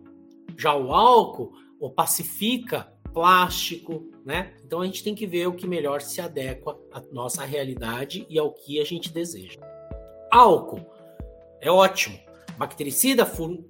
Já 0.59 0.75
o 0.75 0.91
álcool 0.91 1.53
opacifica 1.79 2.91
plástico, 3.13 4.11
né? 4.25 4.53
Então 4.65 4.81
a 4.81 4.85
gente 4.85 5.01
tem 5.01 5.15
que 5.15 5.25
ver 5.25 5.47
o 5.47 5.53
que 5.53 5.65
melhor 5.65 6.01
se 6.01 6.19
adequa 6.19 6.77
à 6.91 7.01
nossa 7.13 7.45
realidade 7.45 8.25
e 8.29 8.37
ao 8.37 8.51
que 8.51 8.77
a 8.81 8.83
gente 8.83 9.09
deseja. 9.09 9.61
Álcool 10.29 10.85
é 11.61 11.71
ótimo. 11.71 12.19
Bactericida, 12.57 13.25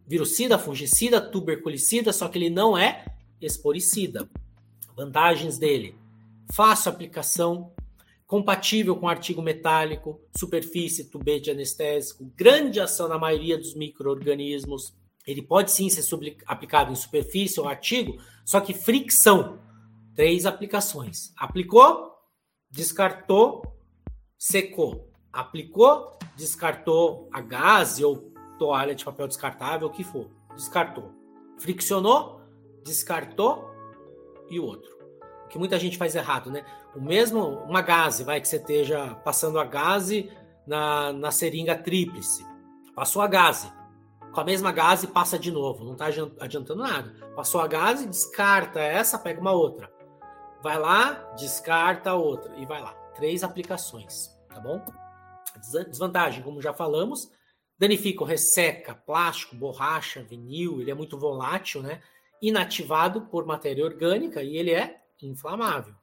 virucida, 0.07 0.57
fungicida, 0.57 1.21
tuberculicida, 1.21 2.11
só 2.11 2.27
que 2.27 2.39
ele 2.39 2.49
não 2.49 2.75
é 2.75 3.05
esporicida. 3.39 4.27
Vantagens 4.95 5.59
dele: 5.59 5.95
fácil 6.51 6.89
aplicação, 6.89 7.71
compatível 8.25 8.95
com 8.95 9.07
artigo 9.07 9.43
metálico, 9.43 10.19
superfície, 10.35 11.05
tubete 11.05 11.51
anestésico, 11.51 12.25
grande 12.35 12.79
ação 12.79 13.07
na 13.07 13.19
maioria 13.19 13.59
dos 13.59 13.75
micro-organismos, 13.75 14.91
ele 15.25 15.41
pode 15.41 15.71
sim 15.71 15.89
ser 15.89 16.03
aplicado 16.45 16.91
em 16.91 16.95
superfície 16.95 17.59
ou 17.59 17.67
artigo, 17.67 18.17
só 18.45 18.59
que 18.59 18.73
fricção. 18.73 19.59
Três 20.15 20.45
aplicações. 20.45 21.31
Aplicou, 21.37 22.13
descartou, 22.69 23.63
secou. 24.37 25.09
Aplicou, 25.31 26.17
descartou 26.35 27.29
a 27.31 27.41
gás 27.41 28.01
ou 28.01 28.33
toalha 28.57 28.95
de 28.95 29.05
papel 29.05 29.27
descartável, 29.27 29.87
o 29.87 29.91
que 29.91 30.03
for. 30.03 30.29
Descartou. 30.55 31.13
Friccionou, 31.57 32.41
descartou 32.83 33.69
e 34.49 34.59
o 34.59 34.65
outro. 34.65 34.97
O 35.45 35.47
que 35.47 35.57
muita 35.57 35.79
gente 35.79 35.97
faz 35.97 36.15
errado, 36.15 36.51
né? 36.51 36.65
O 36.95 37.01
mesmo, 37.01 37.59
uma 37.65 37.81
gase, 37.81 38.23
vai 38.23 38.41
que 38.41 38.47
você 38.47 38.57
esteja 38.57 39.15
passando 39.23 39.59
a 39.59 39.63
gase 39.63 40.29
na, 40.65 41.13
na 41.13 41.31
seringa 41.31 41.75
tríplice. 41.75 42.45
Passou 42.95 43.21
a 43.21 43.27
gase 43.27 43.71
com 44.31 44.39
a 44.39 44.43
mesma 44.43 44.71
gase 44.71 45.07
passa 45.07 45.39
de 45.39 45.51
novo, 45.51 45.83
não 45.83 45.93
está 45.93 46.05
adiantando 46.39 46.83
nada. 46.83 47.13
Passou 47.35 47.61
a 47.61 47.67
gase, 47.67 48.07
descarta 48.07 48.79
essa, 48.79 49.17
pega 49.17 49.41
uma 49.41 49.51
outra. 49.51 49.91
Vai 50.61 50.77
lá, 50.77 51.33
descarta 51.37 52.11
a 52.11 52.15
outra 52.15 52.55
e 52.57 52.65
vai 52.65 52.81
lá. 52.81 52.93
Três 53.15 53.43
aplicações, 53.43 54.29
tá 54.49 54.59
bom? 54.59 54.83
Desvantagem, 55.89 56.43
como 56.43 56.61
já 56.61 56.73
falamos, 56.73 57.31
danifica, 57.77 58.25
resseca 58.25 58.93
plástico, 58.93 59.55
borracha, 59.55 60.23
vinil, 60.23 60.81
ele 60.81 60.91
é 60.91 60.95
muito 60.95 61.17
volátil, 61.17 61.81
né? 61.81 62.01
Inativado 62.41 63.21
por 63.21 63.45
matéria 63.45 63.83
orgânica 63.83 64.43
e 64.43 64.57
ele 64.57 64.71
é 64.71 65.01
inflamável. 65.21 65.95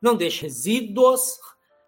Não 0.00 0.14
deixa 0.14 0.42
resíduos 0.42 1.38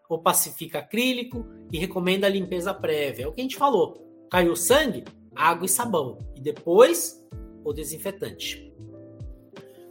opacifica 0.08 0.78
acrílico 0.78 1.46
e 1.70 1.78
recomenda 1.78 2.26
a 2.26 2.30
limpeza 2.30 2.72
prévia. 2.72 3.24
É 3.24 3.28
o 3.28 3.32
que 3.32 3.40
a 3.40 3.44
gente 3.44 3.56
falou. 3.56 4.26
Caiu 4.30 4.56
sangue, 4.56 5.04
água 5.38 5.66
e 5.66 5.68
sabão. 5.68 6.18
E 6.34 6.40
depois, 6.40 7.24
o 7.64 7.72
desinfetante. 7.72 8.72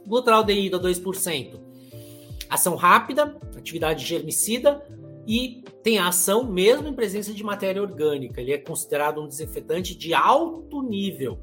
Glutaraldeído 0.06 0.76
a 0.76 0.80
2%. 0.80 1.58
Ação 2.50 2.76
rápida, 2.76 3.36
atividade 3.56 4.04
germicida 4.04 4.86
e 5.26 5.62
tem 5.82 5.98
ação 5.98 6.44
mesmo 6.44 6.88
em 6.88 6.94
presença 6.94 7.32
de 7.32 7.42
matéria 7.42 7.82
orgânica. 7.82 8.40
Ele 8.40 8.52
é 8.52 8.58
considerado 8.58 9.22
um 9.22 9.28
desinfetante 9.28 9.94
de 9.94 10.14
alto 10.14 10.82
nível. 10.82 11.38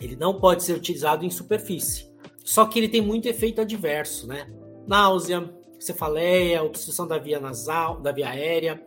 Ele 0.00 0.16
não 0.16 0.38
pode 0.38 0.62
ser 0.62 0.74
utilizado 0.74 1.24
em 1.24 1.30
superfície. 1.30 2.10
Só 2.44 2.66
que 2.66 2.78
ele 2.78 2.88
tem 2.88 3.00
muito 3.00 3.26
efeito 3.26 3.60
adverso, 3.60 4.26
né? 4.28 4.48
Náusea, 4.86 5.52
cefaleia, 5.80 6.62
obstrução 6.62 7.06
da 7.06 7.18
via 7.18 7.40
nasal, 7.40 8.00
da 8.00 8.12
via 8.12 8.28
aérea, 8.28 8.80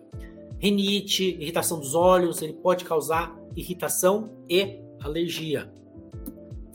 rinite, 0.59 1.37
irritação 1.39 1.79
dos 1.79 1.95
olhos, 1.95 2.41
ele 2.41 2.53
pode 2.53 2.85
causar 2.85 3.35
irritação 3.55 4.29
e 4.49 4.79
alergia. 5.01 5.71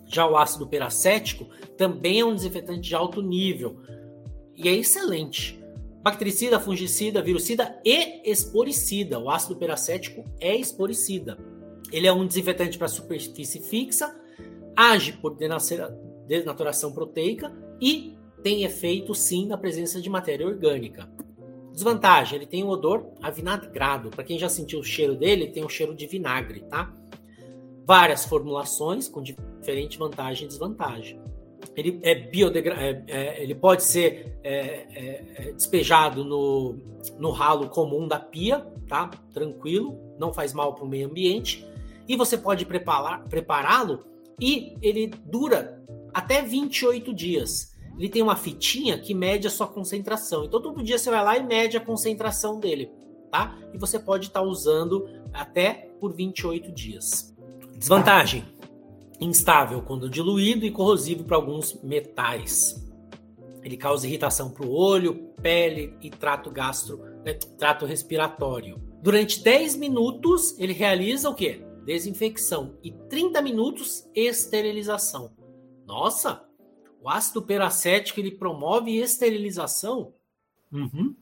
Já 0.07 0.26
o 0.26 0.37
ácido 0.37 0.66
peracético 0.66 1.47
também 1.76 2.20
é 2.20 2.24
um 2.24 2.35
desinfetante 2.35 2.89
de 2.89 2.95
alto 2.95 3.22
nível 3.22 3.80
e 4.57 4.68
é 4.68 4.72
excelente. 4.72 5.62
Bactericida, 6.03 6.61
fungicida, 6.61 7.22
virucida 7.22 7.80
e 7.85 8.20
esporicida. 8.30 9.18
O 9.18 9.30
ácido 9.30 9.57
peracético 9.57 10.24
é 10.41 10.55
esporicida. 10.55 11.39
Ele 11.91 12.07
é 12.07 12.12
um 12.12 12.26
desinfetante 12.26 12.76
para 12.76 12.89
superfície 12.89 13.61
fixa, 13.61 14.14
age 14.76 15.12
por 15.14 15.37
denaturação 16.26 16.93
proteica 16.93 17.53
e 17.80 18.14
tem 18.43 18.64
efeito 18.64 19.14
sim 19.14 19.47
na 19.47 19.57
presença 19.57 20.01
de 20.01 20.11
matéria 20.11 20.47
orgânica. 20.47 21.09
Desvantagem, 21.74 22.36
ele 22.36 22.46
tem 22.46 22.62
um 22.62 22.68
odor 22.68 23.10
avinagrado. 23.20 24.08
Para 24.08 24.22
quem 24.22 24.38
já 24.38 24.48
sentiu 24.48 24.78
o 24.78 24.84
cheiro 24.84 25.16
dele, 25.16 25.48
tem 25.48 25.64
um 25.64 25.68
cheiro 25.68 25.92
de 25.92 26.06
vinagre, 26.06 26.60
tá? 26.60 26.94
Várias 27.84 28.24
formulações 28.24 29.08
com 29.08 29.20
diferente 29.20 29.98
vantagem 29.98 30.44
e 30.44 30.48
desvantagem. 30.48 31.20
Ele 31.76 31.98
é 32.04 32.14
biodegra 32.14 32.74
é, 32.74 33.04
é, 33.08 33.42
ele 33.42 33.56
pode 33.56 33.82
ser 33.82 34.38
é, 34.44 34.86
é, 34.94 35.52
despejado 35.52 36.24
no, 36.24 36.78
no 37.18 37.32
ralo 37.32 37.68
comum 37.68 38.06
da 38.06 38.20
pia, 38.20 38.60
tá? 38.86 39.10
Tranquilo, 39.32 39.98
não 40.16 40.32
faz 40.32 40.52
mal 40.52 40.76
para 40.76 40.84
o 40.84 40.88
meio 40.88 41.08
ambiente. 41.08 41.66
E 42.06 42.14
você 42.14 42.38
pode 42.38 42.64
prepará-lo 42.64 44.04
e 44.40 44.76
ele 44.80 45.08
dura 45.08 45.82
até 46.12 46.40
28 46.40 47.12
dias. 47.12 47.73
Ele 47.99 48.09
tem 48.09 48.22
uma 48.22 48.36
fitinha 48.36 48.99
que 48.99 49.14
mede 49.14 49.47
a 49.47 49.51
sua 49.51 49.66
concentração. 49.66 50.45
Então 50.45 50.61
todo 50.61 50.82
dia 50.82 50.99
você 50.99 51.11
vai 51.11 51.22
lá 51.22 51.36
e 51.36 51.42
mede 51.42 51.76
a 51.76 51.80
concentração 51.80 52.59
dele, 52.59 52.90
tá? 53.30 53.57
E 53.72 53.78
você 53.78 53.99
pode 53.99 54.26
estar 54.26 54.40
tá 54.40 54.47
usando 54.47 55.09
até 55.32 55.90
por 56.01 56.12
28 56.12 56.72
dias. 56.72 57.34
Desvantagem: 57.76 58.45
instável 59.20 59.82
quando 59.82 60.11
diluído 60.11 60.64
e 60.64 60.70
corrosivo 60.70 61.24
para 61.24 61.36
alguns 61.36 61.80
metais. 61.82 62.82
Ele 63.62 63.76
causa 63.78 64.07
irritação 64.07 64.51
para 64.51 64.66
o 64.66 64.70
olho, 64.70 65.32
pele 65.40 65.97
e 66.03 66.11
trato 66.11 66.51
gastro, 66.51 66.99
né, 67.24 67.32
trato 67.59 67.86
respiratório. 67.86 68.78
Durante 69.03 69.42
10 69.42 69.76
minutos 69.76 70.59
ele 70.59 70.74
realiza 70.74 71.30
o 71.30 71.34
quê? 71.34 71.64
Desinfecção 71.84 72.76
e 72.82 72.90
30 72.90 73.40
minutos 73.40 74.09
esterilização. 74.14 75.32
Nossa, 75.86 76.43
o 77.05 77.11
ácido 77.11 77.42
peracético 77.42 78.18
ele 78.18 78.30
promove 78.30 78.96
esterilização. 78.96 80.14
Uhum. 80.72 81.14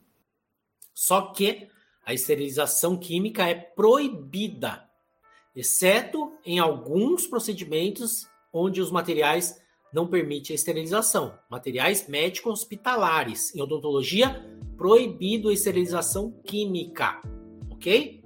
Só 0.93 1.33
que 1.33 1.67
a 2.05 2.13
esterilização 2.13 2.95
química 2.95 3.45
é 3.49 3.53
proibida, 3.53 4.89
exceto 5.53 6.31
em 6.45 6.57
alguns 6.57 7.27
procedimentos 7.27 8.25
onde 8.53 8.79
os 8.79 8.91
materiais 8.91 9.61
não 9.93 10.07
permitem 10.07 10.53
a 10.53 10.55
esterilização. 10.55 11.37
Materiais 11.49 12.07
médico-hospitalares. 12.07 13.53
Em 13.53 13.61
odontologia, 13.61 14.41
proibido 14.77 15.49
a 15.49 15.53
esterilização 15.53 16.31
química. 16.45 17.21
Ok? 17.69 18.23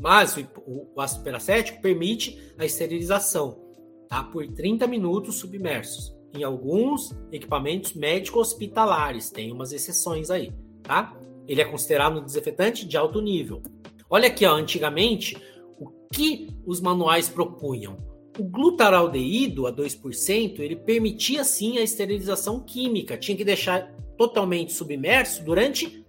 Mas 0.00 0.36
o, 0.36 0.92
o 0.94 1.00
ácido 1.00 1.24
peracético 1.24 1.82
permite 1.82 2.40
a 2.56 2.64
esterilização 2.64 3.60
tá? 4.08 4.22
por 4.22 4.46
30 4.46 4.86
minutos 4.86 5.34
submersos. 5.34 6.19
Em 6.34 6.44
alguns 6.44 7.12
equipamentos 7.32 7.92
médico-hospitalares, 7.92 9.30
tem 9.30 9.52
umas 9.52 9.72
exceções 9.72 10.30
aí, 10.30 10.52
tá? 10.82 11.16
Ele 11.48 11.60
é 11.60 11.64
considerado 11.64 12.20
um 12.20 12.24
desinfetante 12.24 12.86
de 12.86 12.96
alto 12.96 13.20
nível. 13.20 13.62
Olha 14.08 14.28
aqui, 14.28 14.46
ó, 14.46 14.54
antigamente, 14.54 15.36
o 15.78 15.90
que 16.12 16.48
os 16.64 16.80
manuais 16.80 17.28
propunham? 17.28 17.96
O 18.38 18.44
glutaraldeído 18.44 19.66
a 19.66 19.72
2%, 19.72 20.60
ele 20.60 20.76
permitia 20.76 21.42
sim 21.42 21.78
a 21.78 21.82
esterilização 21.82 22.60
química, 22.60 23.18
tinha 23.18 23.36
que 23.36 23.44
deixar 23.44 23.92
totalmente 24.16 24.72
submerso 24.72 25.44
durante 25.44 26.06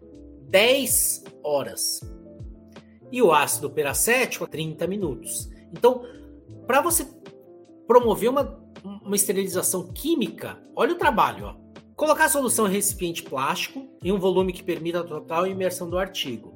10 0.49 1.23
horas. 1.43 2.01
E 3.11 3.21
o 3.21 3.31
ácido 3.31 3.69
peracético 3.69 4.43
a 4.43 4.47
30 4.47 4.85
minutos. 4.85 5.49
Então, 5.73 6.05
para 6.67 6.81
você 6.81 7.07
promover 7.87 8.29
uma, 8.29 8.60
uma 8.83 9.15
esterilização 9.15 9.91
química, 9.93 10.61
olha 10.75 10.93
o 10.93 10.97
trabalho, 10.97 11.45
ó. 11.45 11.55
Colocar 11.95 12.25
a 12.25 12.29
solução 12.29 12.67
em 12.67 12.71
recipiente 12.71 13.21
plástico 13.21 13.87
em 14.03 14.11
um 14.11 14.19
volume 14.19 14.53
que 14.53 14.63
permita 14.63 15.01
a 15.01 15.03
total 15.03 15.45
imersão 15.45 15.89
do 15.89 15.97
artigo. 15.97 16.53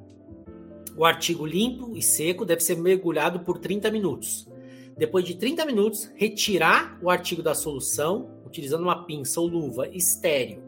O 0.96 1.04
artigo 1.04 1.46
limpo 1.46 1.96
e 1.96 2.02
seco 2.02 2.44
deve 2.44 2.62
ser 2.62 2.76
mergulhado 2.76 3.40
por 3.40 3.58
30 3.58 3.90
minutos. 3.90 4.48
Depois 4.96 5.24
de 5.24 5.34
30 5.34 5.66
minutos, 5.66 6.10
retirar 6.16 6.98
o 7.02 7.10
artigo 7.10 7.42
da 7.42 7.54
solução 7.54 8.30
utilizando 8.46 8.82
uma 8.82 9.04
pinça 9.04 9.40
ou 9.40 9.46
luva 9.46 9.86
estéreo. 9.88 10.64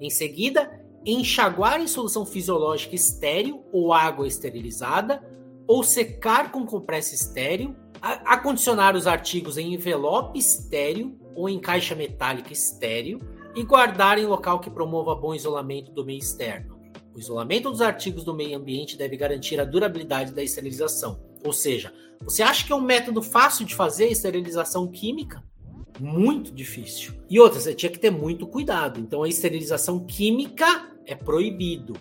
Em 0.00 0.10
seguida, 0.10 0.70
enxaguar 1.06 1.80
em 1.80 1.86
solução 1.86 2.26
fisiológica 2.26 2.94
estéreo 2.94 3.62
ou 3.72 3.92
água 3.92 4.26
esterilizada 4.26 5.22
ou 5.66 5.84
secar 5.84 6.50
com 6.50 6.66
compressa 6.66 7.14
estéreo 7.14 7.76
acondicionar 8.00 8.96
os 8.96 9.06
artigos 9.06 9.58
em 9.58 9.74
envelope 9.74 10.38
estéreo 10.38 11.18
ou 11.34 11.48
em 11.48 11.58
caixa 11.58 11.94
metálica 11.94 12.52
estéreo 12.52 13.20
e 13.54 13.62
guardar 13.62 14.18
em 14.18 14.26
local 14.26 14.60
que 14.60 14.70
promova 14.70 15.14
bom 15.14 15.34
isolamento 15.34 15.92
do 15.92 16.04
meio 16.04 16.18
externo. 16.18 16.78
O 17.14 17.18
isolamento 17.18 17.70
dos 17.70 17.80
artigos 17.80 18.24
do 18.24 18.34
meio 18.34 18.56
ambiente 18.56 18.96
deve 18.96 19.16
garantir 19.16 19.60
a 19.60 19.64
durabilidade 19.64 20.32
da 20.32 20.42
esterilização. 20.42 21.20
Ou 21.44 21.52
seja, 21.52 21.92
você 22.22 22.42
acha 22.42 22.66
que 22.66 22.72
é 22.72 22.76
um 22.76 22.80
método 22.80 23.22
fácil 23.22 23.64
de 23.66 23.74
fazer 23.74 24.06
esterilização 24.08 24.86
química? 24.86 25.42
Muito 25.98 26.52
difícil. 26.52 27.14
E 27.28 27.38
outra, 27.40 27.60
você 27.60 27.74
tinha 27.74 27.90
que 27.90 27.98
ter 27.98 28.10
muito 28.10 28.46
cuidado. 28.46 29.00
Então 29.00 29.22
a 29.22 29.28
esterilização 29.28 30.04
química 30.06 30.88
é 31.04 31.14
proibido, 31.14 31.94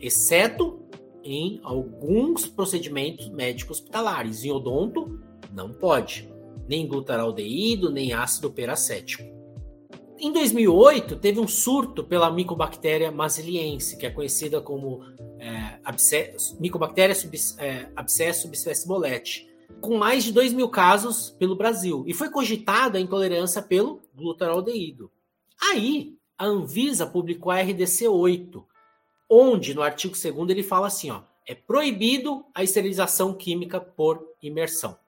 exceto 0.00 0.82
em 1.22 1.60
alguns 1.62 2.46
procedimentos 2.46 3.28
médicos 3.28 3.78
hospitalares. 3.78 4.44
Em 4.44 4.50
odonto, 4.50 5.20
não 5.58 5.72
pode. 5.72 6.32
Nem 6.68 6.86
glutaraldeído, 6.86 7.90
nem 7.90 8.12
ácido 8.12 8.50
peracético. 8.50 9.24
Em 10.20 10.32
2008, 10.32 11.16
teve 11.16 11.38
um 11.38 11.46
surto 11.46 12.02
pela 12.02 12.30
micobactéria 12.30 13.10
masiliense, 13.10 13.96
que 13.96 14.06
é 14.06 14.10
conhecida 14.10 14.60
como 14.60 15.00
é, 15.38 15.78
micobactéria 16.58 17.14
sub, 17.14 17.36
é, 17.58 17.88
abscesso 17.94 18.42
subespécie 18.42 18.86
bolete, 18.86 19.48
com 19.80 19.96
mais 19.96 20.24
de 20.24 20.32
2 20.32 20.52
mil 20.52 20.68
casos 20.68 21.30
pelo 21.38 21.54
Brasil. 21.54 22.04
E 22.06 22.12
foi 22.12 22.30
cogitada 22.30 22.98
a 22.98 23.00
intolerância 23.00 23.62
pelo 23.62 24.00
glutaraldeído. 24.14 25.10
Aí, 25.72 26.16
a 26.36 26.46
Anvisa 26.46 27.06
publicou 27.06 27.52
a 27.52 27.60
RDC 27.60 28.08
8, 28.08 28.64
onde 29.30 29.74
no 29.74 29.82
artigo 29.82 30.14
2 30.14 30.50
ele 30.50 30.62
fala 30.62 30.88
assim, 30.88 31.10
ó, 31.10 31.22
é 31.46 31.54
proibido 31.54 32.44
a 32.52 32.62
esterilização 32.62 33.32
química 33.32 33.80
por 33.80 34.20
imersão. 34.42 34.98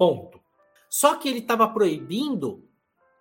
Ponto. 0.00 0.40
Só 0.88 1.16
que 1.16 1.28
ele 1.28 1.40
estava 1.40 1.68
proibindo 1.68 2.64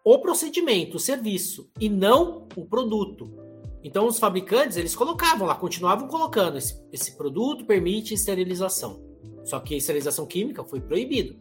o 0.01 0.17
procedimento, 0.19 0.95
o 0.95 0.99
serviço, 0.99 1.69
e 1.77 1.89
não 1.89 2.47
o 2.55 2.63
produto. 2.63 3.29
Então 3.83 4.07
os 4.07 4.17
fabricantes, 4.17 4.77
eles 4.77 4.95
colocavam 4.95 5.45
lá, 5.45 5.55
continuavam 5.55 6.07
colocando, 6.07 6.57
esse, 6.57 6.81
esse 6.89 7.17
produto 7.17 7.65
permite 7.65 8.13
esterilização. 8.13 9.03
Só 9.43 9.59
que 9.59 9.73
a 9.73 9.77
esterilização 9.77 10.25
química 10.25 10.63
foi 10.63 10.79
proibido. 10.79 11.37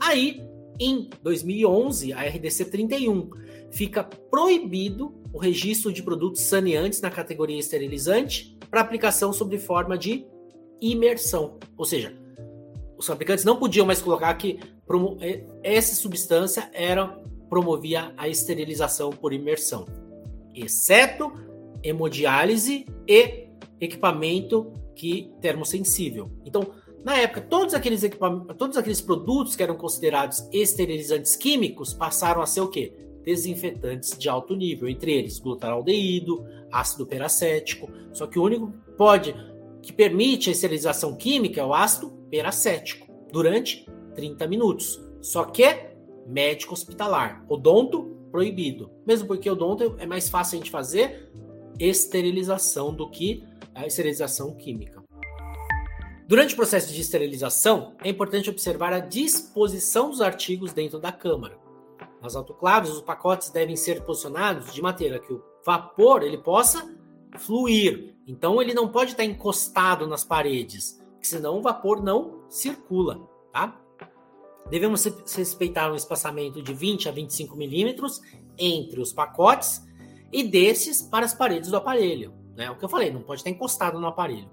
Aí, 0.00 0.42
em 0.76 1.08
2011, 1.22 2.12
a 2.12 2.22
RDC 2.22 2.64
31 2.64 3.30
fica 3.70 4.02
proibido 4.02 5.14
o 5.32 5.38
registro 5.38 5.92
de 5.92 6.02
produtos 6.02 6.42
saneantes 6.42 7.00
na 7.00 7.12
categoria 7.12 7.60
esterilizante 7.60 8.58
para 8.68 8.80
aplicação 8.80 9.32
sob 9.32 9.56
forma 9.56 9.96
de 9.96 10.26
imersão. 10.80 11.60
Ou 11.76 11.84
seja, 11.84 12.18
os 13.00 13.06
fabricantes 13.06 13.46
não 13.46 13.56
podiam 13.56 13.86
mais 13.86 14.02
colocar 14.02 14.34
que 14.34 14.60
essa 15.62 15.94
substância 15.94 16.70
era 16.72 17.18
promovia 17.48 18.12
a 18.16 18.28
esterilização 18.28 19.10
por 19.10 19.32
imersão, 19.32 19.86
exceto 20.54 21.32
hemodiálise 21.82 22.86
e 23.06 23.48
equipamento 23.80 24.72
que 24.94 25.32
termosensível. 25.40 26.30
Então, 26.44 26.70
na 27.04 27.16
época, 27.16 27.40
todos 27.40 27.74
aqueles 27.74 28.02
equipamentos, 28.02 28.54
todos 28.56 28.76
aqueles 28.76 29.00
produtos 29.00 29.56
que 29.56 29.62
eram 29.62 29.76
considerados 29.76 30.46
esterilizantes 30.52 31.34
químicos 31.34 31.94
passaram 31.94 32.42
a 32.42 32.46
ser 32.46 32.60
o 32.60 32.68
quê? 32.68 32.92
Desinfetantes 33.24 34.16
de 34.18 34.28
alto 34.28 34.54
nível, 34.54 34.88
entre 34.88 35.12
eles 35.12 35.38
glutaraldeído, 35.38 36.44
ácido 36.70 37.06
peracético. 37.06 37.90
Só 38.12 38.26
que 38.26 38.38
o 38.38 38.42
único 38.42 38.72
pode 38.96 39.34
que 39.82 39.92
permite 39.92 40.50
a 40.50 40.52
esterilização 40.52 41.16
química 41.16 41.60
é 41.60 41.64
o 41.64 41.72
ácido 41.72 42.10
peracético 42.30 43.08
durante 43.32 43.86
30 44.14 44.46
minutos. 44.46 45.00
Só 45.20 45.44
que 45.44 45.64
é 45.64 45.96
médico 46.26 46.74
hospitalar, 46.74 47.44
odonto 47.48 48.16
proibido. 48.30 48.90
Mesmo 49.06 49.26
porque 49.26 49.50
odonto 49.50 49.96
é 49.98 50.06
mais 50.06 50.28
fácil 50.28 50.56
a 50.56 50.58
gente 50.58 50.70
fazer 50.70 51.30
esterilização 51.78 52.94
do 52.94 53.08
que 53.08 53.42
a 53.74 53.86
esterilização 53.86 54.54
química. 54.54 55.02
Durante 56.26 56.54
o 56.54 56.56
processo 56.56 56.92
de 56.92 57.00
esterilização, 57.00 57.94
é 58.04 58.08
importante 58.08 58.48
observar 58.48 58.92
a 58.92 59.00
disposição 59.00 60.10
dos 60.10 60.20
artigos 60.20 60.72
dentro 60.72 61.00
da 61.00 61.10
câmara. 61.10 61.58
Nas 62.22 62.36
autoclaves, 62.36 62.90
os 62.90 63.02
pacotes 63.02 63.50
devem 63.50 63.74
ser 63.74 64.04
posicionados 64.04 64.72
de 64.72 64.80
maneira 64.80 65.18
que 65.18 65.32
o 65.32 65.42
vapor 65.66 66.22
ele 66.22 66.38
possa 66.38 66.88
fluir. 67.38 68.14
Então, 68.28 68.62
ele 68.62 68.74
não 68.74 68.86
pode 68.86 69.12
estar 69.12 69.24
encostado 69.24 70.06
nas 70.06 70.22
paredes, 70.22 71.02
senão 71.20 71.58
o 71.58 71.62
vapor 71.62 72.00
não 72.00 72.44
circula, 72.48 73.28
tá? 73.52 73.80
Devemos 74.70 75.04
respeitar 75.36 75.90
um 75.90 75.96
espaçamento 75.96 76.62
de 76.62 76.72
20 76.72 77.08
a 77.08 77.12
25 77.12 77.56
milímetros 77.56 78.22
entre 78.56 79.00
os 79.00 79.12
pacotes 79.12 79.84
e 80.32 80.44
desses 80.44 81.02
para 81.02 81.26
as 81.26 81.34
paredes 81.34 81.70
do 81.70 81.76
aparelho. 81.76 82.32
Né? 82.56 82.70
O 82.70 82.76
que 82.76 82.84
eu 82.84 82.88
falei, 82.88 83.10
não 83.10 83.22
pode 83.22 83.40
estar 83.40 83.50
encostado 83.50 83.98
no 83.98 84.06
aparelho. 84.06 84.48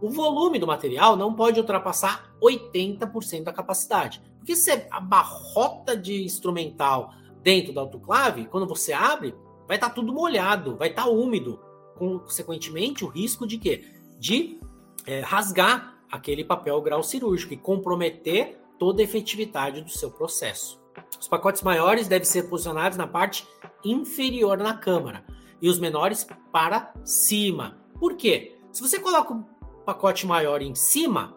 O 0.00 0.08
volume 0.08 0.58
do 0.58 0.66
material 0.66 1.16
não 1.16 1.34
pode 1.34 1.58
ultrapassar 1.58 2.32
80% 2.40 3.42
da 3.42 3.52
capacidade. 3.52 4.22
Porque 4.38 4.54
se 4.54 4.70
é 4.70 4.86
abarrota 4.90 5.96
de 5.96 6.22
instrumental 6.22 7.12
dentro 7.42 7.72
da 7.72 7.80
autoclave, 7.80 8.46
quando 8.46 8.66
você 8.68 8.92
abre, 8.92 9.34
vai 9.66 9.76
estar 9.78 9.90
tudo 9.90 10.12
molhado, 10.12 10.76
vai 10.76 10.90
estar 10.90 11.08
úmido. 11.08 11.58
Consequentemente, 11.98 13.04
o 13.04 13.08
risco 13.08 13.46
de 13.46 13.58
quê? 13.58 13.84
De 14.18 14.60
é, 15.06 15.20
rasgar 15.20 15.98
aquele 16.10 16.44
papel 16.44 16.80
grau 16.82 17.02
cirúrgico 17.02 17.54
e 17.54 17.56
comprometer 17.56 18.60
toda 18.78 19.00
a 19.00 19.04
efetividade 19.04 19.80
do 19.80 19.90
seu 19.90 20.10
processo. 20.10 20.80
Os 21.18 21.28
pacotes 21.28 21.62
maiores 21.62 22.08
devem 22.08 22.26
ser 22.26 22.44
posicionados 22.44 22.96
na 22.96 23.06
parte 23.06 23.46
inferior 23.84 24.58
na 24.58 24.76
câmara 24.76 25.24
e 25.60 25.68
os 25.68 25.78
menores 25.78 26.26
para 26.52 26.92
cima. 27.04 27.78
Por 27.98 28.16
quê? 28.16 28.58
Se 28.72 28.82
você 28.82 28.98
coloca 28.98 29.32
um 29.32 29.44
pacote 29.84 30.26
maior 30.26 30.60
em 30.60 30.74
cima, 30.74 31.36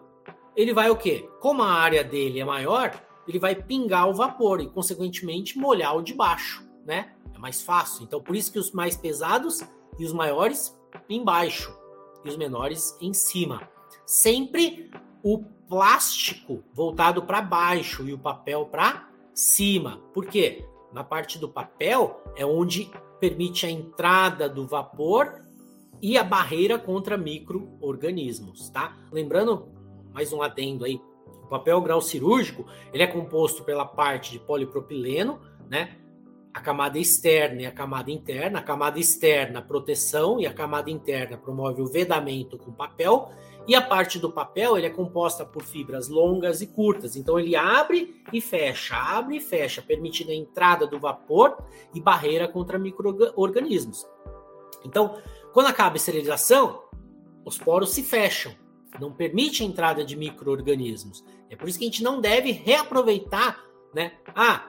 ele 0.54 0.74
vai 0.74 0.90
o 0.90 0.96
quê? 0.96 1.28
Como 1.40 1.62
a 1.62 1.72
área 1.72 2.04
dele 2.04 2.40
é 2.40 2.44
maior, 2.44 2.92
ele 3.26 3.38
vai 3.38 3.54
pingar 3.54 4.08
o 4.08 4.14
vapor 4.14 4.60
e, 4.60 4.68
consequentemente, 4.68 5.58
molhar 5.58 5.96
o 5.96 6.02
de 6.02 6.12
baixo, 6.12 6.66
né? 6.84 7.12
É 7.34 7.38
mais 7.38 7.62
fácil. 7.62 8.02
Então, 8.02 8.20
por 8.20 8.34
isso 8.34 8.52
que 8.52 8.58
os 8.58 8.72
mais 8.72 8.96
pesados 8.96 9.62
e 9.98 10.04
os 10.04 10.12
maiores 10.12 10.76
embaixo 11.08 11.74
e 12.24 12.28
os 12.28 12.36
menores 12.36 12.96
em 13.00 13.12
cima. 13.12 13.68
Sempre 14.04 14.90
o 15.22 15.44
plástico 15.70 16.64
voltado 16.74 17.22
para 17.22 17.40
baixo 17.40 18.06
e 18.08 18.12
o 18.12 18.18
papel 18.18 18.66
para 18.66 19.08
cima. 19.32 20.02
Por 20.12 20.26
quê? 20.26 20.66
Na 20.92 21.04
parte 21.04 21.38
do 21.38 21.48
papel 21.48 22.20
é 22.36 22.44
onde 22.44 22.90
permite 23.20 23.66
a 23.66 23.70
entrada 23.70 24.48
do 24.48 24.66
vapor 24.66 25.44
e 26.02 26.18
a 26.18 26.24
barreira 26.24 26.76
contra 26.76 27.16
micro-organismos, 27.16 28.68
tá? 28.70 28.96
Lembrando, 29.12 29.68
mais 30.12 30.32
um 30.32 30.42
adendo 30.42 30.84
aí, 30.84 31.00
o 31.44 31.46
papel 31.46 31.80
grau 31.82 32.00
cirúrgico, 32.00 32.66
ele 32.92 33.04
é 33.04 33.06
composto 33.06 33.62
pela 33.62 33.86
parte 33.86 34.32
de 34.32 34.40
polipropileno, 34.40 35.40
né? 35.68 35.96
A 36.52 36.60
camada 36.60 36.98
externa 36.98 37.62
e 37.62 37.66
a 37.66 37.70
camada 37.70 38.10
interna. 38.10 38.58
A 38.58 38.62
camada 38.62 38.98
externa, 38.98 39.62
proteção, 39.62 40.40
e 40.40 40.48
a 40.48 40.52
camada 40.52 40.90
interna 40.90 41.36
promove 41.36 41.80
o 41.80 41.86
vedamento 41.86 42.58
com 42.58 42.72
papel. 42.72 43.30
E 43.66 43.74
a 43.74 43.82
parte 43.82 44.18
do 44.18 44.32
papel 44.32 44.76
ele 44.76 44.86
é 44.86 44.90
composta 44.90 45.44
por 45.44 45.62
fibras 45.62 46.08
longas 46.08 46.60
e 46.60 46.66
curtas, 46.66 47.14
então 47.14 47.38
ele 47.38 47.54
abre 47.54 48.22
e 48.32 48.40
fecha, 48.40 48.96
abre 48.96 49.36
e 49.36 49.40
fecha, 49.40 49.82
permitindo 49.82 50.30
a 50.30 50.34
entrada 50.34 50.86
do 50.86 50.98
vapor 50.98 51.56
e 51.94 52.00
barreira 52.00 52.48
contra 52.48 52.78
micro-organismos. 52.78 54.06
Então, 54.84 55.18
quando 55.52 55.66
acaba 55.66 55.94
a 55.94 55.96
esterilização, 55.96 56.82
os 57.44 57.58
poros 57.58 57.90
se 57.90 58.02
fecham, 58.02 58.54
não 58.98 59.12
permite 59.12 59.62
a 59.62 59.66
entrada 59.66 60.04
de 60.04 60.16
micro-organismos. 60.16 61.24
É 61.48 61.56
por 61.56 61.68
isso 61.68 61.78
que 61.78 61.84
a 61.84 61.88
gente 61.88 62.02
não 62.02 62.20
deve 62.20 62.50
reaproveitar, 62.50 63.62
né? 63.94 64.12
Ah, 64.34 64.68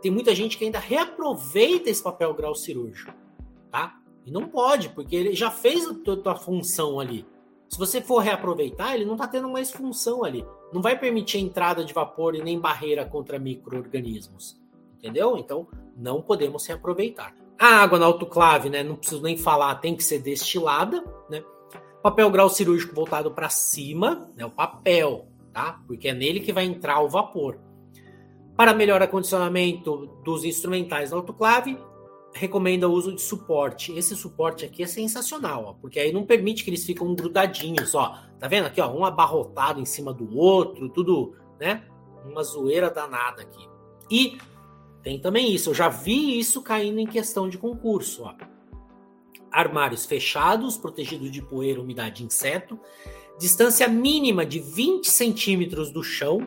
tem 0.00 0.10
muita 0.10 0.34
gente 0.34 0.56
que 0.56 0.64
ainda 0.64 0.78
reaproveita 0.78 1.90
esse 1.90 2.02
papel 2.02 2.32
grau 2.34 2.54
cirúrgico, 2.54 3.12
tá? 3.70 3.96
E 4.24 4.30
não 4.30 4.48
pode, 4.48 4.88
porque 4.90 5.14
ele 5.14 5.34
já 5.34 5.50
fez 5.50 5.86
a 5.86 5.94
sua 5.94 6.36
função 6.36 6.98
ali. 6.98 7.26
Se 7.70 7.78
você 7.78 8.00
for 8.00 8.18
reaproveitar, 8.18 8.96
ele 8.96 9.04
não 9.04 9.14
está 9.14 9.28
tendo 9.28 9.48
mais 9.48 9.70
função 9.70 10.24
ali. 10.24 10.44
Não 10.72 10.82
vai 10.82 10.98
permitir 10.98 11.36
a 11.38 11.40
entrada 11.40 11.84
de 11.84 11.94
vapor 11.94 12.34
e 12.34 12.42
nem 12.42 12.58
barreira 12.58 13.04
contra 13.04 13.38
micro-organismos. 13.38 14.60
Entendeu? 14.98 15.38
Então, 15.38 15.68
não 15.96 16.20
podemos 16.20 16.66
reaproveitar. 16.66 17.32
A 17.56 17.80
água 17.80 17.96
na 17.96 18.06
autoclave, 18.06 18.68
né? 18.68 18.82
Não 18.82 18.96
preciso 18.96 19.22
nem 19.22 19.36
falar, 19.36 19.76
tem 19.76 19.94
que 19.94 20.02
ser 20.02 20.18
destilada, 20.18 21.04
né? 21.30 21.44
Papel 22.02 22.28
grau 22.30 22.48
cirúrgico 22.48 22.92
voltado 22.92 23.30
para 23.30 23.48
cima, 23.48 24.28
né? 24.36 24.44
O 24.44 24.50
papel, 24.50 25.28
tá? 25.52 25.80
Porque 25.86 26.08
é 26.08 26.12
nele 26.12 26.40
que 26.40 26.52
vai 26.52 26.64
entrar 26.64 27.00
o 27.00 27.08
vapor. 27.08 27.56
Para 28.56 28.74
melhor 28.74 29.00
acondicionamento 29.00 30.06
dos 30.24 30.42
instrumentais 30.44 31.12
na 31.12 31.18
autoclave, 31.18 31.78
recomenda 32.32 32.88
o 32.88 32.92
uso 32.92 33.14
de 33.14 33.20
suporte. 33.20 33.92
Esse 33.92 34.14
suporte 34.16 34.64
aqui 34.64 34.82
é 34.82 34.86
sensacional, 34.86 35.64
ó, 35.64 35.72
porque 35.74 35.98
aí 35.98 36.12
não 36.12 36.24
permite 36.24 36.64
que 36.64 36.70
eles 36.70 36.84
ficam 36.84 37.14
grudadinhos, 37.14 37.94
ó. 37.94 38.18
Tá 38.38 38.48
vendo 38.48 38.66
aqui, 38.66 38.80
ó, 38.80 38.90
um 38.92 39.04
abarrotado 39.04 39.80
em 39.80 39.84
cima 39.84 40.12
do 40.12 40.36
outro, 40.36 40.88
tudo, 40.88 41.34
né? 41.58 41.84
Uma 42.24 42.42
zoeira 42.42 42.90
danada 42.90 43.42
aqui. 43.42 43.68
E 44.10 44.38
tem 45.02 45.18
também 45.18 45.52
isso, 45.52 45.70
eu 45.70 45.74
já 45.74 45.88
vi 45.88 46.38
isso 46.38 46.62
caindo 46.62 46.98
em 47.00 47.06
questão 47.06 47.48
de 47.48 47.58
concurso, 47.58 48.24
ó. 48.24 48.34
Armários 49.50 50.06
fechados, 50.06 50.76
protegidos 50.76 51.30
de 51.30 51.42
poeira, 51.42 51.80
umidade 51.80 52.22
e 52.22 52.26
inseto. 52.26 52.78
Distância 53.38 53.88
mínima 53.88 54.46
de 54.46 54.60
20 54.60 55.10
centímetros 55.10 55.90
do 55.90 56.04
chão? 56.04 56.46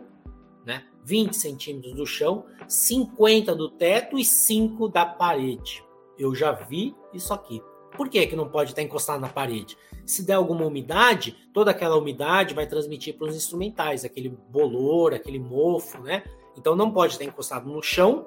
20 1.04 1.36
centímetros 1.36 1.94
do 1.94 2.06
chão, 2.06 2.46
50 2.68 3.56
do 3.56 3.70
teto 3.70 4.18
e 4.18 4.24
5 4.24 4.88
da 4.90 5.06
parede. 5.06 5.84
Eu 6.18 6.34
já 6.34 6.52
vi 6.52 6.96
isso 7.14 7.34
aqui. 7.34 7.62
Por 7.96 8.10
que, 8.10 8.26
que 8.26 8.36
não 8.36 8.50
pode 8.50 8.72
estar 8.72 8.82
encostado 8.82 9.20
na 9.20 9.30
parede? 9.30 9.78
Se 10.06 10.26
der 10.26 10.34
alguma 10.34 10.66
umidade, 10.66 11.36
toda 11.54 11.72
aquela 11.72 11.96
umidade 11.96 12.54
vai 12.54 12.68
transmitir 12.68 13.16
para 13.18 13.28
os 13.28 13.36
instrumentais, 13.36 14.04
aquele 14.04 14.30
bolor, 14.30 15.14
aquele 15.14 15.40
mofo, 15.40 16.00
né? 16.02 16.24
Então 16.58 16.76
não 16.76 16.92
pode 16.92 17.14
estar 17.14 17.24
encostado 17.24 17.70
no 17.70 17.82
chão, 17.82 18.26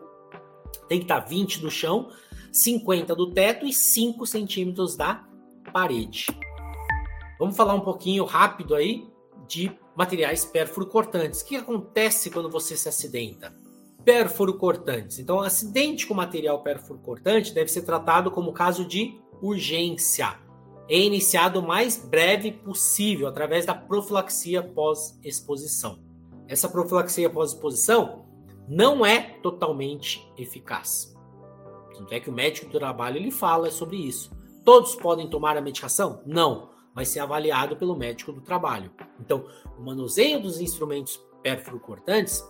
tem 0.89 0.99
que 0.99 1.05
estar 1.05 1.21
20 1.21 1.61
do 1.61 1.71
chão, 1.71 2.11
50 2.53 3.15
do 3.15 3.33
teto 3.33 3.67
e 3.67 3.73
5 3.73 4.25
centímetros 4.27 4.97
da 4.97 5.25
parede. 5.73 6.27
Vamos 7.39 7.57
falar 7.57 7.75
um 7.75 7.81
pouquinho 7.81 8.25
rápido 8.25 8.75
aí 8.75 9.07
de 9.47 9.71
materiais 9.97 10.45
pérfuro 10.45 10.87
cortantes. 10.87 11.41
O 11.41 11.47
que 11.47 11.57
acontece 11.57 12.31
quando 12.31 12.51
você 12.51 12.77
se 12.77 12.89
acidenta? 12.89 13.55
Pérfuro 14.05 14.55
cortantes. 14.55 15.19
Então, 15.19 15.41
acidente 15.41 16.07
com 16.07 16.15
material 16.15 16.63
pérfuro 16.63 16.99
cortante 17.01 17.53
deve 17.53 17.71
ser 17.71 17.83
tratado 17.83 18.31
como 18.31 18.53
caso 18.53 18.85
de 18.85 19.19
urgência. 19.43 20.39
É 20.89 20.99
iniciado 20.99 21.59
o 21.59 21.67
mais 21.67 21.97
breve 21.97 22.53
possível 22.53 23.27
através 23.27 23.67
da 23.67 23.75
profilaxia 23.75 24.63
pós-exposição. 24.63 25.99
Essa 26.47 26.69
profilaxia 26.69 27.29
pós-exposição 27.29 28.27
não 28.69 29.05
é 29.05 29.21
totalmente 29.43 30.25
eficaz. 30.39 31.13
Tanto 31.97 32.13
é 32.13 32.21
que 32.21 32.31
o 32.31 32.33
médico 32.33 32.71
do 32.71 32.79
trabalho 32.79 33.17
ele 33.17 33.31
fala 33.31 33.71
sobre 33.71 33.97
isso. 33.97 34.31
Todos 34.65 34.95
podem 34.95 35.29
tomar 35.29 35.57
a 35.57 35.61
medicação? 35.61 36.23
Não 36.25 36.76
vai 36.97 37.05
ser 37.05 37.21
avaliado 37.21 37.77
pelo 37.77 37.95
médico 37.95 38.33
do 38.33 38.41
trabalho. 38.41 38.91
Então, 39.21 39.45
o 39.79 39.83
manuseio 39.83 40.41
dos 40.41 40.63
instrumentos 40.63 41.23
pérfuro-cortantes 41.43 42.43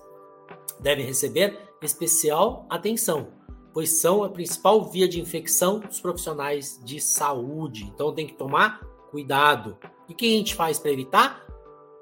deve 0.79 1.03
receber 1.03 1.59
especial 1.83 2.65
atenção, 2.71 3.33
pois 3.75 4.01
são 4.01 4.23
a 4.23 4.29
principal 4.29 4.89
via 4.89 5.09
de 5.09 5.21
infecção 5.21 5.81
dos 5.81 6.01
profissionais 6.01 6.81
de 6.85 7.01
saúde. 7.01 7.91
Então, 7.93 8.15
tem 8.15 8.25
que 8.25 8.35
tomar 8.35 8.81
cuidado. 9.11 9.77
E 10.09 10.13
o 10.13 10.17
que 10.17 10.27
a 10.27 10.39
gente 10.39 10.55
faz 10.55 10.79
para 10.79 10.93
evitar? 10.93 11.45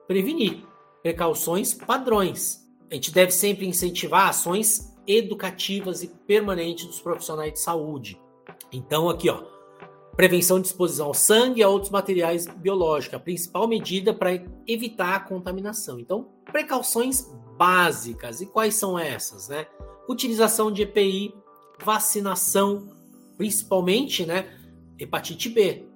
Prevenir. 0.07 0.67
Precauções 1.03 1.73
padrões. 1.73 2.63
A 2.91 2.95
gente 2.95 3.11
deve 3.11 3.31
sempre 3.31 3.67
incentivar 3.67 4.29
ações 4.29 4.95
educativas 5.07 6.03
e 6.03 6.09
permanentes 6.09 6.85
dos 6.85 7.01
profissionais 7.01 7.55
de 7.55 7.61
saúde. 7.61 8.21
Então, 8.71 9.09
aqui, 9.09 9.31
ó, 9.31 9.54
prevenção 10.17 10.61
de 10.61 10.67
exposição 10.69 11.07
ao 11.07 11.15
sangue 11.15 11.61
e 11.61 11.63
a 11.63 11.69
outros 11.69 11.91
materiais 11.91 12.47
biológicos, 12.47 13.15
a 13.15 13.21
principal 13.21 13.67
medida 13.67 14.15
para 14.15 14.31
evitar 14.67 15.17
a 15.17 15.21
contaminação. 15.21 15.99
Então, 15.99 16.29
precauções 16.45 17.29
básicas. 17.57 18.41
E 18.41 18.47
quais 18.47 18.75
são 18.75 18.99
essas, 18.99 19.49
né? 19.49 19.67
Utilização 20.09 20.71
de 20.71 20.83
EPI, 20.83 21.35
vacinação, 21.83 22.89
principalmente, 23.37 24.25
né, 24.25 24.49
hepatite 24.99 25.49
B. 25.49 25.87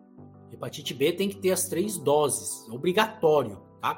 Hepatite 0.53 0.95
B 0.95 1.13
tem 1.13 1.29
que 1.29 1.37
ter 1.37 1.51
as 1.51 1.69
três 1.69 1.99
doses, 1.99 2.67
obrigatório, 2.69 3.61
tá? 3.81 3.95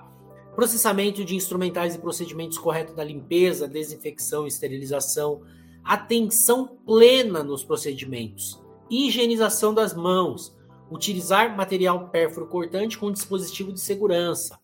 Processamento 0.55 1.25
de 1.25 1.37
instrumentais 1.37 1.95
e 1.95 1.99
procedimentos 1.99 2.59
corretos 2.59 2.95
da 2.95 3.05
limpeza, 3.05 3.69
desinfecção, 3.69 4.47
esterilização, 4.47 5.43
atenção 5.85 6.67
plena 6.85 7.43
nos 7.43 7.65
procedimentos, 7.65 8.60
higienização 8.91 9.73
das 9.73 9.95
mãos, 9.95 10.55
utilizar 10.91 11.57
material 11.57 12.09
pérfuro 12.09 12.47
cortante 12.47 12.99
com 12.99 13.13
dispositivo 13.13 13.73
de 13.73 13.81
segurança. 13.81 14.59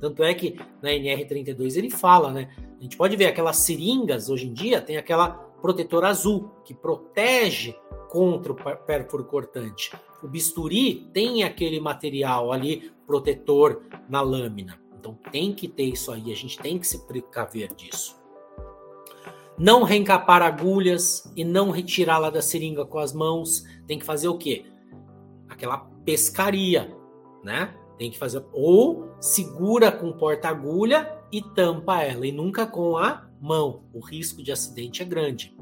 Tanto 0.00 0.22
é 0.22 0.34
que 0.34 0.58
na 0.82 0.90
NR32 0.90 1.76
ele 1.76 1.90
fala, 1.90 2.32
né? 2.32 2.54
A 2.78 2.82
gente 2.82 2.96
pode 2.96 3.16
ver 3.16 3.26
aquelas 3.26 3.58
seringas 3.58 4.28
hoje 4.28 4.46
em 4.48 4.52
dia 4.52 4.80
tem 4.80 4.96
aquela 4.96 5.30
protetor 5.30 6.04
azul 6.04 6.50
que 6.64 6.74
protege 6.74 7.74
contra 8.10 8.52
o 8.52 8.56
pérfuro 8.56 9.24
cortante. 9.24 9.92
O 10.22 10.28
bisturi 10.28 11.08
tem 11.14 11.44
aquele 11.44 11.80
material 11.80 12.52
ali 12.52 12.92
protetor 13.06 13.82
na 14.08 14.20
lâmina. 14.20 14.80
Então 14.98 15.18
tem 15.30 15.54
que 15.54 15.66
ter 15.66 15.84
isso 15.84 16.12
aí, 16.12 16.30
a 16.32 16.36
gente 16.36 16.58
tem 16.58 16.78
que 16.78 16.86
se 16.86 17.06
precaver 17.06 17.72
disso. 17.74 18.21
Não 19.58 19.82
reencapar 19.82 20.42
agulhas 20.42 21.30
e 21.36 21.44
não 21.44 21.70
retirá-la 21.70 22.30
da 22.30 22.40
seringa 22.40 22.84
com 22.84 22.98
as 22.98 23.12
mãos. 23.12 23.64
Tem 23.86 23.98
que 23.98 24.04
fazer 24.04 24.28
o 24.28 24.38
quê? 24.38 24.64
Aquela 25.48 25.78
pescaria, 26.04 26.96
né? 27.44 27.74
Tem 27.98 28.10
que 28.10 28.18
fazer 28.18 28.44
ou 28.52 29.14
segura 29.20 29.92
com 29.92 30.12
porta-agulha 30.12 31.18
e 31.30 31.42
tampa 31.42 32.02
ela 32.02 32.26
e 32.26 32.32
nunca 32.32 32.66
com 32.66 32.96
a 32.96 33.28
mão. 33.40 33.84
O 33.92 34.00
risco 34.00 34.42
de 34.42 34.50
acidente 34.50 35.02
é 35.02 35.04
grande. 35.04 35.56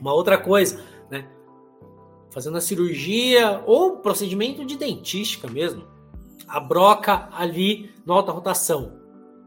Uma 0.00 0.12
outra 0.12 0.38
coisa, 0.38 0.84
né? 1.10 1.28
Fazendo 2.30 2.58
a 2.58 2.60
cirurgia 2.60 3.62
ou 3.66 3.98
procedimento 3.98 4.64
de 4.64 4.76
dentística 4.76 5.48
mesmo. 5.48 5.84
A 6.46 6.60
broca 6.60 7.28
ali 7.32 7.90
na 8.06 8.14
alta 8.14 8.32
rotação. 8.32 8.98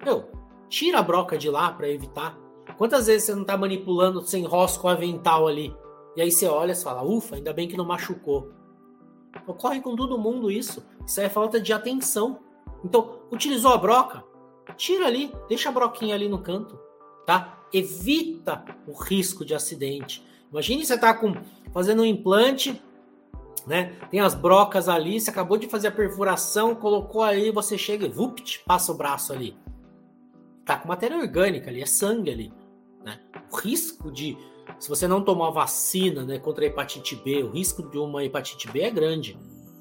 Meu, 0.03 0.29
tira 0.67 0.99
a 0.99 1.03
broca 1.03 1.37
de 1.37 1.49
lá 1.49 1.71
para 1.71 1.89
evitar 1.89 2.40
Quantas 2.81 3.05
vezes 3.05 3.27
você 3.27 3.35
não 3.35 3.43
tá 3.43 3.55
manipulando 3.55 4.25
sem 4.25 4.43
rosco 4.43 4.87
avental 4.87 5.47
ali? 5.47 5.71
E 6.15 6.21
aí 6.23 6.31
você 6.31 6.47
olha 6.47 6.71
e 6.71 6.75
fala, 6.75 7.03
ufa, 7.03 7.35
ainda 7.35 7.53
bem 7.53 7.67
que 7.67 7.77
não 7.77 7.85
machucou. 7.85 8.51
Ocorre 9.45 9.79
com 9.81 9.95
todo 9.95 10.17
mundo 10.17 10.49
isso. 10.49 10.83
Isso 11.05 11.21
é 11.21 11.29
falta 11.29 11.61
de 11.61 11.71
atenção. 11.71 12.39
Então, 12.83 13.19
utilizou 13.31 13.71
a 13.71 13.77
broca? 13.77 14.23
Tira 14.75 15.05
ali, 15.05 15.31
deixa 15.47 15.69
a 15.69 15.71
broquinha 15.71 16.15
ali 16.15 16.27
no 16.27 16.39
canto, 16.39 16.75
tá? 17.23 17.59
Evita 17.71 18.65
o 18.87 18.93
risco 18.93 19.45
de 19.45 19.53
acidente. 19.53 20.25
Imagine 20.51 20.83
você 20.83 20.97
tá 20.97 21.13
com 21.13 21.35
fazendo 21.71 22.01
um 22.01 22.05
implante, 22.05 22.81
né? 23.67 23.95
Tem 24.09 24.21
as 24.21 24.33
brocas 24.33 24.89
ali, 24.89 25.21
você 25.21 25.29
acabou 25.29 25.59
de 25.59 25.67
fazer 25.67 25.89
a 25.89 25.91
perfuração, 25.91 26.73
colocou 26.73 27.21
aí, 27.21 27.51
você 27.51 27.77
chega 27.77 28.07
e 28.07 28.09
vupt, 28.09 28.63
passa 28.65 28.91
o 28.91 28.97
braço 28.97 29.31
ali. 29.31 29.55
Tá 30.65 30.77
com 30.77 30.87
matéria 30.87 31.19
orgânica 31.19 31.69
ali, 31.69 31.83
é 31.83 31.85
sangue 31.85 32.31
ali. 32.31 32.60
O 33.51 33.57
risco 33.57 34.11
de, 34.11 34.37
se 34.79 34.87
você 34.87 35.07
não 35.07 35.21
tomar 35.21 35.49
vacina 35.51 36.23
né, 36.23 36.39
contra 36.39 36.63
a 36.63 36.67
hepatite 36.67 37.15
B, 37.15 37.43
o 37.43 37.49
risco 37.49 37.83
de 37.83 37.97
uma 37.97 38.23
hepatite 38.23 38.69
B 38.71 38.81
é 38.81 38.89
grande. 38.89 39.37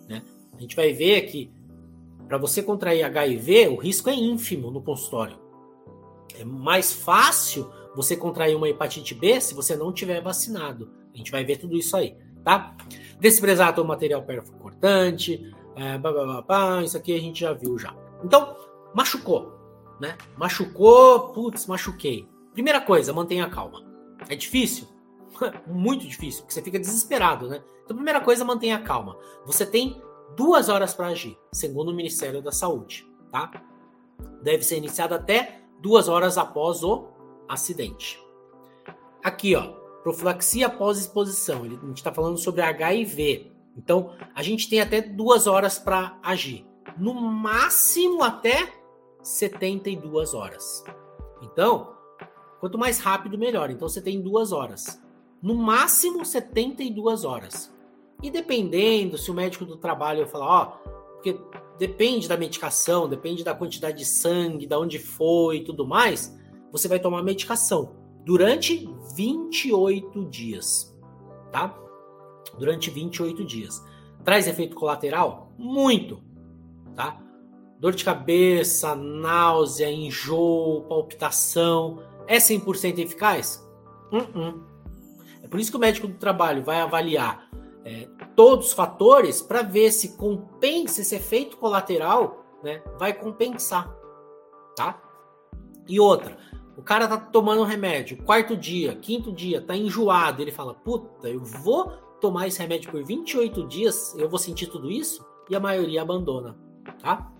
Né? 0.08 0.22
A 0.56 0.60
gente 0.60 0.74
vai 0.74 0.92
ver 0.92 1.22
que 1.22 1.52
para 2.26 2.38
você 2.38 2.62
contrair 2.62 3.02
HIV, 3.02 3.68
o 3.68 3.76
risco 3.76 4.08
é 4.08 4.14
ínfimo 4.14 4.70
no 4.70 4.80
consultório. 4.80 5.36
É 6.38 6.44
mais 6.44 6.92
fácil 6.92 7.68
você 7.94 8.16
contrair 8.16 8.56
uma 8.56 8.68
hepatite 8.68 9.14
B 9.14 9.40
se 9.40 9.52
você 9.52 9.76
não 9.76 9.92
tiver 9.92 10.20
vacinado. 10.20 10.90
A 11.12 11.16
gente 11.16 11.30
vai 11.30 11.44
ver 11.44 11.56
tudo 11.56 11.76
isso 11.76 11.96
aí, 11.96 12.16
tá? 12.44 12.76
Desprezar 13.18 13.74
todo 13.74 13.86
material 13.86 14.22
percortante, 14.22 15.52
é, 15.74 15.98
blá, 15.98 16.12
blá, 16.12 16.24
blá, 16.24 16.42
blá, 16.42 16.82
isso 16.84 16.96
aqui 16.96 17.14
a 17.14 17.20
gente 17.20 17.40
já 17.40 17.52
viu 17.52 17.76
já. 17.78 17.94
Então, 18.22 18.56
machucou, 18.94 19.52
né? 20.00 20.16
Machucou, 20.36 21.30
putz, 21.32 21.66
machuquei. 21.66 22.28
Primeira 22.52 22.80
coisa, 22.80 23.12
mantenha 23.12 23.48
calma. 23.48 23.84
É 24.28 24.34
difícil? 24.34 24.88
Muito 25.66 26.06
difícil, 26.06 26.42
porque 26.42 26.54
você 26.54 26.62
fica 26.62 26.78
desesperado, 26.78 27.48
né? 27.48 27.62
Então, 27.84 27.96
primeira 27.96 28.20
coisa, 28.20 28.44
mantenha 28.44 28.80
calma. 28.82 29.16
Você 29.46 29.64
tem 29.64 30.00
duas 30.36 30.68
horas 30.68 30.94
para 30.94 31.08
agir, 31.08 31.38
segundo 31.52 31.90
o 31.90 31.94
Ministério 31.94 32.42
da 32.42 32.52
Saúde, 32.52 33.06
tá? 33.30 33.50
Deve 34.42 34.62
ser 34.62 34.76
iniciado 34.76 35.14
até 35.14 35.62
duas 35.80 36.08
horas 36.08 36.38
após 36.38 36.82
o 36.82 37.08
acidente. 37.48 38.20
Aqui, 39.22 39.54
ó, 39.54 39.72
profilaxia 40.02 40.66
após 40.66 40.98
exposição. 40.98 41.62
A 41.62 41.68
gente 41.68 41.96
está 41.96 42.12
falando 42.12 42.38
sobre 42.38 42.62
HIV. 42.62 43.52
Então, 43.76 44.14
a 44.34 44.42
gente 44.42 44.68
tem 44.68 44.80
até 44.80 45.00
duas 45.00 45.46
horas 45.46 45.78
para 45.78 46.18
agir. 46.22 46.66
No 46.96 47.14
máximo 47.14 48.22
até 48.22 48.72
72 49.22 50.34
horas. 50.34 50.84
Então, 51.42 51.94
Quanto 52.60 52.78
mais 52.78 53.00
rápido, 53.00 53.38
melhor. 53.38 53.70
Então 53.70 53.88
você 53.88 54.02
tem 54.02 54.20
duas 54.20 54.52
horas. 54.52 55.02
No 55.42 55.54
máximo 55.54 56.24
72 56.24 57.24
horas. 57.24 57.74
E 58.22 58.30
dependendo, 58.30 59.16
se 59.16 59.30
o 59.30 59.34
médico 59.34 59.64
do 59.64 59.78
trabalho 59.78 60.28
falar, 60.28 60.46
ó, 60.46 60.66
porque 61.14 61.40
depende 61.78 62.28
da 62.28 62.36
medicação, 62.36 63.08
depende 63.08 63.42
da 63.42 63.54
quantidade 63.54 63.98
de 63.98 64.04
sangue, 64.04 64.66
da 64.66 64.78
onde 64.78 64.98
foi 64.98 65.58
e 65.58 65.64
tudo 65.64 65.86
mais, 65.86 66.38
você 66.70 66.86
vai 66.86 67.00
tomar 67.00 67.22
medicação 67.22 67.96
durante 68.24 68.86
28 69.16 70.26
dias, 70.26 70.94
tá? 71.50 71.74
Durante 72.58 72.90
28 72.90 73.44
dias. 73.44 73.82
Traz 74.22 74.46
efeito 74.46 74.76
colateral? 74.76 75.52
Muito, 75.58 76.22
tá? 76.94 77.18
Dor 77.78 77.94
de 77.94 78.04
cabeça, 78.04 78.94
náusea, 78.94 79.90
enjoo, 79.90 80.82
palpitação, 80.82 82.02
é 82.30 82.38
100% 82.38 83.00
eficaz? 83.00 83.68
Uh 84.12 84.18
-uh. 84.18 84.62
É 85.42 85.48
por 85.48 85.58
isso 85.58 85.72
que 85.72 85.76
o 85.76 85.80
médico 85.80 86.06
do 86.06 86.14
trabalho 86.14 86.62
vai 86.62 86.80
avaliar 86.80 87.50
é, 87.84 88.08
todos 88.36 88.68
os 88.68 88.72
fatores 88.72 89.42
para 89.42 89.62
ver 89.62 89.90
se 89.90 90.16
compensa 90.16 91.00
esse 91.00 91.16
efeito 91.16 91.56
colateral, 91.56 92.44
né? 92.62 92.82
Vai 93.00 93.12
compensar, 93.12 93.92
tá? 94.76 95.02
E 95.88 95.98
outra, 95.98 96.38
o 96.76 96.82
cara 96.82 97.08
tá 97.08 97.16
tomando 97.16 97.62
um 97.62 97.64
remédio, 97.64 98.22
quarto 98.22 98.56
dia, 98.56 98.94
quinto 98.94 99.32
dia, 99.32 99.60
tá 99.60 99.74
enjoado, 99.74 100.40
ele 100.40 100.52
fala: 100.52 100.72
"Puta, 100.72 101.28
eu 101.28 101.40
vou 101.42 101.90
tomar 102.20 102.46
esse 102.46 102.60
remédio 102.60 102.92
por 102.92 103.02
28 103.02 103.66
dias, 103.66 104.14
eu 104.16 104.28
vou 104.28 104.38
sentir 104.38 104.68
tudo 104.68 104.88
isso?" 104.88 105.26
E 105.48 105.56
a 105.56 105.60
maioria 105.60 106.02
abandona, 106.02 106.56
tá? 107.02 107.32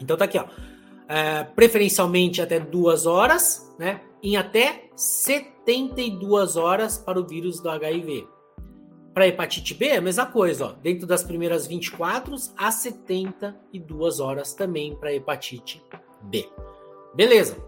Então 0.00 0.16
tá 0.16 0.24
aqui, 0.24 0.38
ó 0.38 0.71
é, 1.12 1.44
preferencialmente 1.44 2.40
até 2.40 2.58
duas 2.58 3.04
horas, 3.04 3.70
né? 3.78 4.00
Em 4.22 4.34
até 4.38 4.88
72 4.96 6.56
horas 6.56 6.96
para 6.96 7.20
o 7.20 7.26
vírus 7.26 7.60
do 7.60 7.68
HIV. 7.68 8.26
Para 9.12 9.28
hepatite 9.28 9.74
B, 9.74 9.90
a 9.90 10.00
mesma 10.00 10.24
coisa, 10.24 10.68
ó, 10.68 10.72
dentro 10.72 11.06
das 11.06 11.22
primeiras 11.22 11.66
24 11.66 12.34
a 12.56 12.70
72 12.70 14.20
horas 14.20 14.54
também 14.54 14.96
para 14.96 15.12
hepatite 15.12 15.84
B. 16.22 16.48
Beleza, 17.14 17.58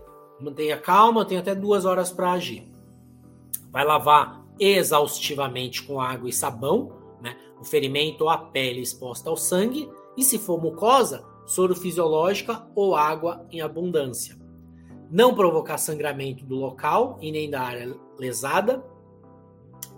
mantenha 0.40 0.78
calma, 0.78 1.26
tem 1.26 1.36
até 1.36 1.54
duas 1.54 1.84
horas 1.84 2.10
para 2.10 2.32
agir. 2.32 2.66
Vai 3.70 3.84
lavar 3.84 4.42
exaustivamente 4.58 5.82
com 5.82 6.00
água 6.00 6.30
e 6.30 6.32
sabão, 6.32 6.92
né? 7.20 7.36
O 7.60 7.64
ferimento 7.64 8.24
ou 8.24 8.30
a 8.30 8.38
pele 8.38 8.80
exposta 8.80 9.28
ao 9.28 9.36
sangue, 9.36 9.86
e 10.16 10.24
se 10.24 10.38
for 10.38 10.58
mucosa, 10.58 11.33
soro 11.46 11.74
fisiológica 11.74 12.66
ou 12.74 12.94
água 12.94 13.46
em 13.50 13.60
abundância. 13.60 14.36
Não 15.10 15.34
provocar 15.34 15.78
sangramento 15.78 16.44
do 16.44 16.56
local 16.56 17.18
e 17.20 17.30
nem 17.30 17.48
da 17.48 17.62
área 17.62 17.94
lesada. 18.18 18.84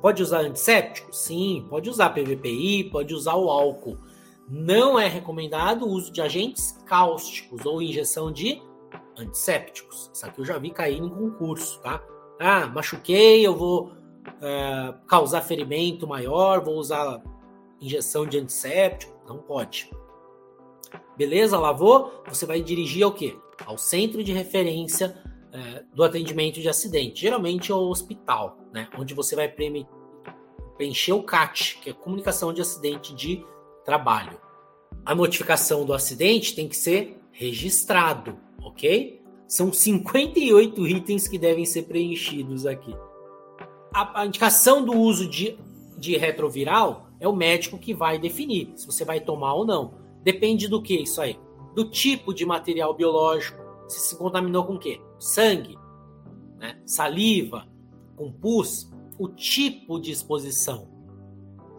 Pode 0.01 0.22
usar 0.22 0.40
antisséptico? 0.40 1.14
Sim, 1.14 1.66
pode 1.70 1.88
usar 1.88 2.11
PVPI, 2.11 2.90
pode 2.90 3.14
usar 3.14 3.34
o 3.34 3.51
álcool. 3.51 3.99
Não 4.49 4.99
é 4.99 5.09
recomendado 5.09 5.84
o 5.84 5.88
uso 5.88 6.12
de 6.12 6.20
agentes 6.20 6.72
cáusticos 6.86 7.64
ou 7.64 7.82
injeção 7.82 8.30
de 8.30 8.62
antissépticos. 9.16 10.11
Isso 10.12 10.26
aqui 10.26 10.40
eu 10.40 10.44
já 10.44 10.59
vi 10.59 10.70
cair 10.70 10.99
em 10.99 11.09
concurso, 11.09 11.80
tá? 11.80 12.03
Ah, 12.38 12.66
machuquei, 12.66 13.47
eu 13.47 13.57
vou 13.57 13.92
é, 14.40 14.94
causar 15.07 15.40
ferimento 15.40 16.07
maior, 16.07 16.62
vou 16.62 16.74
usar 16.74 17.22
injeção 17.80 18.26
de 18.26 18.38
antisséptico. 18.38 19.16
Não 19.26 19.38
pode. 19.38 19.90
Beleza, 21.16 21.59
lavou? 21.59 22.22
Você 22.28 22.44
vai 22.47 22.61
dirigir 22.61 23.03
ao 23.03 23.12
quê? 23.12 23.36
Ao 23.64 23.78
centro 23.78 24.22
de 24.22 24.32
referência 24.32 25.16
é, 25.53 25.84
do 25.94 26.05
atendimento 26.05 26.61
de 26.61 26.68
acidente, 26.68 27.22
geralmente 27.22 27.72
ao 27.72 27.88
hospital, 27.88 28.59
né? 28.72 28.88
Onde 28.99 29.14
você 29.14 29.34
vai 29.34 29.49
preencher 29.49 31.12
o 31.12 31.22
CAT, 31.22 31.78
que 31.82 31.90
é 31.90 31.92
comunicação 31.92 32.53
de 32.53 32.61
acidente 32.61 33.14
de 33.14 33.42
trabalho. 33.84 34.38
A 35.05 35.14
notificação 35.14 35.86
do 35.86 35.94
acidente 35.94 36.55
tem 36.55 36.68
que 36.68 36.76
ser 36.76 37.18
registrado, 37.32 38.38
ok? 38.62 39.22
São 39.49 39.72
58 39.72 40.86
itens 40.88 41.28
que 41.28 41.38
devem 41.38 41.64
ser 41.64 41.84
preenchidos 41.84 42.66
aqui. 42.66 42.94
A, 43.94 44.22
a 44.22 44.26
indicação 44.26 44.84
do 44.84 44.92
uso 44.92 45.28
de, 45.28 45.57
de 45.97 46.16
retroviral 46.16 47.09
é 47.20 47.28
o 47.28 47.34
médico 47.34 47.78
que 47.78 47.94
vai 47.94 48.18
definir 48.18 48.72
se 48.74 48.86
você 48.86 49.05
vai 49.05 49.20
tomar 49.20 49.55
ou 49.55 49.64
não. 49.64 50.05
Depende 50.27 50.66
do 50.66 50.83
que 50.83 50.93
isso 50.93 51.20
aí? 51.20 51.39
Do 51.72 51.89
tipo 51.89 52.35
de 52.35 52.45
material 52.45 52.93
biológico. 52.93 53.62
Se 53.87 54.01
se 54.01 54.18
contaminou 54.18 54.64
com 54.64 54.74
o 54.74 54.79
quê? 54.79 55.01
Sangue, 55.20 55.79
né? 56.59 56.83
saliva, 56.85 57.68
com 58.16 58.33
pus, 58.33 58.91
o 59.20 59.29
tipo 59.29 60.01
de 60.01 60.11
exposição, 60.11 60.91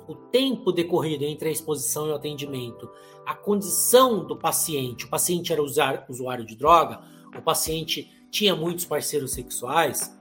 o 0.07 0.15
tempo 0.15 0.71
decorrido 0.71 1.25
entre 1.25 1.49
a 1.49 1.51
exposição 1.51 2.07
e 2.07 2.11
o 2.11 2.15
atendimento, 2.15 2.89
a 3.25 3.35
condição 3.35 4.25
do 4.25 4.37
paciente. 4.37 5.03
O 5.03 5.09
paciente 5.09 5.51
era 5.51 5.61
usuário 5.61 6.45
de 6.45 6.55
droga, 6.55 7.01
o 7.37 7.41
paciente 7.41 8.09
tinha 8.31 8.55
muitos 8.55 8.85
parceiros 8.85 9.33
sexuais, 9.33 10.17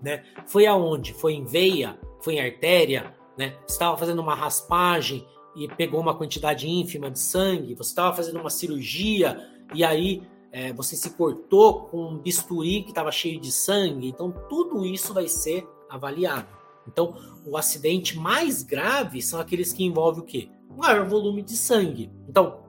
né? 0.00 0.22
Foi 0.46 0.66
aonde? 0.66 1.12
Foi 1.14 1.32
em 1.32 1.44
veia? 1.44 1.98
Foi 2.20 2.34
em 2.34 2.40
artéria? 2.40 3.12
Né? 3.36 3.58
Estava 3.68 3.96
fazendo 3.96 4.22
uma 4.22 4.36
raspagem 4.36 5.26
e 5.54 5.68
pegou 5.68 6.00
uma 6.00 6.14
quantidade 6.14 6.68
ínfima 6.68 7.10
de 7.10 7.18
sangue? 7.18 7.74
Você 7.74 7.90
estava 7.90 8.14
fazendo 8.14 8.40
uma 8.40 8.50
cirurgia 8.50 9.48
e 9.74 9.84
aí 9.84 10.22
é, 10.52 10.72
você 10.72 10.96
se 10.96 11.10
cortou 11.10 11.86
com 11.86 12.08
um 12.08 12.18
bisturi 12.18 12.82
que 12.82 12.90
estava 12.90 13.10
cheio 13.12 13.40
de 13.40 13.52
sangue? 13.52 14.08
Então, 14.08 14.32
tudo 14.48 14.84
isso 14.84 15.14
vai 15.14 15.28
ser 15.28 15.66
avaliado. 15.88 16.48
Então, 16.86 17.14
o 17.46 17.56
acidente 17.56 18.18
mais 18.18 18.62
grave 18.62 19.22
são 19.22 19.38
aqueles 19.38 19.72
que 19.72 19.84
envolvem 19.84 20.22
o 20.22 20.26
quê? 20.26 20.48
Maior 20.76 21.06
volume 21.06 21.42
de 21.42 21.56
sangue. 21.56 22.10
Então, 22.28 22.60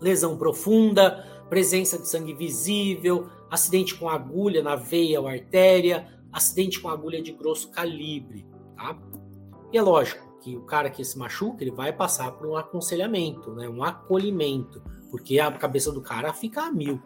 lesão 0.00 0.36
profunda, 0.36 1.44
presença 1.48 1.98
de 1.98 2.08
sangue 2.08 2.34
visível, 2.34 3.28
acidente 3.50 3.94
com 3.94 4.08
agulha 4.08 4.62
na 4.62 4.76
veia 4.76 5.20
ou 5.20 5.26
artéria, 5.26 6.06
acidente 6.32 6.80
com 6.80 6.88
agulha 6.88 7.22
de 7.22 7.32
grosso 7.32 7.70
calibre, 7.70 8.46
tá? 8.76 8.96
E 9.72 9.78
é 9.78 9.82
lógico 9.82 10.29
que 10.40 10.56
o 10.56 10.62
cara 10.62 10.90
que 10.90 11.04
se 11.04 11.18
machuca, 11.18 11.62
ele 11.62 11.70
vai 11.70 11.92
passar 11.92 12.32
por 12.32 12.46
um 12.46 12.56
aconselhamento, 12.56 13.52
né? 13.52 13.68
um 13.68 13.82
acolhimento, 13.82 14.82
porque 15.10 15.38
a 15.38 15.50
cabeça 15.52 15.92
do 15.92 16.00
cara 16.00 16.32
fica 16.32 16.62
a 16.62 16.72
mil. 16.72 17.00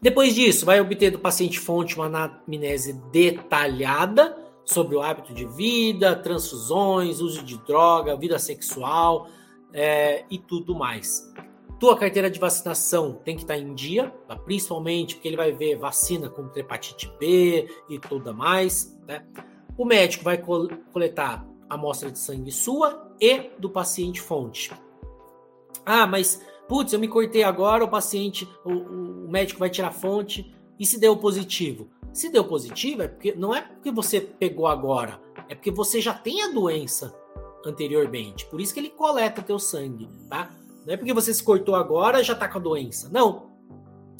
Depois 0.00 0.34
disso, 0.34 0.66
vai 0.66 0.80
obter 0.80 1.10
do 1.10 1.18
paciente 1.18 1.58
fonte 1.58 1.96
uma 1.96 2.06
anamnese 2.06 2.94
detalhada 3.10 4.36
sobre 4.64 4.94
o 4.94 5.02
hábito 5.02 5.32
de 5.32 5.46
vida, 5.46 6.14
transfusões, 6.16 7.20
uso 7.20 7.42
de 7.42 7.58
droga, 7.58 8.16
vida 8.16 8.38
sexual 8.38 9.28
é, 9.72 10.24
e 10.30 10.38
tudo 10.38 10.74
mais. 10.74 11.32
Tua 11.78 11.96
carteira 11.96 12.30
de 12.30 12.38
vacinação 12.38 13.14
tem 13.24 13.34
que 13.36 13.42
estar 13.42 13.56
em 13.56 13.74
dia, 13.74 14.10
tá? 14.28 14.36
principalmente 14.36 15.14
porque 15.14 15.28
ele 15.28 15.36
vai 15.36 15.50
ver 15.50 15.76
vacina 15.76 16.28
contra 16.28 16.60
hepatite 16.60 17.10
B 17.18 17.68
e 17.88 17.98
tudo 17.98 18.34
mais. 18.34 18.96
Né? 19.06 19.24
O 19.78 19.84
médico 19.86 20.22
vai 20.22 20.36
coletar 20.92 21.49
amostra 21.70 22.10
de 22.10 22.18
sangue 22.18 22.50
sua 22.50 23.14
e 23.20 23.50
do 23.58 23.70
paciente 23.70 24.20
fonte. 24.20 24.72
Ah, 25.86 26.06
mas 26.06 26.44
putz, 26.68 26.92
eu 26.92 27.00
me 27.00 27.08
cortei 27.08 27.42
agora, 27.42 27.84
o 27.84 27.88
paciente, 27.88 28.48
o, 28.64 28.70
o 28.70 29.30
médico 29.30 29.60
vai 29.60 29.70
tirar 29.70 29.92
fonte 29.92 30.54
e 30.78 30.84
se 30.84 30.98
deu 30.98 31.16
positivo. 31.16 31.88
Se 32.12 32.28
deu 32.28 32.44
positivo, 32.44 33.02
é 33.02 33.08
porque 33.08 33.32
não 33.34 33.54
é 33.54 33.62
porque 33.62 33.90
você 33.90 34.20
pegou 34.20 34.66
agora, 34.66 35.20
é 35.48 35.54
porque 35.54 35.70
você 35.70 36.00
já 36.00 36.12
tem 36.12 36.42
a 36.42 36.48
doença 36.48 37.14
anteriormente. 37.64 38.46
Por 38.46 38.60
isso 38.60 38.74
que 38.74 38.80
ele 38.80 38.90
coleta 38.90 39.42
teu 39.42 39.58
sangue, 39.58 40.08
tá? 40.28 40.50
Não 40.86 40.94
é 40.94 40.96
porque 40.96 41.12
você 41.12 41.32
se 41.32 41.42
cortou 41.42 41.74
agora 41.74 42.22
já 42.24 42.34
tá 42.34 42.48
com 42.48 42.58
a 42.58 42.62
doença. 42.62 43.08
Não. 43.10 43.50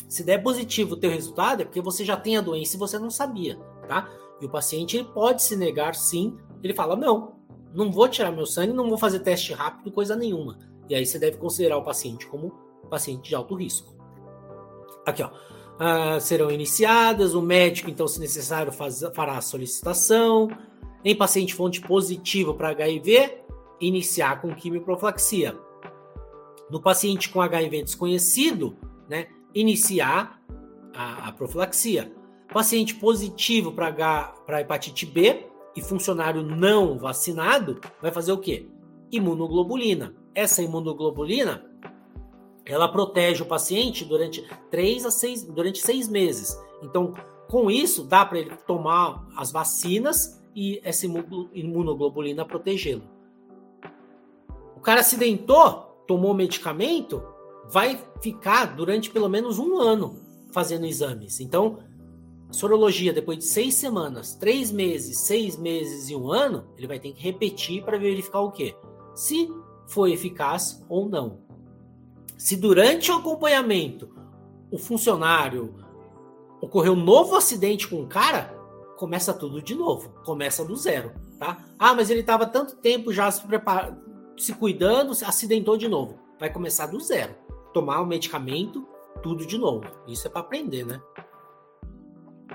Se 0.08 0.22
der 0.24 0.42
positivo 0.42 0.94
o 0.94 0.96
teu 0.96 1.10
resultado, 1.10 1.62
é 1.62 1.64
porque 1.64 1.80
você 1.80 2.04
já 2.04 2.16
tem 2.16 2.36
a 2.36 2.40
doença 2.40 2.76
e 2.76 2.78
você 2.78 2.98
não 2.98 3.10
sabia, 3.10 3.56
tá? 3.88 4.08
E 4.40 4.44
o 4.44 4.48
paciente 4.48 4.96
ele 4.96 5.08
pode 5.08 5.42
se 5.42 5.56
negar 5.56 5.94
sim. 5.94 6.36
Ele 6.62 6.74
fala: 6.74 6.96
não, 6.96 7.39
não 7.72 7.90
vou 7.90 8.08
tirar 8.08 8.32
meu 8.32 8.46
sangue, 8.46 8.72
não 8.72 8.88
vou 8.88 8.98
fazer 8.98 9.20
teste 9.20 9.52
rápido, 9.52 9.92
coisa 9.92 10.16
nenhuma. 10.16 10.58
E 10.88 10.94
aí 10.94 11.06
você 11.06 11.18
deve 11.18 11.36
considerar 11.36 11.76
o 11.76 11.84
paciente 11.84 12.26
como 12.26 12.52
paciente 12.90 13.28
de 13.28 13.34
alto 13.34 13.54
risco. 13.54 13.94
Aqui, 15.06 15.22
ó. 15.22 15.30
Uh, 15.30 16.20
serão 16.20 16.50
iniciadas, 16.50 17.34
o 17.34 17.40
médico, 17.40 17.88
então, 17.88 18.06
se 18.06 18.20
necessário, 18.20 18.70
faz, 18.70 19.02
fará 19.14 19.38
a 19.38 19.40
solicitação. 19.40 20.48
Em 21.02 21.16
paciente 21.16 21.54
fonte 21.54 21.80
positivo 21.80 22.52
para 22.52 22.70
HIV, 22.70 23.38
iniciar 23.80 24.42
com 24.42 24.54
quimioprofilaxia. 24.54 25.58
No 26.68 26.82
paciente 26.82 27.30
com 27.30 27.40
HIV 27.40 27.82
desconhecido, 27.84 28.76
né, 29.08 29.28
iniciar 29.54 30.42
a, 30.92 31.28
a 31.28 31.32
profilaxia. 31.32 32.12
Paciente 32.52 32.94
positivo 32.96 33.72
para 33.72 34.60
hepatite 34.60 35.06
B 35.06 35.49
e 35.76 35.82
funcionário 35.82 36.42
não 36.42 36.98
vacinado 36.98 37.80
vai 38.00 38.10
fazer 38.10 38.32
o 38.32 38.38
quê? 38.38 38.68
Imunoglobulina. 39.10 40.14
Essa 40.34 40.62
imunoglobulina 40.62 41.70
ela 42.64 42.88
protege 42.88 43.42
o 43.42 43.46
paciente 43.46 44.04
durante 44.04 44.46
3 44.70 45.06
a 45.06 45.10
6 45.10 45.44
durante 45.44 45.80
seis 45.80 46.08
meses. 46.08 46.56
Então, 46.82 47.14
com 47.48 47.70
isso, 47.70 48.04
dá 48.04 48.24
para 48.24 48.38
ele 48.38 48.56
tomar 48.66 49.26
as 49.36 49.50
vacinas 49.50 50.40
e 50.54 50.80
essa 50.84 51.06
imunoglobulina 51.06 52.44
protegê-lo. 52.44 53.02
O 54.76 54.80
cara 54.80 55.00
acidentou, 55.00 56.04
tomou 56.06 56.32
medicamento, 56.32 57.22
vai 57.68 58.00
ficar 58.22 58.76
durante 58.76 59.10
pelo 59.10 59.28
menos 59.28 59.58
um 59.58 59.76
ano 59.78 60.16
fazendo 60.52 60.86
exames. 60.86 61.40
Então, 61.40 61.78
sorologia, 62.50 63.12
depois 63.12 63.38
de 63.38 63.44
seis 63.44 63.74
semanas, 63.74 64.34
três 64.34 64.70
meses, 64.72 65.18
seis 65.18 65.56
meses 65.56 66.10
e 66.10 66.16
um 66.16 66.32
ano, 66.32 66.66
ele 66.76 66.86
vai 66.86 66.98
ter 66.98 67.12
que 67.12 67.22
repetir 67.22 67.84
para 67.84 67.98
verificar 67.98 68.40
o 68.40 68.50
quê? 68.50 68.74
Se 69.14 69.48
foi 69.86 70.12
eficaz 70.12 70.84
ou 70.88 71.08
não. 71.08 71.40
Se 72.36 72.56
durante 72.56 73.10
o 73.10 73.16
acompanhamento 73.16 74.08
o 74.70 74.78
funcionário 74.78 75.74
ocorreu 76.60 76.92
um 76.92 77.04
novo 77.04 77.36
acidente 77.36 77.88
com 77.88 78.02
o 78.02 78.06
cara, 78.06 78.56
começa 78.96 79.32
tudo 79.32 79.62
de 79.62 79.74
novo, 79.74 80.10
começa 80.24 80.64
do 80.64 80.76
zero, 80.76 81.12
tá? 81.38 81.64
Ah, 81.78 81.94
mas 81.94 82.10
ele 82.10 82.20
estava 82.20 82.46
tanto 82.46 82.76
tempo 82.76 83.12
já 83.12 83.30
se 83.30 83.46
preparando, 83.46 83.98
se 84.36 84.54
cuidando, 84.54 85.14
se 85.14 85.24
acidentou 85.24 85.76
de 85.76 85.88
novo. 85.88 86.18
Vai 86.38 86.50
começar 86.50 86.86
do 86.86 87.00
zero. 87.00 87.34
Tomar 87.72 88.00
o 88.00 88.06
medicamento, 88.06 88.86
tudo 89.22 89.46
de 89.46 89.58
novo. 89.58 89.84
Isso 90.06 90.26
é 90.26 90.30
para 90.30 90.40
aprender, 90.40 90.84
né? 90.84 91.00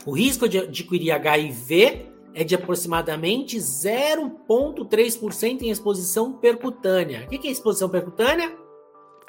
O 0.04 0.12
risco 0.12 0.50
de 0.50 0.60
adquirir 0.60 1.12
HIV 1.12 2.12
é 2.34 2.44
de 2.44 2.54
aproximadamente 2.54 3.58
0,3% 3.58 5.62
em 5.62 5.70
exposição 5.70 6.34
percutânea. 6.34 7.24
O 7.26 7.30
que 7.30 7.48
é 7.48 7.52
exposição 7.52 7.88
percutânea? 7.88 8.54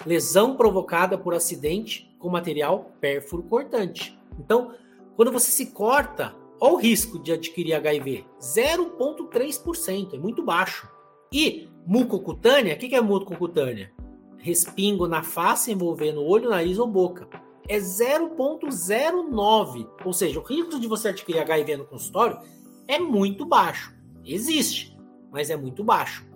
Lesão 0.05 0.57
provocada 0.57 1.17
por 1.17 1.33
acidente 1.35 2.13
com 2.19 2.29
material 2.29 2.91
pérfuro 3.01 3.45
cortante. 3.45 4.19
Então, 4.39 4.75
quando 5.15 5.33
você 5.33 5.51
se 5.51 5.67
corta, 5.67 6.35
olha 6.61 6.75
o 6.75 6.77
risco 6.77 7.19
de 7.19 7.33
adquirir 7.33 7.73
HIV: 7.75 8.27
0,3%, 8.41 10.15
é 10.15 10.19
muito 10.19 10.43
baixo. 10.43 10.89
E 11.33 11.69
mucocutânea, 11.87 12.75
o 12.75 12.79
que 12.79 12.95
é 12.95 13.01
mucocutânea? 13.01 13.91
Respingo 14.37 15.09
na 15.09 15.23
face 15.23 15.73
envolvendo 15.73 16.23
olho, 16.23 16.51
nariz 16.51 16.79
ou 16.79 16.87
boca. 16.87 17.27
É 17.69 17.79
0,09. 17.79 19.89
Ou 20.05 20.13
seja, 20.13 20.39
o 20.39 20.43
risco 20.43 20.79
de 20.79 20.87
você 20.87 21.09
adquirir 21.09 21.41
HIV 21.41 21.77
no 21.77 21.87
consultório 21.87 22.39
é 22.87 22.99
muito 22.99 23.47
baixo. 23.47 23.95
Existe, 24.25 24.97
mas 25.31 25.51
é 25.51 25.57
muito 25.57 25.85
baixo. 25.85 26.27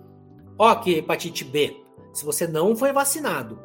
Ó 0.57 0.67
aqui, 0.67 0.95
hepatite 0.95 1.43
B. 1.43 1.77
Se 2.13 2.25
você 2.25 2.45
não 2.45 2.75
foi 2.75 2.91
vacinado, 2.91 3.59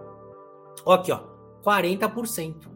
ó 0.85 0.95
aqui, 0.95 1.13
ó, 1.13 1.21
40%. 1.65 2.69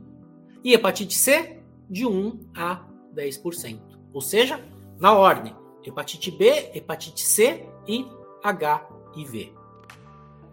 E 0.62 0.74
hepatite 0.74 1.16
C, 1.16 1.62
de 1.88 2.06
1 2.06 2.50
a 2.54 2.84
10%. 3.14 3.80
Ou 4.12 4.20
seja, 4.20 4.62
na 4.98 5.14
ordem, 5.14 5.56
hepatite 5.84 6.30
B, 6.30 6.70
hepatite 6.74 7.24
C 7.24 7.66
e 7.86 8.06
HIV. 8.42 9.54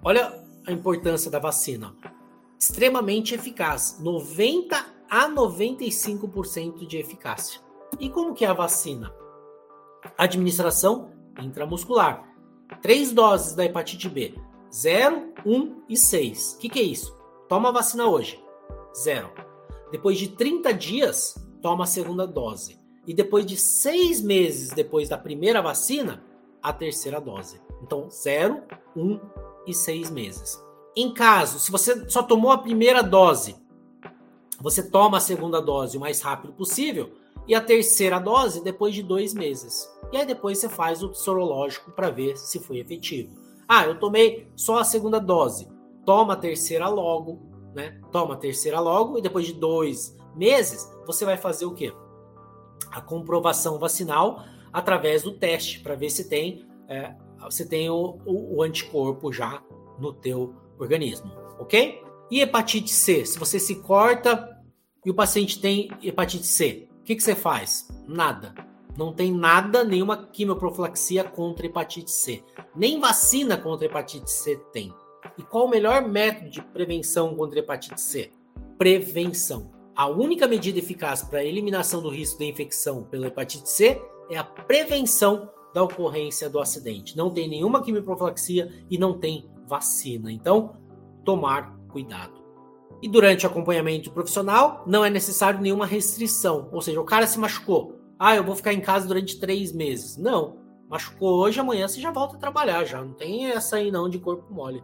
Olha 0.04 0.44
a 0.66 0.72
importância 0.72 1.30
da 1.30 1.40
vacina. 1.40 1.94
Extremamente 2.60 3.36
eficaz, 3.36 4.00
90 4.00 4.84
a 5.10 5.30
95% 5.30 6.88
de 6.88 6.98
eficácia. 6.98 7.62
E 8.00 8.10
como 8.10 8.34
que 8.34 8.44
é 8.44 8.48
a 8.48 8.54
vacina? 8.54 9.14
Administração 10.18 11.12
intramuscular. 11.40 12.28
Três 12.82 13.12
doses 13.12 13.54
da 13.54 13.64
hepatite 13.64 14.10
B, 14.10 14.36
0, 14.74 15.34
1 15.46 15.84
e 15.88 15.96
6. 15.96 16.54
O 16.54 16.58
que, 16.60 16.70
que 16.70 16.80
é 16.80 16.84
isso? 16.84 17.16
Toma 17.48 17.70
a 17.70 17.72
vacina 17.72 18.08
hoje, 18.08 18.44
zero. 19.04 19.32
Depois 19.92 20.18
de 20.18 20.30
30 20.30 20.74
dias, 20.74 21.36
toma 21.62 21.86
a 21.86 21.88
segunda 21.88 22.28
dose. 22.28 22.78
E 23.06 23.14
depois 23.14 23.46
de 23.46 23.56
seis 23.56 24.22
meses 24.22 24.72
depois 24.72 25.08
da 25.08 25.18
primeira 25.18 25.62
vacina, 25.62 26.22
a 26.62 26.74
terceira 26.74 27.22
dose. 27.22 27.62
Então, 27.82 28.10
0, 28.10 28.64
1 28.96 29.02
um 29.02 29.20
e 29.66 29.74
6 29.74 30.10
meses. 30.10 30.62
Em 31.00 31.14
caso, 31.14 31.60
se 31.60 31.70
você 31.70 32.10
só 32.10 32.24
tomou 32.24 32.50
a 32.50 32.58
primeira 32.58 33.04
dose, 33.04 33.56
você 34.60 34.82
toma 34.82 35.18
a 35.18 35.22
segunda 35.22 35.62
dose 35.62 35.96
o 35.96 36.00
mais 36.00 36.22
rápido 36.22 36.54
possível 36.54 37.12
e 37.48 37.54
a 37.54 37.62
terceira 37.62 38.18
dose 38.18 38.64
depois 38.64 38.96
de 38.96 39.04
dois 39.04 39.32
meses. 39.32 39.88
E 40.12 40.18
aí 40.18 40.26
depois 40.26 40.58
você 40.58 40.68
faz 40.68 41.04
o 41.04 41.14
sorológico 41.14 41.92
para 41.92 42.10
ver 42.10 42.36
se 42.36 42.60
foi 42.60 42.80
efetivo. 42.80 43.38
Ah, 43.68 43.86
eu 43.86 44.00
tomei 44.00 44.48
só 44.56 44.80
a 44.80 44.84
segunda 44.84 45.20
dose. 45.20 45.68
Toma 46.04 46.34
a 46.34 46.36
terceira 46.36 46.90
logo, 46.90 47.44
né? 47.76 48.02
Toma 48.12 48.34
a 48.34 48.38
terceira 48.38 48.80
logo 48.80 49.20
e 49.20 49.22
depois 49.22 49.46
de 49.46 49.54
dois 49.54 50.18
meses 50.36 50.92
você 51.06 51.26
vai 51.26 51.38
fazer 51.38 51.68
o 51.68 51.76
quê? 51.76 51.94
A 52.90 53.02
comprovação 53.02 53.78
vacinal 53.78 54.44
através 54.74 55.22
do 55.22 55.38
teste 55.38 55.80
para 55.80 55.94
ver 55.94 56.10
se 56.10 56.28
tem 56.28 56.66
é, 56.90 57.14
você 57.40 57.64
tem 57.68 57.88
o, 57.88 58.18
o, 58.26 58.58
o 58.58 58.64
anticorpo 58.64 59.32
já 59.32 59.62
no 60.00 60.12
teu 60.12 60.56
organismo, 60.78 61.32
ok? 61.60 62.02
E 62.30 62.42
hepatite 62.42 62.92
C? 62.92 63.26
Se 63.26 63.40
você 63.40 63.60
se 63.60 63.76
corta 63.76 64.58
e 65.06 65.10
o 65.10 65.14
paciente 65.14 65.60
tem 65.60 65.90
hepatite 66.02 66.46
C, 66.46 66.88
o 67.00 67.04
que, 67.04 67.16
que 67.16 67.24
você 67.24 67.36
faz? 67.36 67.88
Nada. 68.08 68.54
Não 68.98 69.14
tem 69.14 69.32
nada, 69.32 69.84
nenhuma 69.84 70.28
quimioprofilaxia 70.28 71.24
contra 71.24 71.68
hepatite 71.68 72.12
C. 72.12 72.44
Nem 72.76 73.00
vacina 73.00 73.56
contra 73.56 73.86
hepatite 73.86 74.30
C 74.30 74.58
tem. 74.74 74.94
E 75.38 75.44
qual 75.44 75.66
o 75.66 75.70
melhor 75.70 76.08
método 76.08 76.50
de 76.50 76.62
prevenção 76.62 77.36
contra 77.36 77.60
hepatite 77.60 78.02
C? 78.02 78.32
Prevenção. 78.78 79.72
A 79.96 80.08
única 80.08 80.48
medida 80.48 80.80
eficaz 80.80 81.24
para 81.24 81.40
a 81.40 81.46
eliminação 81.46 82.02
do 82.02 82.10
risco 82.10 82.40
de 82.40 82.46
infecção 82.46 83.04
pela 83.04 83.28
hepatite 83.28 83.70
C 83.70 84.02
é 84.30 84.38
a 84.38 84.44
prevenção 84.44 85.50
da 85.74 85.84
ocorrência 85.84 86.50
do 86.50 86.60
acidente. 86.60 87.16
Não 87.16 87.32
tem 87.32 87.48
nenhuma 87.48 87.84
quimioprofilaxia 87.84 88.72
e 88.90 88.98
não 88.98 89.18
tem 89.18 89.48
vacina. 89.68 90.32
Então, 90.32 90.78
tomar 91.24 91.76
cuidado. 91.90 92.34
E 93.02 93.08
durante 93.08 93.46
o 93.46 93.50
acompanhamento 93.50 94.12
profissional, 94.12 94.84
não 94.88 95.06
é 95.06 95.10
necessário 95.10 95.62
nenhuma 95.62 95.86
restrição. 95.86 96.70
Ou 96.72 96.82
seja, 96.82 97.00
o 97.00 97.06
cara 97.06 97.28
se 97.28 97.38
machucou. 97.38 98.00
Ah, 98.18 98.36
eu 98.36 98.44
vou 98.44 98.56
ficar 98.56 98.74
em 98.74 98.82
casa 98.82 99.08
durante 99.08 99.40
três 99.40 99.72
meses. 99.72 100.18
Não. 100.18 100.58
Machucou 100.90 101.38
hoje, 101.40 101.60
amanhã 101.60 101.88
você 101.88 102.00
já 102.00 102.12
volta 102.12 102.36
a 102.36 102.40
trabalhar. 102.40 102.86
Já 102.86 103.02
não 103.04 103.14
tem 103.14 103.52
essa 103.52 103.76
aí 103.76 103.92
não 103.92 104.10
de 104.10 104.18
corpo 104.18 104.52
mole. 104.52 104.84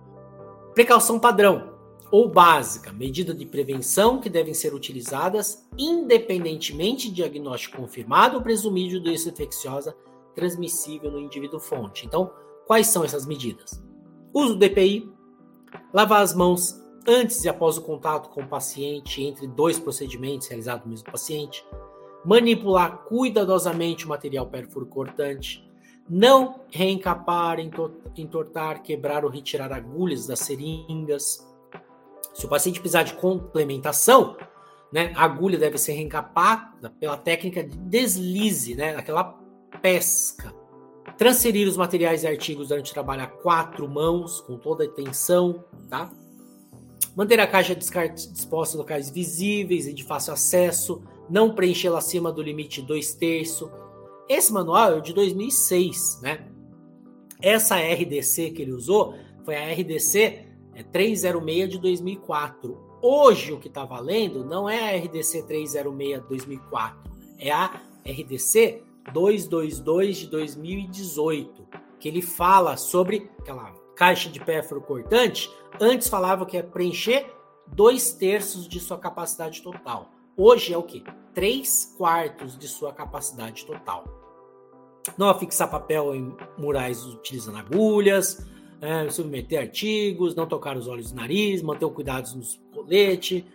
Precaução 0.76 1.20
padrão 1.20 1.74
ou 2.12 2.30
básica, 2.30 2.92
medida 2.94 3.34
de 3.34 3.44
prevenção 3.44 4.20
que 4.20 4.30
devem 4.30 4.54
ser 4.54 4.72
utilizadas 4.76 5.68
independentemente 5.76 7.10
de 7.10 7.16
diagnóstico 7.16 7.78
confirmado 7.78 8.36
ou 8.36 8.44
presumido 8.44 8.90
de 8.90 9.00
doença 9.00 9.30
infecciosa 9.30 9.96
transmissível 10.36 11.10
no 11.10 11.20
indivíduo 11.20 11.60
fonte. 11.60 12.06
Então, 12.06 12.32
quais 12.68 12.88
são 12.88 13.04
essas 13.04 13.26
medidas? 13.26 13.82
Uso 14.34 14.56
do 14.56 14.66
EPI, 14.66 15.08
lavar 15.94 16.22
as 16.22 16.34
mãos 16.34 16.82
antes 17.08 17.44
e 17.44 17.50
após 17.50 17.78
o 17.78 17.84
contato 17.84 18.30
com 18.30 18.42
o 18.42 18.48
paciente 18.48 19.22
entre 19.22 19.46
dois 19.46 19.78
procedimentos 19.78 20.48
realizados 20.48 20.86
no 20.86 20.90
mesmo 20.90 21.12
paciente, 21.12 21.64
manipular 22.26 23.04
cuidadosamente 23.04 24.06
o 24.06 24.10
material 24.10 24.48
pérfuro 24.48 24.86
cortante, 24.86 25.64
não 26.10 26.62
reencapar, 26.72 27.58
entortar, 28.18 28.82
quebrar 28.82 29.24
ou 29.24 29.30
retirar 29.30 29.72
agulhas 29.72 30.26
das 30.26 30.40
seringas. 30.40 31.48
Se 32.34 32.46
o 32.46 32.50
paciente 32.50 32.80
precisar 32.80 33.04
de 33.04 33.14
complementação, 33.14 34.36
né, 34.92 35.14
a 35.16 35.26
agulha 35.26 35.58
deve 35.60 35.78
ser 35.78 35.94
reencapada 35.94 36.90
pela 37.00 37.18
técnica 37.18 37.64
de 37.64 37.78
deslize, 37.78 38.76
né, 38.76 38.96
aquela 38.96 39.40
pesca. 39.82 40.62
Transferir 41.18 41.68
os 41.68 41.78
materiais 41.78 42.24
e 42.24 42.28
artigos 42.28 42.70
durante 42.70 42.91
o 42.91 42.93
trabalho 42.93 43.24
a 43.24 43.28
quatro 43.28 43.88
mãos, 43.88 44.41
com 44.41 44.58
toda 44.58 44.86
a 44.86 44.89
tensão, 44.89 45.64
tá? 45.89 46.12
Manter 47.16 47.39
a 47.39 47.47
caixa 47.47 47.76
disposta 47.76 48.76
em 48.76 48.80
locais 48.80 49.10
visíveis 49.10 49.86
e 49.86 49.93
de 49.93 50.04
fácil 50.04 50.34
acesso, 50.34 51.04
não 51.30 51.54
preenchê-la 51.54 51.99
acima 51.99 52.32
do 52.32 52.41
limite 52.41 52.82
2 52.82 53.14
terços. 53.14 53.70
Esse 54.28 54.51
manual 54.51 54.97
é 54.97 55.01
de 55.01 55.14
2006, 55.14 56.20
né? 56.22 56.47
Essa 57.41 57.76
RDC 57.76 58.51
que 58.51 58.62
ele 58.62 58.72
usou 58.72 59.16
foi 59.43 59.56
a 59.56 59.72
RDC 59.72 60.47
306 60.91 61.64
é, 61.64 61.68
de 61.68 61.78
2004. 61.78 62.78
Hoje 63.01 63.51
o 63.51 63.60
que 63.60 63.68
está 63.68 63.86
valendo 63.86 64.45
não 64.45 64.70
é 64.70 64.95
a 64.95 64.97
RDC 64.97 65.43
306 65.43 66.22
de 66.22 66.28
2004, 66.30 67.12
é 67.38 67.51
a 67.51 67.82
RDC 68.06 68.82
222 69.12 70.18
de 70.18 70.28
2018, 70.28 71.68
que 71.99 72.08
ele 72.08 72.22
fala 72.22 72.78
sobre 72.78 73.30
aquela 73.39 73.74
caixa 73.95 74.30
de 74.30 74.39
pérfuro 74.39 74.82
cortante. 74.82 75.51
Antes 75.80 76.08
falava 76.08 76.45
que 76.45 76.58
é 76.58 76.64
preencher 76.64 77.32
dois 77.68 78.14
terços 78.14 78.68
de 78.68 78.80
sua 78.80 78.97
capacidade 78.97 79.62
total. 79.62 80.10
Hoje 80.36 80.74
é 80.74 80.78
o 80.78 80.84
que? 80.84 81.04
Três 81.34 81.93
quartos 81.97 82.58
de 82.58 82.68
sua 82.68 82.93
capacidade 82.93 83.66
total. 83.66 84.04
Não 85.18 85.30
afixar 85.30 85.70
papel 85.70 86.16
em 86.16 86.36
murais 86.58 87.06
utilizando 87.06 87.58
agulhas, 87.58 88.45
é, 88.82 89.10
submeter 89.10 89.62
artigos, 89.62 90.36
não 90.36 90.47
tocar 90.47 90.78
os 90.78 90.88
olhos 90.88 91.12
e 91.12 91.16
nariz, 91.16 91.62
manter 91.62 91.86
o 91.86 91.91
cuidado 91.91 92.36
nos 92.36 92.60
colete 92.74 93.45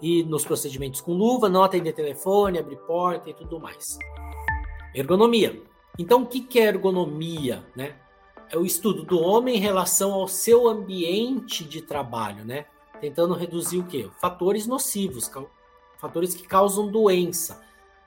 e 0.00 0.22
nos 0.22 0.44
procedimentos 0.44 1.00
com 1.00 1.12
luva, 1.12 1.48
não 1.48 1.62
atender 1.62 1.92
telefone, 1.92 2.58
abrir 2.58 2.78
porta 2.78 3.30
e 3.30 3.34
tudo 3.34 3.58
mais. 3.58 3.98
Ergonomia. 4.98 5.62
Então, 5.96 6.22
o 6.22 6.26
que 6.26 6.58
é 6.58 6.64
ergonomia? 6.64 7.64
Né? 7.76 7.94
É 8.50 8.58
o 8.58 8.66
estudo 8.66 9.04
do 9.04 9.20
homem 9.20 9.56
em 9.56 9.60
relação 9.60 10.12
ao 10.12 10.26
seu 10.26 10.68
ambiente 10.68 11.64
de 11.64 11.82
trabalho, 11.82 12.44
né? 12.44 12.66
Tentando 13.00 13.34
reduzir 13.34 13.78
o 13.78 13.86
quê? 13.86 14.10
Fatores 14.20 14.66
nocivos, 14.66 15.30
fatores 15.98 16.34
que 16.34 16.42
causam 16.42 16.88
doença, 16.88 17.62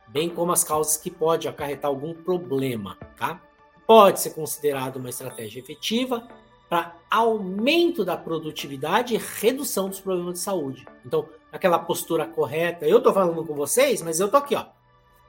bem 0.10 0.30
como 0.30 0.52
as 0.52 0.66
causas 0.66 0.98
que 0.98 1.10
podem 1.10 1.50
acarretar 1.50 1.90
algum 1.90 2.14
problema, 2.14 2.98
tá? 3.18 3.42
Pode 3.88 4.20
ser 4.20 4.32
considerado 4.32 4.98
uma 4.98 5.10
estratégia 5.10 5.60
efetiva 5.60 6.28
para 6.70 6.96
aumento 7.10 8.04
da 8.04 8.18
produtividade 8.18 9.16
e 9.16 9.22
redução 9.40 9.88
dos 9.88 10.02
problemas 10.02 10.34
de 10.34 10.40
saúde. 10.40 10.86
Então, 11.06 11.28
aquela 11.52 11.80
postura 11.80 12.26
correta, 12.26 12.86
eu 12.86 12.98
estou 12.98 13.14
falando 13.14 13.46
com 13.46 13.54
vocês, 13.54 14.02
mas 14.02 14.20
eu 14.20 14.26
estou 14.26 14.40
aqui, 14.40 14.56
ó, 14.56 14.66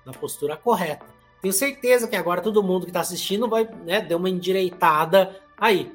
na 0.04 0.12
postura 0.12 0.56
correta 0.56 1.21
tenho 1.42 1.52
certeza 1.52 2.06
que 2.06 2.14
agora 2.14 2.40
todo 2.40 2.62
mundo 2.62 2.84
que 2.84 2.90
está 2.90 3.00
assistindo 3.00 3.48
vai 3.48 3.64
né, 3.84 4.00
dar 4.00 4.16
uma 4.16 4.30
endireitada 4.30 5.36
aí. 5.58 5.92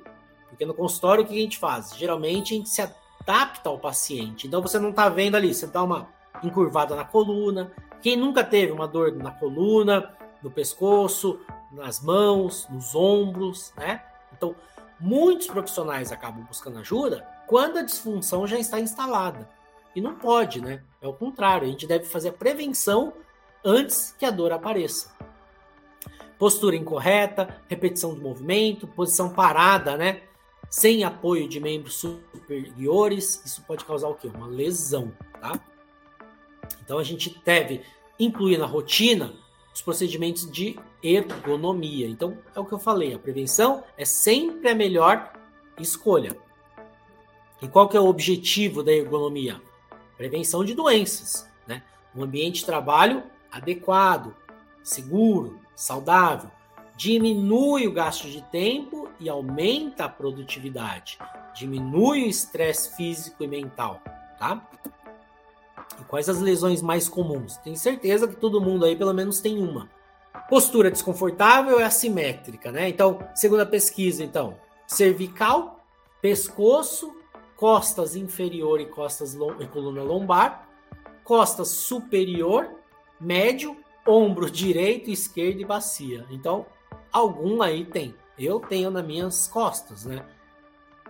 Porque 0.50 0.66
no 0.66 0.74
consultório 0.74 1.24
o 1.24 1.28
que 1.28 1.34
a 1.34 1.42
gente 1.42 1.58
faz? 1.58 1.96
Geralmente 1.96 2.54
a 2.54 2.58
gente 2.58 2.70
se 2.70 2.82
adapta 2.82 3.70
ao 3.70 3.80
paciente. 3.80 4.46
Então 4.46 4.62
você 4.62 4.78
não 4.78 4.90
está 4.90 5.08
vendo 5.08 5.36
ali, 5.36 5.54
você 5.54 5.66
dá 5.66 5.82
uma 5.82 6.10
encurvada 6.44 6.96
na 6.98 7.06
coluna. 7.06 7.72
Quem 8.02 8.18
nunca 8.18 8.44
teve 8.44 8.74
uma 8.74 8.88
dor 8.90 9.16
na 9.16 9.32
coluna, 9.32 10.12
no 10.44 10.52
pescoço, 10.52 11.40
nas 11.72 12.02
mãos, 12.02 12.68
nos 12.70 12.94
ombros, 12.94 13.74
né? 13.78 14.04
Então, 14.36 14.54
muitos 15.00 15.48
profissionais 15.48 16.12
acabam 16.12 16.44
buscando 16.44 16.80
ajuda 16.80 17.26
quando 17.48 17.78
a 17.78 17.84
disfunção 17.84 18.46
já 18.46 18.60
está 18.60 18.82
instalada. 18.82 19.50
E 19.96 20.02
não 20.02 20.14
pode, 20.14 20.62
né? 20.62 20.84
É 21.02 21.08
o 21.08 21.14
contrário, 21.14 21.66
a 21.66 21.72
gente 21.72 21.88
deve 21.88 22.04
fazer 22.04 22.30
a 22.30 22.34
prevenção 22.34 23.14
antes 23.64 24.14
que 24.20 24.26
a 24.26 24.30
dor 24.30 24.52
apareça 24.52 25.17
postura 26.38 26.76
incorreta, 26.76 27.62
repetição 27.68 28.14
do 28.14 28.22
movimento, 28.22 28.88
posição 28.88 29.30
parada, 29.30 29.98
né? 29.98 30.22
Sem 30.70 31.04
apoio 31.04 31.48
de 31.48 31.60
membros 31.60 31.96
superiores, 31.96 33.42
isso 33.46 33.64
pode 33.64 33.86
causar 33.86 34.10
o 34.10 34.16
quê? 34.16 34.28
Uma 34.28 34.48
lesão, 34.48 35.14
tá? 35.40 35.60
Então 36.84 36.98
a 36.98 37.04
gente 37.04 37.42
deve 37.44 37.82
incluir 38.20 38.58
na 38.58 38.66
rotina 38.66 39.34
os 39.74 39.82
procedimentos 39.82 40.50
de 40.50 40.78
ergonomia. 41.02 42.08
Então 42.08 42.38
é 42.54 42.60
o 42.60 42.66
que 42.66 42.74
eu 42.74 42.80
falei, 42.80 43.14
a 43.14 43.20
prevenção 43.20 43.84
é 43.98 44.04
sempre 44.04 44.70
a 44.70 44.76
melhor 44.76 45.32
escolha. 45.80 46.38
E 47.62 47.68
qual 47.68 47.88
que 47.88 47.98
é 47.98 48.00
o 48.00 48.08
objetivo 48.08 48.84
da 48.84 48.92
ergonomia? 48.92 49.62
Prevenção 50.18 50.64
de 50.64 50.74
doenças, 50.74 51.50
né? 51.66 51.84
Um 52.16 52.24
ambiente 52.24 52.60
de 52.60 52.66
trabalho 52.66 53.24
adequado, 53.52 54.36
seguro, 54.84 55.60
saudável, 55.78 56.50
diminui 56.96 57.88
o 57.88 57.94
gasto 57.94 58.28
de 58.28 58.42
tempo 58.42 59.08
e 59.20 59.30
aumenta 59.30 60.06
a 60.06 60.10
produtividade, 60.10 61.20
diminui 61.54 62.24
o 62.24 62.28
estresse 62.28 62.98
físico 62.98 63.44
e 63.44 63.48
mental, 63.48 64.02
tá? 64.40 64.68
E 66.02 66.04
quais 66.06 66.28
as 66.28 66.42
lesões 66.42 66.82
mais 66.82 67.08
comuns? 67.08 67.58
Tenho 67.58 67.78
certeza 67.78 68.28
que 68.28 68.36
todo 68.36 68.60
mundo 68.60 68.86
aí 68.86 68.96
pelo 68.96 69.14
menos 69.14 69.40
tem 69.40 69.60
uma. 69.60 69.88
Postura 70.50 70.90
desconfortável 70.90 71.80
é 71.80 71.84
assimétrica, 71.84 72.72
né? 72.72 72.90
Então, 72.90 73.20
segundo 73.36 73.60
a 73.62 73.66
pesquisa, 73.66 74.24
então, 74.24 74.58
cervical, 74.88 75.86
pescoço, 76.22 77.16
costas 77.56 78.16
inferior 78.16 78.82
e 78.82 78.88
costas 78.88 79.36
e 79.36 79.68
coluna 79.68 80.02
lombar, 80.02 80.68
costas 81.24 81.68
superior, 81.70 82.68
médio 83.20 83.78
ombro 84.08 84.50
direito, 84.50 85.10
esquerdo 85.10 85.60
e 85.60 85.66
bacia. 85.66 86.26
Então, 86.30 86.66
algum 87.12 87.62
aí 87.62 87.86
tem. 87.86 88.16
eu 88.38 88.60
tenho 88.60 88.90
nas 88.90 89.06
minhas 89.06 89.48
costas, 89.48 90.06
né? 90.06 90.26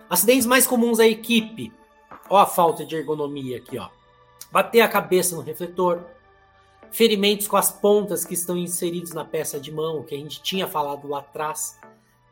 Acidentes 0.08 0.46
mais 0.46 0.66
comuns 0.66 0.98
à 0.98 1.06
equipe. 1.06 1.72
Ó 2.30 2.36
a 2.38 2.46
falta 2.46 2.84
de 2.84 2.96
ergonomia 2.96 3.58
aqui, 3.58 3.78
ó. 3.78 3.88
Bater 4.50 4.80
a 4.80 4.88
cabeça 4.88 5.36
no 5.36 5.42
refletor. 5.42 6.02
Ferimentos 6.90 7.46
com 7.46 7.56
as 7.56 7.70
pontas 7.70 8.24
que 8.24 8.32
estão 8.32 8.56
inseridos 8.56 9.12
na 9.12 9.24
peça 9.24 9.60
de 9.60 9.70
mão, 9.70 10.02
que 10.02 10.14
a 10.14 10.18
gente 10.18 10.42
tinha 10.42 10.66
falado 10.66 11.06
lá 11.06 11.18
atrás. 11.18 11.78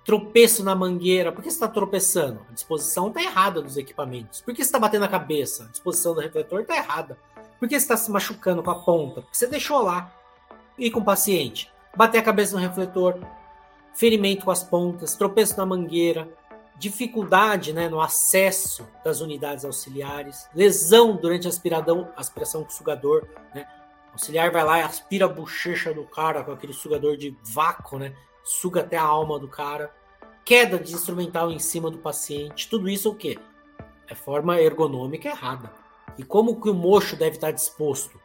Tropeço 0.04 0.64
na 0.64 0.74
mangueira. 0.74 1.32
Por 1.32 1.42
que 1.42 1.50
você 1.50 1.56
está 1.56 1.68
tropeçando? 1.68 2.40
A 2.48 2.54
disposição 2.54 3.08
está 3.08 3.20
errada 3.20 3.60
dos 3.60 3.76
equipamentos. 3.76 4.40
Por 4.40 4.54
que 4.54 4.62
você 4.62 4.68
está 4.68 4.78
batendo 4.78 5.04
a 5.04 5.08
cabeça? 5.08 5.64
A 5.64 5.68
disposição 5.68 6.14
do 6.14 6.20
refletor 6.20 6.60
está 6.60 6.76
errada. 6.76 7.18
Por 7.58 7.68
que 7.68 7.74
você 7.74 7.84
está 7.84 7.96
se 7.96 8.10
machucando 8.10 8.62
com 8.62 8.70
a 8.70 8.76
ponta? 8.76 9.20
Porque 9.20 9.36
você 9.36 9.46
deixou 9.46 9.82
lá. 9.82 10.15
E 10.78 10.90
com 10.90 11.00
o 11.00 11.04
paciente? 11.04 11.72
Bater 11.96 12.18
a 12.18 12.22
cabeça 12.22 12.54
no 12.54 12.60
refletor, 12.60 13.18
ferimento 13.94 14.44
com 14.44 14.50
as 14.50 14.62
pontas, 14.62 15.14
tropeço 15.14 15.56
na 15.56 15.64
mangueira, 15.64 16.28
dificuldade 16.78 17.72
né, 17.72 17.88
no 17.88 18.00
acesso 18.00 18.86
das 19.02 19.20
unidades 19.20 19.64
auxiliares, 19.64 20.48
lesão 20.54 21.16
durante 21.16 21.46
a 21.46 21.50
aspiração 22.16 22.62
com 22.62 22.70
sugador. 22.70 23.26
Né? 23.54 23.66
O 24.10 24.12
auxiliar 24.12 24.50
vai 24.50 24.64
lá 24.64 24.78
e 24.78 24.82
aspira 24.82 25.24
a 25.24 25.28
bochecha 25.28 25.94
do 25.94 26.04
cara 26.04 26.44
com 26.44 26.52
aquele 26.52 26.74
sugador 26.74 27.16
de 27.16 27.34
vácuo, 27.42 27.98
né? 27.98 28.14
suga 28.44 28.80
até 28.80 28.96
a 28.96 29.02
alma 29.02 29.38
do 29.38 29.48
cara. 29.48 29.90
Queda 30.44 30.78
de 30.78 30.94
instrumental 30.94 31.50
em 31.50 31.58
cima 31.58 31.90
do 31.90 31.98
paciente. 31.98 32.68
Tudo 32.68 32.88
isso 32.88 33.08
é 33.08 33.10
o 33.10 33.14
quê? 33.14 33.38
É 34.06 34.14
forma 34.14 34.60
ergonômica 34.60 35.28
errada. 35.28 35.72
E 36.16 36.22
como 36.22 36.60
que 36.60 36.70
o 36.70 36.74
mocho 36.74 37.16
deve 37.16 37.36
estar 37.36 37.50
disposto? 37.50 38.20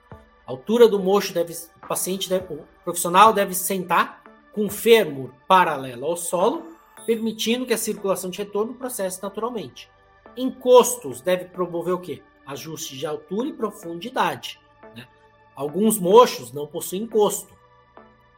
A 0.52 0.54
altura 0.54 0.86
do 0.86 1.00
mocho 1.00 1.34
deve, 1.34 1.54
o 1.82 1.88
paciente, 1.88 2.28
deve, 2.28 2.54
o 2.54 2.66
profissional 2.84 3.32
deve 3.32 3.56
sentar 3.56 4.22
com 4.52 4.66
o 4.66 4.70
fêmur 4.70 5.32
paralelo 5.48 6.06
ao 6.06 6.18
solo, 6.18 6.76
permitindo 7.06 7.66
que 7.66 7.74
a 7.74 7.78
circulação 7.78 8.30
de 8.30 8.40
retorno 8.40 8.74
processe 8.74 9.24
naturalmente. 9.24 9.90
Encostos 10.36 11.22
deve 11.22 11.46
promover 11.46 11.94
o 11.94 12.00
quê? 12.00 12.22
Ajuste 12.46 12.98
de 12.98 13.06
altura 13.08 13.48
e 13.48 13.54
profundidade. 13.54 14.60
Né? 14.94 15.08
Alguns 15.56 15.98
mochos 15.98 16.52
não 16.52 16.68
possuem 16.68 17.04
encosto. 17.04 17.54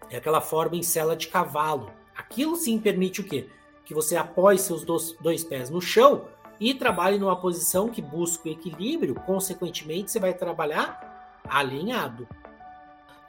É 0.07 0.17
aquela 0.17 0.39
forma 0.39 0.75
em 0.75 0.83
cela 0.83 1.15
de 1.15 1.29
cavalo. 1.29 1.91
Aquilo 2.15 2.55
sim 2.55 2.77
permite 2.77 3.21
o 3.21 3.23
quê? 3.23 3.49
Que 3.83 3.95
você 3.95 4.15
apoie 4.15 4.59
seus 4.59 4.83
dois, 4.85 5.13
dois 5.19 5.43
pés 5.43 5.67
no 5.71 5.81
chão 5.81 6.27
e 6.59 6.75
trabalhe 6.75 7.17
numa 7.17 7.35
posição 7.35 7.89
que 7.89 8.03
busca 8.03 8.47
o 8.47 8.51
equilíbrio, 8.51 9.15
consequentemente, 9.15 10.11
você 10.11 10.19
vai 10.19 10.35
trabalhar 10.35 11.12
alinhado. 11.47 12.27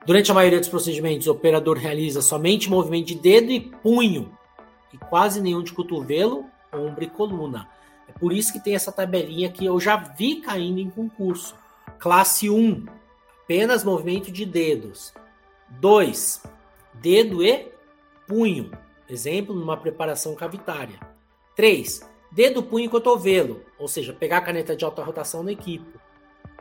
Durante 0.06 0.30
a 0.30 0.34
maioria 0.34 0.60
dos 0.60 0.68
procedimentos, 0.68 1.26
o 1.26 1.32
operador 1.32 1.78
realiza 1.78 2.20
somente 2.20 2.68
movimento 2.68 3.06
de 3.06 3.14
dedo 3.14 3.50
e 3.50 3.60
punho, 3.60 4.36
e 4.92 4.98
quase 4.98 5.40
nenhum 5.40 5.62
de 5.62 5.72
cotovelo, 5.72 6.44
ombro 6.72 7.04
e 7.04 7.08
coluna. 7.08 7.68
É 8.08 8.12
por 8.12 8.32
isso 8.32 8.52
que 8.52 8.60
tem 8.60 8.74
essa 8.74 8.92
tabelinha 8.92 9.50
que 9.50 9.64
eu 9.64 9.80
já 9.80 9.96
vi 9.96 10.36
caindo 10.36 10.78
em 10.78 10.90
concurso. 10.90 11.56
Classe 11.98 12.50
1, 12.50 12.84
apenas 13.42 13.82
movimento 13.82 14.30
de 14.30 14.44
dedos. 14.44 15.14
2, 15.70 16.42
dedo 16.94 17.42
e 17.42 17.72
punho. 18.26 18.70
Exemplo, 19.08 19.54
numa 19.54 19.76
preparação 19.76 20.34
cavitária. 20.34 21.00
3, 21.56 22.08
dedo, 22.30 22.62
punho 22.62 22.86
e 22.86 22.88
cotovelo, 22.88 23.62
ou 23.78 23.88
seja, 23.88 24.12
pegar 24.12 24.38
a 24.38 24.42
caneta 24.42 24.76
de 24.76 24.84
alta 24.84 25.02
rotação 25.02 25.42
na 25.42 25.52
equipe. 25.52 25.98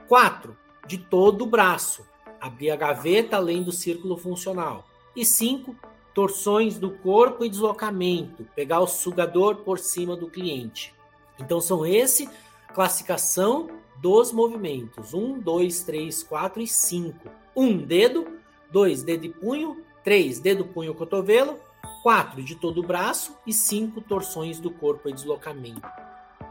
4, 0.08 0.56
de 0.88 0.98
todo 0.98 1.44
o 1.44 1.48
braço 1.48 2.06
abrir 2.44 2.72
a 2.72 2.76
gaveta 2.76 3.38
além 3.38 3.64
do 3.64 3.72
círculo 3.72 4.18
funcional. 4.18 4.86
E 5.16 5.24
5. 5.24 5.74
Torções 6.14 6.78
do 6.78 6.92
corpo 6.92 7.44
e 7.44 7.50
deslocamento, 7.50 8.46
pegar 8.56 8.82
o 8.82 8.88
sugador 8.88 9.56
por 9.58 9.80
cima 9.80 10.16
do 10.16 10.30
cliente. 10.30 10.94
Então 11.40 11.60
são 11.60 11.86
esse 11.86 12.30
classificação 12.74 13.70
dos 13.98 14.32
movimentos: 14.32 15.14
1, 15.14 15.40
2, 15.40 15.84
3, 15.84 16.24
4 16.24 16.62
e 16.62 16.68
5. 16.68 17.30
1 17.56 17.78
dedo, 17.78 18.28
2 18.72 19.04
dedo 19.04 19.26
e 19.26 19.30
punho, 19.30 19.84
3 20.04 20.40
dedo, 20.40 20.66
punho, 20.66 20.94
cotovelo, 20.94 21.58
4 22.04 22.44
de 22.44 22.56
todo 22.56 22.82
o 22.82 22.86
braço 22.86 23.36
e 23.48 23.54
5 23.54 24.02
torções 24.02 24.60
do 24.60 24.70
corpo 24.70 25.10
e 25.10 25.14
deslocamento. 25.14 25.88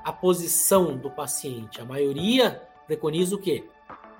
A 0.02 0.12
posição 0.12 0.96
do 0.96 1.10
paciente, 1.10 1.80
a 1.80 1.84
maioria 1.84 2.62
preconiza 2.86 3.36
o 3.36 3.38
quê? 3.38 3.64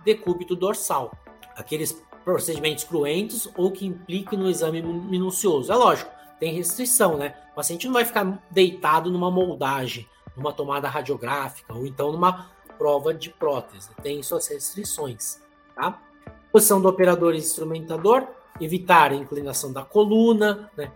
Decúbito 0.05 0.57
dorsal 0.57 1.13
aqueles 1.57 2.03
procedimentos 2.25 2.85
cruentos 2.85 3.49
ou 3.57 3.71
que 3.71 3.87
impliquem 3.87 4.39
no 4.39 4.49
exame 4.49 4.83
minucioso. 4.83 5.73
É 5.73 5.77
lógico, 5.77 6.11
tem 6.39 6.55
restrição, 6.55 7.17
né? 7.17 7.35
O 7.53 7.57
paciente 7.57 7.87
não 7.87 7.95
vai 7.95 8.05
ficar 8.05 8.43
deitado 8.51 9.11
numa 9.11 9.31
moldagem, 9.31 10.09
numa 10.37 10.53
tomada 10.53 10.89
radiográfica 10.89 11.75
ou 11.75 11.87
então 11.87 12.13
numa 12.13 12.51
prova 12.79 13.13
de 13.13 13.31
prótese. 13.31 13.91
Tem 14.03 14.23
suas 14.23 14.47
restrições, 14.49 15.41
tá? 15.75 16.01
Posição 16.51 16.81
do 16.81 16.89
operador 16.89 17.35
e 17.35 17.39
instrumentador, 17.39 18.27
evitar 18.61 19.13
a 19.13 19.17
inclinação 19.17 19.73
da 19.73 19.85
coluna, 19.85 20.71
né? 20.77 20.93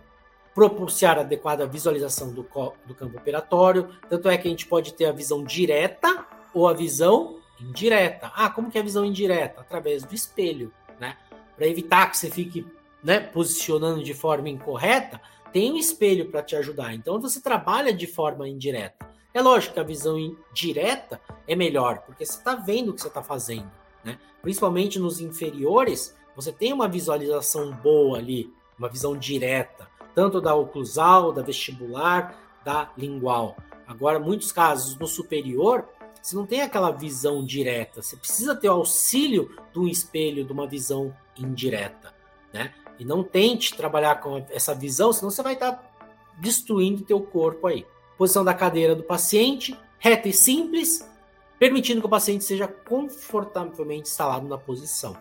propiciar 0.53 1.19
adequada 1.19 1.67
visualização 1.67 2.31
do, 2.31 2.41
do 2.85 2.95
campo 2.95 3.17
operatório. 3.17 3.89
Tanto 4.09 4.27
é 4.27 4.37
que 4.37 4.47
a 4.47 4.51
gente 4.51 4.65
pode 4.65 4.93
ter 4.93 5.05
a 5.05 5.11
visão 5.11 5.43
direta 5.43 6.25
ou 6.51 6.67
a 6.67 6.73
visão 6.73 7.37
indireta. 7.59 8.31
Ah, 8.35 8.49
como 8.49 8.69
que 8.69 8.77
é 8.77 8.81
a 8.81 8.83
visão 8.83 9.05
indireta? 9.05 9.61
Através 9.61 10.03
do 10.03 10.13
espelho, 10.13 10.73
né? 10.99 11.17
Para 11.55 11.67
evitar 11.67 12.09
que 12.09 12.17
você 12.17 12.29
fique 12.29 12.65
né, 13.03 13.19
posicionando 13.19 14.03
de 14.03 14.13
forma 14.13 14.49
incorreta, 14.49 15.21
tem 15.51 15.71
um 15.71 15.77
espelho 15.77 16.29
para 16.29 16.43
te 16.43 16.55
ajudar. 16.55 16.93
Então 16.93 17.19
você 17.19 17.41
trabalha 17.41 17.93
de 17.93 18.05
forma 18.05 18.47
indireta. 18.47 19.07
É 19.33 19.41
lógico 19.41 19.75
que 19.75 19.79
a 19.79 19.83
visão 19.83 20.17
direta 20.53 21.21
é 21.47 21.55
melhor, 21.55 21.99
porque 21.99 22.25
você 22.25 22.37
está 22.37 22.55
vendo 22.55 22.89
o 22.89 22.93
que 22.93 23.01
você 23.01 23.07
está 23.07 23.23
fazendo. 23.23 23.69
Né? 24.03 24.19
Principalmente 24.41 24.99
nos 24.99 25.21
inferiores, 25.21 26.15
você 26.35 26.51
tem 26.51 26.73
uma 26.73 26.87
visualização 26.87 27.71
boa 27.71 28.17
ali, 28.17 28.51
uma 28.77 28.89
visão 28.89 29.17
direta, 29.17 29.87
tanto 30.13 30.41
da 30.41 30.55
oclusal, 30.55 31.31
da 31.31 31.41
vestibular, 31.41 32.59
da 32.63 32.91
lingual. 32.97 33.55
Agora, 33.87 34.19
muitos 34.19 34.51
casos 34.51 34.97
no 34.97 35.07
superior, 35.07 35.87
você 36.27 36.35
não 36.35 36.45
tem 36.45 36.59
aquela 36.59 36.91
visão 36.91 37.41
direta. 37.41 38.01
Você 38.01 38.17
precisa 38.17 38.53
ter 38.53 38.67
o 38.67 38.73
auxílio 38.73 39.49
de 39.71 39.79
um 39.79 39.87
espelho, 39.87 40.43
de 40.43 40.51
uma 40.51 40.67
visão 40.67 41.15
indireta, 41.37 42.13
né? 42.51 42.73
E 42.99 43.05
não 43.05 43.23
tente 43.23 43.73
trabalhar 43.77 44.15
com 44.19 44.45
essa 44.49 44.75
visão, 44.75 45.13
senão 45.13 45.31
você 45.31 45.41
vai 45.41 45.53
estar 45.53 45.81
destruindo 46.37 47.05
teu 47.05 47.21
corpo 47.21 47.67
aí. 47.67 47.85
Posição 48.17 48.43
da 48.43 48.53
cadeira 48.53 48.93
do 48.93 49.03
paciente, 49.03 49.79
reta 49.99 50.27
e 50.27 50.33
simples, 50.33 51.09
permitindo 51.57 52.01
que 52.01 52.07
o 52.07 52.09
paciente 52.09 52.43
seja 52.43 52.67
confortavelmente 52.67 54.09
instalado 54.09 54.49
na 54.49 54.57
posição. 54.57 55.15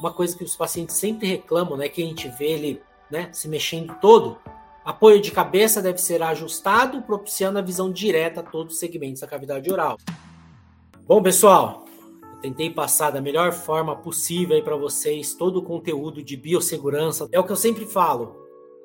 Uma 0.00 0.12
coisa 0.12 0.36
que 0.36 0.42
os 0.42 0.56
pacientes 0.56 0.96
sempre 0.96 1.28
reclamam, 1.28 1.76
né, 1.76 1.88
que 1.88 2.02
a 2.02 2.04
gente 2.04 2.28
vê 2.30 2.46
ele, 2.46 2.82
né, 3.08 3.28
se 3.32 3.46
mexendo 3.46 3.94
todo, 4.00 4.36
apoio 4.84 5.20
de 5.20 5.30
cabeça 5.30 5.80
deve 5.80 5.98
ser 5.98 6.20
ajustado, 6.20 7.00
propiciando 7.02 7.60
a 7.60 7.62
visão 7.62 7.92
direta 7.92 8.40
a 8.40 8.42
todos 8.42 8.74
os 8.74 8.80
segmentos 8.80 9.20
da 9.20 9.28
cavidade 9.28 9.70
oral. 9.70 9.96
Bom, 11.08 11.22
pessoal, 11.22 11.86
eu 12.34 12.38
tentei 12.42 12.68
passar 12.68 13.10
da 13.10 13.18
melhor 13.18 13.50
forma 13.50 13.96
possível 13.96 14.54
aí 14.54 14.62
para 14.62 14.76
vocês 14.76 15.32
todo 15.32 15.56
o 15.56 15.62
conteúdo 15.62 16.22
de 16.22 16.36
biossegurança. 16.36 17.26
É 17.32 17.40
o 17.40 17.44
que 17.44 17.50
eu 17.50 17.56
sempre 17.56 17.86
falo. 17.86 18.36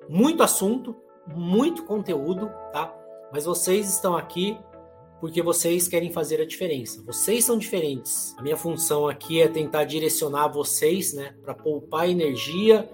Muito 0.08 0.42
assunto, 0.42 0.96
muito 1.36 1.84
conteúdo, 1.84 2.50
tá? 2.72 2.96
Mas 3.30 3.44
vocês 3.44 3.90
estão 3.90 4.16
aqui 4.16 4.58
porque 5.20 5.42
vocês 5.42 5.86
querem 5.90 6.14
fazer 6.14 6.40
a 6.40 6.46
diferença. 6.46 7.04
Vocês 7.06 7.44
são 7.44 7.58
diferentes. 7.58 8.34
A 8.38 8.42
minha 8.42 8.56
função 8.56 9.06
aqui 9.06 9.42
é 9.42 9.50
tentar 9.50 9.84
direcionar 9.84 10.48
vocês, 10.48 11.12
né, 11.12 11.36
para 11.44 11.54
poupar 11.54 12.10
energia 12.10 12.90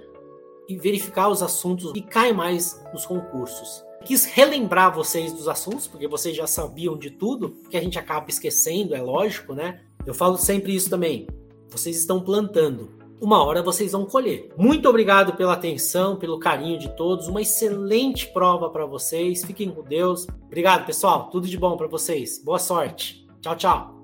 e 0.67 0.75
verificar 0.75 1.29
os 1.29 1.43
assuntos 1.43 1.91
que 1.91 2.01
caem 2.01 2.33
mais 2.33 2.83
nos 2.91 3.05
concursos. 3.05 3.87
Quis 4.05 4.25
relembrar 4.25 4.93
vocês 4.93 5.33
dos 5.33 5.47
assuntos, 5.47 5.87
porque 5.87 6.07
vocês 6.07 6.35
já 6.35 6.47
sabiam 6.47 6.97
de 6.97 7.09
tudo, 7.09 7.57
que 7.69 7.77
a 7.77 7.81
gente 7.81 7.99
acaba 7.99 8.29
esquecendo, 8.29 8.95
é 8.95 9.01
lógico, 9.01 9.53
né? 9.53 9.81
Eu 10.05 10.13
falo 10.13 10.37
sempre 10.37 10.75
isso 10.75 10.89
também. 10.89 11.27
Vocês 11.69 11.97
estão 11.97 12.21
plantando. 12.21 12.97
Uma 13.21 13.43
hora 13.43 13.61
vocês 13.61 13.91
vão 13.91 14.05
colher. 14.05 14.49
Muito 14.57 14.87
obrigado 14.87 15.35
pela 15.35 15.53
atenção, 15.53 16.15
pelo 16.15 16.39
carinho 16.39 16.79
de 16.79 16.95
todos. 16.95 17.27
Uma 17.27 17.41
excelente 17.41 18.27
prova 18.27 18.69
para 18.69 18.85
vocês. 18.85 19.43
Fiquem 19.43 19.69
com 19.69 19.83
Deus. 19.83 20.25
Obrigado, 20.45 20.85
pessoal. 20.85 21.29
Tudo 21.29 21.47
de 21.47 21.57
bom 21.57 21.75
para 21.75 21.87
vocês. 21.87 22.41
Boa 22.41 22.59
sorte. 22.59 23.27
Tchau, 23.41 23.55
tchau. 23.57 23.98